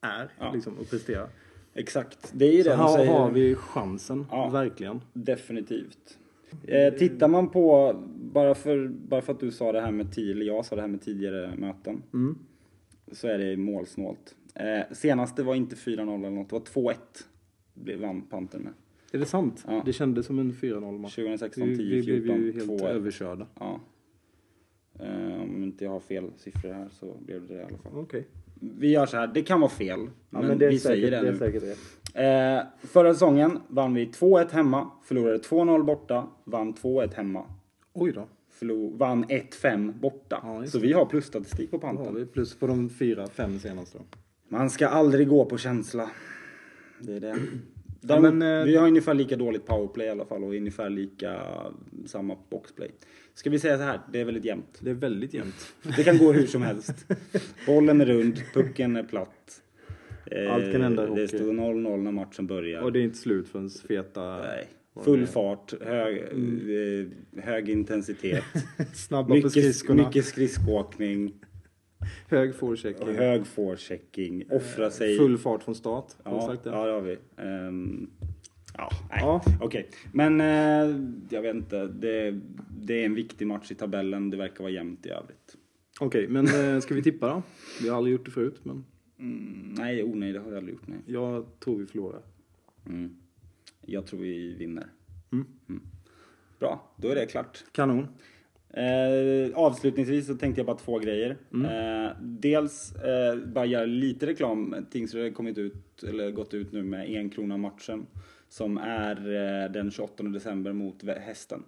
är 0.01 0.31
Ja. 0.39 0.51
liksom, 0.53 0.73
och 0.77 0.89
presterar. 0.89 1.27
Exakt, 1.73 2.31
det 2.33 2.45
är 2.45 2.63
Så 2.63 2.69
det 2.69 2.75
de 2.75 2.81
här 2.81 2.87
säger. 2.97 3.11
har 3.13 3.31
vi 3.31 3.55
chansen, 3.55 4.25
Ja. 4.31 4.49
verkligen. 4.49 5.01
Definitivt. 5.13 6.17
Eh, 6.67 6.93
tittar 6.93 7.27
man 7.27 7.49
på, 7.49 7.93
bara 8.15 8.55
för, 8.55 8.87
bara 8.87 9.21
för 9.21 9.33
att 9.33 9.39
du 9.39 9.51
sa 9.51 9.71
det 9.71 9.81
här 9.81 9.91
med 9.91 10.11
tio, 10.13 10.31
eller 10.31 10.45
jag 10.45 10.65
sa 10.65 10.75
det 10.75 10.81
här 10.81 10.87
med 10.89 11.01
tidigare 11.01 11.55
möten, 11.57 12.03
Mm. 12.13 12.37
så 13.11 13.27
är 13.27 13.37
det 13.37 13.57
målsnålt. 13.57 14.35
Eh, 14.55 14.93
senaste 14.95 15.43
var 15.43 15.55
inte 15.55 15.75
4-0 15.75 16.19
eller 16.25 16.29
något, 16.29 16.49
det 16.49 16.55
var 16.55 16.61
2-1. 16.65 16.95
Blev 17.73 17.99
vann 17.99 18.21
Pantern 18.21 18.61
med. 18.61 18.73
Är 19.11 19.17
det 19.19 19.25
sant? 19.25 19.63
Ja. 19.67 19.81
Det 19.85 19.93
kändes 19.93 20.25
som 20.25 20.39
en 20.39 20.51
4-0 20.53 20.97
match. 20.97 21.15
2016, 21.15 21.67
Vi, 21.69 21.77
10, 21.77 21.85
vi 21.95 22.01
blev 22.01 22.15
14, 22.21 22.43
ju 22.43 22.51
helt 22.51 22.69
2-1. 22.81 22.87
överkörda. 22.87 23.47
Ja. 23.59 23.79
Eh, 24.99 25.41
om 25.41 25.63
inte 25.63 25.83
jag 25.83 25.91
har 25.91 25.99
fel 25.99 26.31
siffror 26.37 26.71
här 26.73 26.87
så 26.91 27.13
blev 27.25 27.47
det 27.47 27.53
det 27.53 27.59
i 27.61 27.63
alla 27.63 27.77
fall. 27.77 27.91
Okej. 27.95 28.27
Vi 28.59 28.91
gör 28.91 29.05
så 29.05 29.17
här, 29.17 29.27
det 29.27 29.41
kan 29.41 29.59
vara 29.59 29.69
fel, 29.71 29.99
Ja, 29.99 30.09
men, 30.29 30.47
men 30.47 30.57
det 30.57 30.65
är 30.65 30.69
vi 30.69 30.79
säkert, 30.79 30.97
säger 30.97 31.11
det, 31.11 31.31
det 31.31 31.31
nu. 31.59 31.73
Eh, 32.15 32.63
förra 32.81 33.13
säsongen 33.13 33.59
vann 33.67 33.93
vi 33.93 34.05
2-1 34.05 34.51
hemma, 34.51 34.91
förlorade 35.03 35.37
2-0 35.37 35.83
borta, 35.83 36.27
vann 36.43 36.73
2-1 36.73 37.13
hemma, 37.13 37.45
Oj 37.93 38.11
då. 38.11 38.27
förlor, 38.51 38.97
vann 38.97 39.25
1-5 39.25 39.99
borta. 39.99 40.39
Ja, 40.43 40.65
så 40.67 40.79
vi 40.79 40.93
har 40.93 41.05
plusstatistik 41.05 41.71
på 41.71 41.79
panten. 41.79 42.15
vi 42.15 42.25
plus 42.25 42.55
på 42.59 42.67
de 42.67 42.89
fyra, 42.89 43.27
fem 43.27 43.59
senaste. 43.59 43.97
Man 44.49 44.69
ska 44.69 44.87
aldrig 44.87 45.27
gå 45.27 45.45
på 45.45 45.57
känsla. 45.57 46.09
Det 46.99 47.13
är 47.13 47.19
det. 47.19 47.27
Ja, 47.27 47.35
Däremot, 48.01 48.33
men, 48.33 48.59
eh, 48.59 48.65
vi 48.65 48.75
har 48.75 48.87
ungefär 48.87 49.13
lika 49.13 49.35
dåligt 49.35 49.65
powerplay 49.65 50.07
i 50.07 50.09
alla 50.09 50.25
fall 50.25 50.43
och 50.43 50.55
ungefär 50.55 50.89
lika 50.89 51.41
samma 52.05 52.35
boxplay. 52.49 52.91
Ska 53.33 53.49
vi 53.49 53.59
säga 53.59 53.77
så 53.77 53.83
här, 53.83 53.99
det 54.11 54.21
är 54.21 54.25
väldigt 54.25 54.45
jämnt. 54.45 54.79
Det 54.79 54.89
är 54.89 54.93
väldigt 54.93 55.33
jämnt. 55.33 55.73
Det 55.97 56.03
kan 56.03 56.17
gå 56.17 56.31
hur 56.31 56.47
som 56.47 56.61
helst. 56.61 57.05
Bollen 57.67 58.01
är 58.01 58.05
rund, 58.05 58.41
pucken 58.53 58.95
är 58.95 59.03
platt. 59.03 59.61
Eh, 60.31 60.53
Allt 60.53 60.71
kan 60.71 60.81
hända 60.81 61.07
i 61.07 61.15
Det 61.15 61.27
står 61.27 61.53
0-0 61.53 61.97
när 62.03 62.11
matchen 62.11 62.47
börjar. 62.47 62.81
Och 62.81 62.91
det 62.93 62.99
är 62.99 63.03
inte 63.03 63.17
slut 63.17 63.47
förrän 63.47 63.69
feta... 63.69 64.37
Nej. 64.37 64.67
Full 65.03 65.27
fart, 65.27 65.73
hög, 65.81 66.17
Mm. 66.17 67.09
eh, 67.35 67.43
hög 67.43 67.69
intensitet. 67.69 68.43
Snabba 68.93 69.27
på 69.27 69.33
mycket, 69.33 69.51
skridskorna. 69.51 70.07
mycket 70.07 70.25
skridskoåkning, 70.25 71.33
Hög 72.29 72.55
forechecking. 72.55 73.15
hög 73.15 73.47
forechecking, 73.47 74.43
offra 74.51 74.91
sig. 74.91 75.17
Full 75.17 75.37
fart 75.37 75.63
från 75.63 75.75
start. 75.75 76.05
Ja, 76.23 76.47
sagt 76.47 76.63
det? 76.63 76.69
ja, 76.69 76.85
det 76.85 76.91
har 76.91 77.01
vi. 77.01 77.17
Ehm, 77.37 78.09
ja, 78.77 78.89
nej. 79.09 79.19
Ja. 79.21 79.41
Okej. 79.61 79.89
Men 80.13 80.41
eh, 80.41 80.95
jag 81.29 81.41
vet 81.41 81.55
inte. 81.55 81.87
Det, 81.87 82.39
det 82.81 83.01
är 83.01 83.05
en 83.05 83.15
viktig 83.15 83.47
match 83.47 83.71
i 83.71 83.75
tabellen. 83.75 84.29
Det 84.29 84.37
verkar 84.37 84.63
vara 84.63 84.71
jämnt 84.73 85.05
i 85.05 85.09
övrigt. 85.09 85.55
Okej, 85.99 86.27
men 86.27 86.45
eh, 86.75 86.79
ska 86.79 86.93
vi 86.95 87.03
tippa 87.03 87.27
då? 87.27 87.41
Vi 87.81 87.89
har 87.89 87.97
aldrig 87.97 88.11
gjort 88.15 88.25
det 88.25 88.31
förut, 88.31 88.59
men 88.63 88.85
Mm, 89.19 89.75
nej, 89.77 90.03
oh, 90.03 90.15
nej, 90.15 90.33
det 90.33 90.39
har 90.39 90.47
jag 90.47 90.57
aldrig 90.57 90.75
gjort. 90.75 90.87
Nej. 90.87 90.99
jag 91.05 91.45
tror 91.59 91.77
vi 91.77 91.85
förlorar. 91.85 92.21
Mm. 92.85 93.15
Jag 93.81 94.07
tror 94.07 94.19
vi 94.19 94.55
vinner. 94.55 94.87
Mm. 95.31 95.45
Bra, 96.59 96.95
då 96.97 97.07
är 97.07 97.15
det 97.15 97.25
klart. 97.25 97.63
Kanon. 97.71 98.07
Eh, 98.69 99.57
avslutningsvis 99.57 100.27
så 100.27 100.35
tänkte 100.35 100.59
jag 100.59 100.65
bara 100.65 100.77
två 100.77 100.99
grejer. 100.99 101.37
Mm. 101.53 101.65
Eh, 101.65 102.11
dels 102.21 102.95
eh, 102.95 103.35
bara 103.37 103.65
göra 103.65 103.85
lite 103.85 104.25
reklam. 104.27 104.75
Tingsryd 104.91 105.23
har 105.23 105.31
kommit 105.31 105.57
ut, 105.57 106.03
eller 106.03 106.31
gått 106.31 106.53
ut 106.53 106.71
nu 106.71 106.83
med 106.83 107.09
en 107.09 107.29
krona 107.29 107.57
matchen 107.57 108.05
som 108.49 108.77
är 108.77 109.15
eh, 109.15 109.71
den 109.71 109.91
28 109.91 110.23
december 110.23 110.73
mot 110.73 111.03
Hästen. 111.03 111.63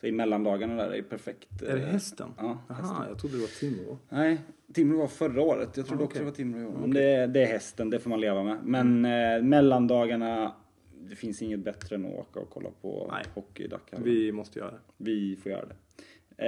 Så 0.00 0.06
i 0.06 0.12
mellandagarna 0.12 0.74
där 0.76 0.94
är 0.94 1.02
perfekt. 1.02 1.62
Är 1.62 1.76
det 1.76 1.82
eh, 1.82 1.88
hästen? 1.88 2.28
Ja, 2.36 2.58
Aha, 2.68 3.04
jag 3.08 3.18
trodde 3.18 3.36
det 3.36 3.40
var 3.40 3.60
Timrå. 3.60 3.98
Nej, 4.08 4.40
Timrå 4.72 4.98
var 4.98 5.06
förra 5.08 5.42
året. 5.42 5.76
Jag 5.76 5.86
trodde 5.86 6.02
Ah, 6.02 6.06
också 6.06 6.12
okej. 6.16 6.20
det 6.20 6.24
var 6.30 6.36
Timrå 6.36 6.60
i 6.60 6.64
år. 6.64 6.78
Men 6.80 6.90
det, 6.90 7.26
det 7.26 7.42
är 7.42 7.46
hästen, 7.46 7.90
det 7.90 7.98
får 7.98 8.10
man 8.10 8.20
leva 8.20 8.42
med. 8.44 8.58
Men 8.64 9.04
eh, 9.04 9.42
mellandagarna, 9.42 10.54
det 11.00 11.16
finns 11.16 11.42
inget 11.42 11.60
bättre 11.60 11.96
än 11.96 12.06
att 12.06 12.12
åka 12.14 12.40
och 12.40 12.50
kolla 12.50 12.70
på 12.82 13.08
Nej. 13.12 13.24
hockey 13.34 13.64
i 13.64 13.68
Dacca. 13.68 13.96
Vi 14.04 14.32
måste 14.32 14.58
göra 14.58 14.70
det. 14.70 14.78
Vi 14.96 15.36
får 15.36 15.52
göra 15.52 15.66
det. 15.66 15.74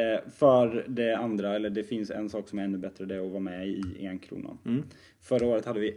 Eh, 0.00 0.30
för 0.30 0.84
det 0.88 1.14
andra, 1.16 1.54
eller 1.56 1.70
det 1.70 1.84
finns 1.84 2.10
en 2.10 2.30
sak 2.30 2.48
som 2.48 2.58
är 2.58 2.62
ännu 2.64 2.78
bättre, 2.78 3.04
det 3.04 3.14
är 3.14 3.20
att 3.20 3.30
vara 3.30 3.40
med 3.40 3.68
i 3.68 4.06
en 4.06 4.18
kronan. 4.18 4.58
Mm. 4.66 4.82
Förra 5.20 5.46
året 5.46 5.64
hade 5.64 5.80
vi 5.80 5.96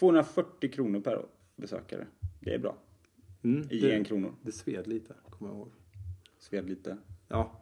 240 0.00 0.70
kronor 0.72 1.00
per 1.00 1.24
besökare. 1.56 2.06
Det 2.40 2.54
är 2.54 2.58
bra. 2.58 2.76
Mm, 3.44 3.66
I 3.70 3.80
det, 3.80 3.92
en 3.94 4.04
kronor. 4.04 4.32
det 4.42 4.52
sved 4.52 4.86
lite, 4.86 5.14
kommer 5.30 5.50
jag 5.52 5.56
ihåg. 5.58 5.68
Sved 6.42 6.68
lite. 6.68 6.96
Ja. 7.28 7.52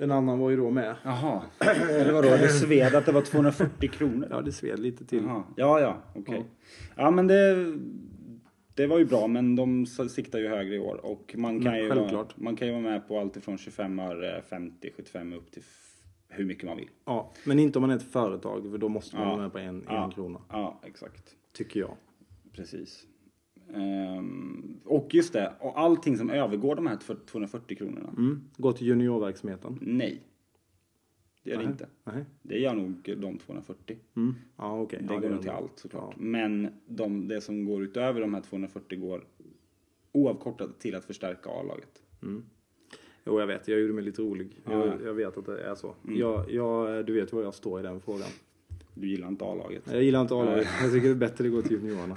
En 0.00 0.10
annan 0.10 0.38
var 0.38 0.50
ju 0.50 0.56
då 0.56 0.70
med. 0.70 0.96
Jaha, 1.04 1.42
eller 1.90 2.12
vadå? 2.12 2.28
Det 2.28 2.48
sved 2.48 2.94
att 2.94 3.06
det 3.06 3.12
var 3.12 3.22
240 3.22 3.88
kronor? 3.90 4.26
Ja, 4.30 4.40
det 4.42 4.52
sved 4.52 4.78
lite 4.78 5.04
till. 5.04 5.22
Jaha. 5.24 5.42
Ja, 5.56 5.80
ja, 5.80 6.02
okej. 6.14 6.44
Ja, 6.96 7.10
men 7.10 7.26
det, 7.26 7.72
det 8.74 8.86
var 8.86 8.98
ju 8.98 9.04
bra, 9.04 9.26
men 9.26 9.56
de 9.56 9.86
siktar 9.86 10.38
ju 10.38 10.48
högre 10.48 10.74
i 10.74 10.78
år. 10.78 11.00
Och 11.06 11.34
man 11.38 11.60
kan, 11.62 11.74
Mm, 11.74 11.84
ju 11.84 11.88
vara, 11.88 12.26
man 12.36 12.56
kan 12.56 12.66
ju 12.68 12.72
vara 12.72 12.82
med 12.82 13.08
på 13.08 13.18
allt 13.20 13.36
ifrån 13.36 13.58
25 13.58 13.98
öre, 13.98 14.42
50, 14.48 14.90
75 14.96 15.32
upp 15.32 15.50
till 15.52 15.62
hur 16.28 16.44
mycket 16.44 16.64
man 16.64 16.76
vill. 16.76 16.88
Ja, 17.04 17.32
men 17.44 17.58
inte 17.58 17.78
om 17.78 17.80
man 17.82 17.90
är 17.90 17.96
ett 17.96 18.12
företag, 18.12 18.70
för 18.70 18.78
då 18.78 18.88
måste 18.88 19.16
man 19.16 19.24
Ja. 19.24 19.30
vara 19.30 19.42
med 19.42 19.52
på 19.52 19.58
en, 19.58 19.84
Ja. 19.88 20.04
en 20.04 20.10
krona. 20.10 20.40
Ja, 20.50 20.80
exakt. 20.84 21.34
Tycker 21.52 21.80
jag. 21.80 21.96
Precis. 22.52 23.06
Ehm, 23.74 24.80
och 24.84 25.14
just 25.14 25.32
det, 25.32 25.52
och 25.60 25.80
allting 25.80 26.16
som 26.16 26.30
övergår 26.30 26.76
de 26.76 26.86
här 26.86 26.96
240 27.26 27.76
kronorna. 27.76 28.14
Mm. 28.16 28.40
Gå 28.56 28.72
till 28.72 28.86
juniorverksamheten. 28.86 29.78
Nej. 29.80 30.22
Det 31.42 31.50
gör 31.50 31.58
det 31.58 31.64
inte. 31.64 31.88
Nej. 32.04 32.24
Det 32.42 32.58
gör 32.58 32.74
nog 32.74 33.16
de 33.20 33.38
240. 33.38 33.96
Mm. 34.16 34.34
Ja, 34.56 34.80
okej. 34.80 35.02
Det 35.08 35.14
ja, 35.14 35.20
går 35.20 35.28
nog 35.30 35.42
till 35.42 35.50
allt 35.50 35.78
såklart. 35.78 36.14
Ja. 36.16 36.22
Men 36.22 36.68
de, 36.86 37.28
det 37.28 37.40
som 37.40 37.64
går 37.64 37.82
utöver 37.82 38.20
de 38.20 38.34
här 38.34 38.40
240 38.40 38.98
går 38.98 39.24
oavkortat 40.12 40.80
till 40.80 40.94
att 40.94 41.04
förstärka 41.04 41.50
A-laget. 41.50 42.02
Jo, 43.24 43.40
jag 43.40 43.46
vet. 43.46 43.68
Jag 43.68 43.80
gjorde 43.80 43.92
mig 43.92 44.04
lite 44.04 44.22
rolig. 44.22 44.60
Ja, 44.64 44.72
Mm. 44.72 44.88
Jag, 44.88 45.08
jag 45.08 45.14
vet 45.14 45.36
att 45.36 45.46
det 45.46 45.62
är 45.62 45.74
så. 45.74 45.94
Jag, 46.08 46.50
jag, 46.50 47.06
du 47.06 47.12
vet 47.12 47.32
var 47.32 47.42
jag 47.42 47.54
står 47.54 47.80
i 47.80 47.82
den 47.82 48.00
frågan. 48.00 48.28
Du 49.00 49.08
gillar 49.08 49.28
inte 49.28 49.44
A-laget. 49.44 49.82
Jag 49.92 50.02
gillar 50.02 50.20
inte 50.20 50.34
A-laget. 50.34 50.66
Jag 50.82 50.92
tycker 50.92 51.08
det 51.08 51.14
är 51.14 51.14
bättre 51.14 51.44
att 51.46 51.52
gå 51.52 51.62
till 51.62 51.72
juniorerna. 51.72 52.16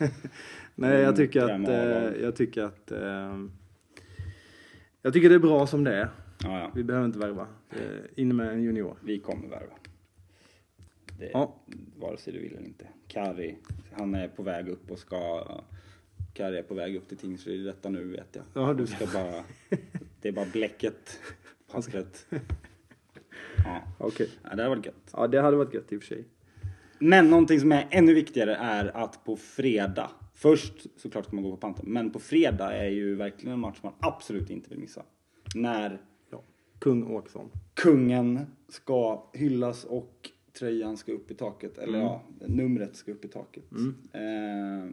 Nej, 0.74 1.00
jag 1.00 1.16
tycker 1.16 1.48
Mm, 1.48 1.62
att... 1.62 1.68
Eh, 1.68 2.22
jag 2.22 2.36
tycker 2.36 2.62
att... 2.62 2.90
Eh, 2.92 3.38
jag 5.02 5.12
tycker 5.12 5.28
det 5.28 5.34
är 5.34 5.38
bra 5.38 5.66
som 5.66 5.84
det 5.84 5.94
är. 5.94 6.08
Ja, 6.44 6.58
ja. 6.60 6.70
Vi 6.74 6.84
behöver 6.84 7.06
inte 7.06 7.18
värva. 7.18 7.46
Eh, 7.70 7.78
in 8.22 8.36
med 8.36 8.48
en 8.52 8.62
junior. 8.62 8.96
Vi 9.04 9.18
kommer 9.18 9.48
värva. 9.48 9.74
Det, 11.18 11.30
Ja. 11.32 11.56
Vare 11.96 12.16
sig 12.16 12.32
du 12.32 12.38
vill 12.38 12.52
eller 12.56 12.66
inte. 12.66 12.86
Kari, 13.08 13.56
han 13.92 14.14
är 14.14 14.28
på 14.28 14.42
väg 14.42 14.68
upp 14.68 14.90
och 14.90 14.98
ska... 14.98 15.46
Kari 16.34 16.58
är 16.58 16.62
på 16.62 16.74
väg 16.74 16.96
upp 16.96 17.08
till 17.08 17.16
Tingsryd 17.18 17.66
detta 17.66 17.88
nu 17.88 18.04
vet 18.04 18.28
jag. 18.36 18.44
Ja, 18.54 18.74
du- 18.74 18.86
ska 18.86 19.06
bara... 19.06 19.44
Det 20.20 20.28
är 20.28 20.32
bara 20.32 20.46
bläcket, 20.52 21.20
pappret. 21.72 22.26
Okej. 24.02 24.28
ja, 24.42 24.48
det 24.56 24.62
hade 24.62 24.68
varit 24.76 24.86
gött. 24.86 25.10
Ja, 25.12 25.26
det 25.26 25.40
hade 25.40 25.56
varit 25.56 25.74
gött 25.74 25.92
i 25.92 25.96
och 25.96 26.02
för 26.02 26.06
sig. 26.06 26.24
Men 26.98 27.30
någonting 27.30 27.60
som 27.60 27.72
är 27.72 27.86
ännu 27.90 28.14
viktigare 28.14 28.54
är 28.56 28.96
att 28.96 29.24
på 29.24 29.36
fredag, 29.36 30.10
först 30.34 30.86
såklart 31.00 31.24
ska 31.26 31.34
man 31.36 31.44
gå 31.44 31.50
på 31.50 31.56
Panten, 31.56 31.84
men 31.88 32.10
på 32.10 32.18
fredag 32.18 32.72
är 32.76 32.88
ju 32.88 33.14
verkligen 33.14 33.52
en 33.54 33.60
match 33.60 33.78
man 33.82 33.92
absolut 34.00 34.50
inte 34.50 34.70
vill 34.70 34.78
missa. 34.78 35.02
När. 35.54 36.00
Kung 36.78 37.06
Åkesson. 37.06 37.50
kungen 37.74 38.40
ska 38.68 39.30
hyllas 39.34 39.84
och 39.84 40.30
tröjan 40.58 40.96
ska 40.96 41.12
upp 41.12 41.30
i 41.30 41.34
taket, 41.34 41.78
eller 41.78 41.98
Mm. 41.98 42.06
ja, 42.08 42.22
numret 42.46 42.96
ska 42.96 43.12
upp 43.12 43.24
i 43.24 43.28
taket. 43.28 43.64
Eh, 44.12 44.90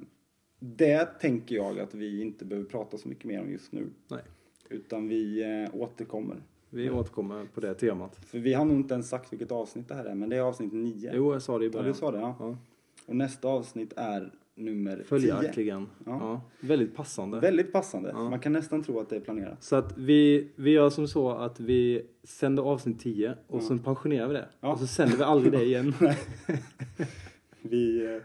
det 0.60 1.05
tänker 1.05 1.55
jag 1.55 1.80
att 1.80 1.93
vi 1.93 2.22
inte 2.22 2.45
behöver 2.45 2.70
prata 2.70 2.97
så 2.97 3.10
mycket 3.10 3.26
mer 3.26 3.41
om 3.41 3.51
just 3.51 3.72
nu, 3.72 3.88
Nej. 4.07 4.22
utan 4.70 5.07
vi 5.07 5.41
eh, 5.64 5.76
återkommer. 5.76 6.38
Vi 6.70 6.90
återkommer 6.90 7.46
på 7.54 7.60
det 7.62 7.74
temat. 7.74 8.16
För 8.26 8.40
vi 8.40 8.54
har 8.54 8.66
nog 8.66 8.78
inte 8.78 8.94
ens 8.94 9.10
sagt 9.10 9.34
vilket 9.34 9.52
avsnitt 9.52 9.88
det 9.88 9.96
här 9.96 10.06
är, 10.06 10.16
men 10.16 10.30
det 10.30 10.36
är 10.38 10.42
avsnitt 10.42 10.74
nio. 10.74 11.12
Jo, 11.16 11.34
jag 11.34 11.42
sa 11.42 11.58
det 11.60 11.66
i 11.66 11.68
Ja, 11.68 11.72
början. 11.72 11.88
du 11.88 11.94
sa 11.94 12.12
det, 12.12 12.20
ja. 12.20 12.36
Ja. 12.40 12.58
Och 13.06 13.16
nästa 13.16 13.48
avsnitt 13.48 13.94
är 13.96 14.32
nummer 14.56 14.96
10. 14.96 15.04
Följaktligen. 15.04 15.88
Ja. 16.06 16.12
Ja. 16.20 16.42
Väldigt 16.68 16.96
passande. 16.96 17.40
Väldigt 17.40 17.72
passande. 17.72 18.10
Ja. 18.10 18.30
Man 18.30 18.40
kan 18.40 18.54
nästan 18.54 18.84
tro 18.84 19.00
att 19.00 19.10
det 19.10 19.16
är 19.16 19.20
planerat. 19.20 19.64
Så 19.64 19.76
att 19.76 19.98
vi, 19.98 20.48
vi 20.56 20.72
gör 20.72 20.90
som 20.90 21.08
så 21.08 21.30
att 21.30 21.60
vi 21.60 22.02
sänder 22.24 22.64
avsnitt 22.64 23.00
10 23.00 23.36
och 23.48 23.62
Ja. 23.62 23.68
sen 23.68 23.80
pensionerar 23.80 24.28
vi 24.28 24.34
det. 24.34 24.48
Ja. 24.62 24.74
Och 24.74 24.80
så 24.80 24.88
sänder 24.88 25.18
vi 25.18 25.24
aldrig 25.24 25.52
det 25.54 25.64
igen. 25.64 25.94
Vi 27.62 28.06
eh, 28.16 28.22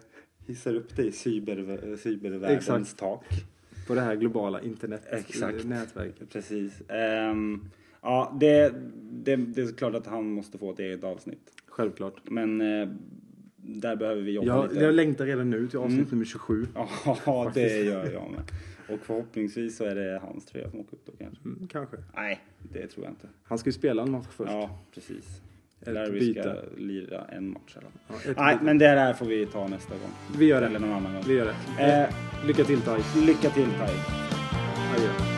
hissar 0.46 0.74
upp 0.74 0.96
det 0.96 1.02
i 1.02 1.12
cyber, 1.12 1.88
eh, 1.90 1.96
cybervärldens 1.96 2.58
Exakt. 2.58 2.96
tak. 2.98 3.24
På 3.86 3.94
det 3.94 4.00
här 4.00 4.14
globala 4.16 4.60
internet 4.60 5.02
Exakt. 5.10 5.64
nätverket. 5.64 6.30
Precis. 6.30 6.82
Ehm, 6.90 7.60
ja, 8.04 8.36
det, 8.40 8.74
det, 9.10 9.36
det 9.36 9.62
är 9.62 9.76
klart 9.76 9.94
att 9.94 10.06
han 10.06 10.24
måste 10.30 10.58
få 10.58 10.72
ett 10.72 10.78
eget 10.78 11.04
avsnitt. 11.04 11.50
Självklart. 11.66 12.14
Men 12.24 12.60
eh, 12.60 12.88
där 13.56 13.96
behöver 13.96 14.22
vi 14.22 14.32
jobba 14.32 14.46
Jag, 14.46 14.68
lite. 14.68 14.84
jag 14.84 14.94
längtar 14.94 15.26
redan 15.26 15.50
nu 15.50 15.68
till 15.68 15.78
avsnitt 15.78 15.98
Mm. 15.98 16.08
nummer 16.10 16.24
27. 16.24 16.66
Ja, 17.26 17.50
det 17.54 17.76
gör 17.84 18.12
jag 18.12 18.30
med. 18.30 18.42
Och 18.88 19.00
förhoppningsvis 19.06 19.76
så 19.76 19.84
är 19.84 19.94
det 19.94 20.20
hans 20.22 20.44
tröja 20.46 20.70
som 20.70 20.80
åker 20.80 20.94
upp 20.96 21.06
då 21.06 21.12
kanske. 21.18 21.44
Mm, 21.44 21.68
kanske. 21.68 21.96
Nej, 22.14 22.40
det 22.72 22.86
tror 22.86 23.04
jag 23.04 23.12
inte. 23.12 23.28
Han 23.44 23.58
ska 23.58 23.68
ju 23.68 23.72
spela 23.72 24.02
en 24.02 24.10
match 24.10 24.26
först. 24.30 24.52
Ja, 24.52 24.78
precis. 24.94 25.40
Ett 25.80 25.94
Där 25.94 26.10
vi 26.10 26.34
ska 26.34 26.54
lira 26.76 27.24
en 27.24 27.52
match 27.52 27.76
eller? 27.76 27.90
Ja, 28.08 28.14
Nej, 28.44 28.54
byte. 28.54 28.64
men 28.64 28.78
det 28.78 28.86
där 28.86 29.12
får 29.14 29.26
vi 29.26 29.46
ta 29.46 29.68
nästa 29.68 29.94
gång. 29.94 30.10
Vi 30.38 30.44
gör 30.46 30.60
det. 30.60 30.66
Eller 30.66 30.78
någon 30.78 30.92
annan 30.92 31.12
gång. 31.14 31.22
Vi 31.26 31.34
gör 31.34 31.52
det. 31.78 31.84
Eh, 31.84 32.46
Lycka 32.46 32.64
till 32.64 32.80
Tai. 32.80 33.00
lycka 33.26 33.50
till 33.50 33.64
Tai. 33.78 33.94
Adjö. 34.96 35.33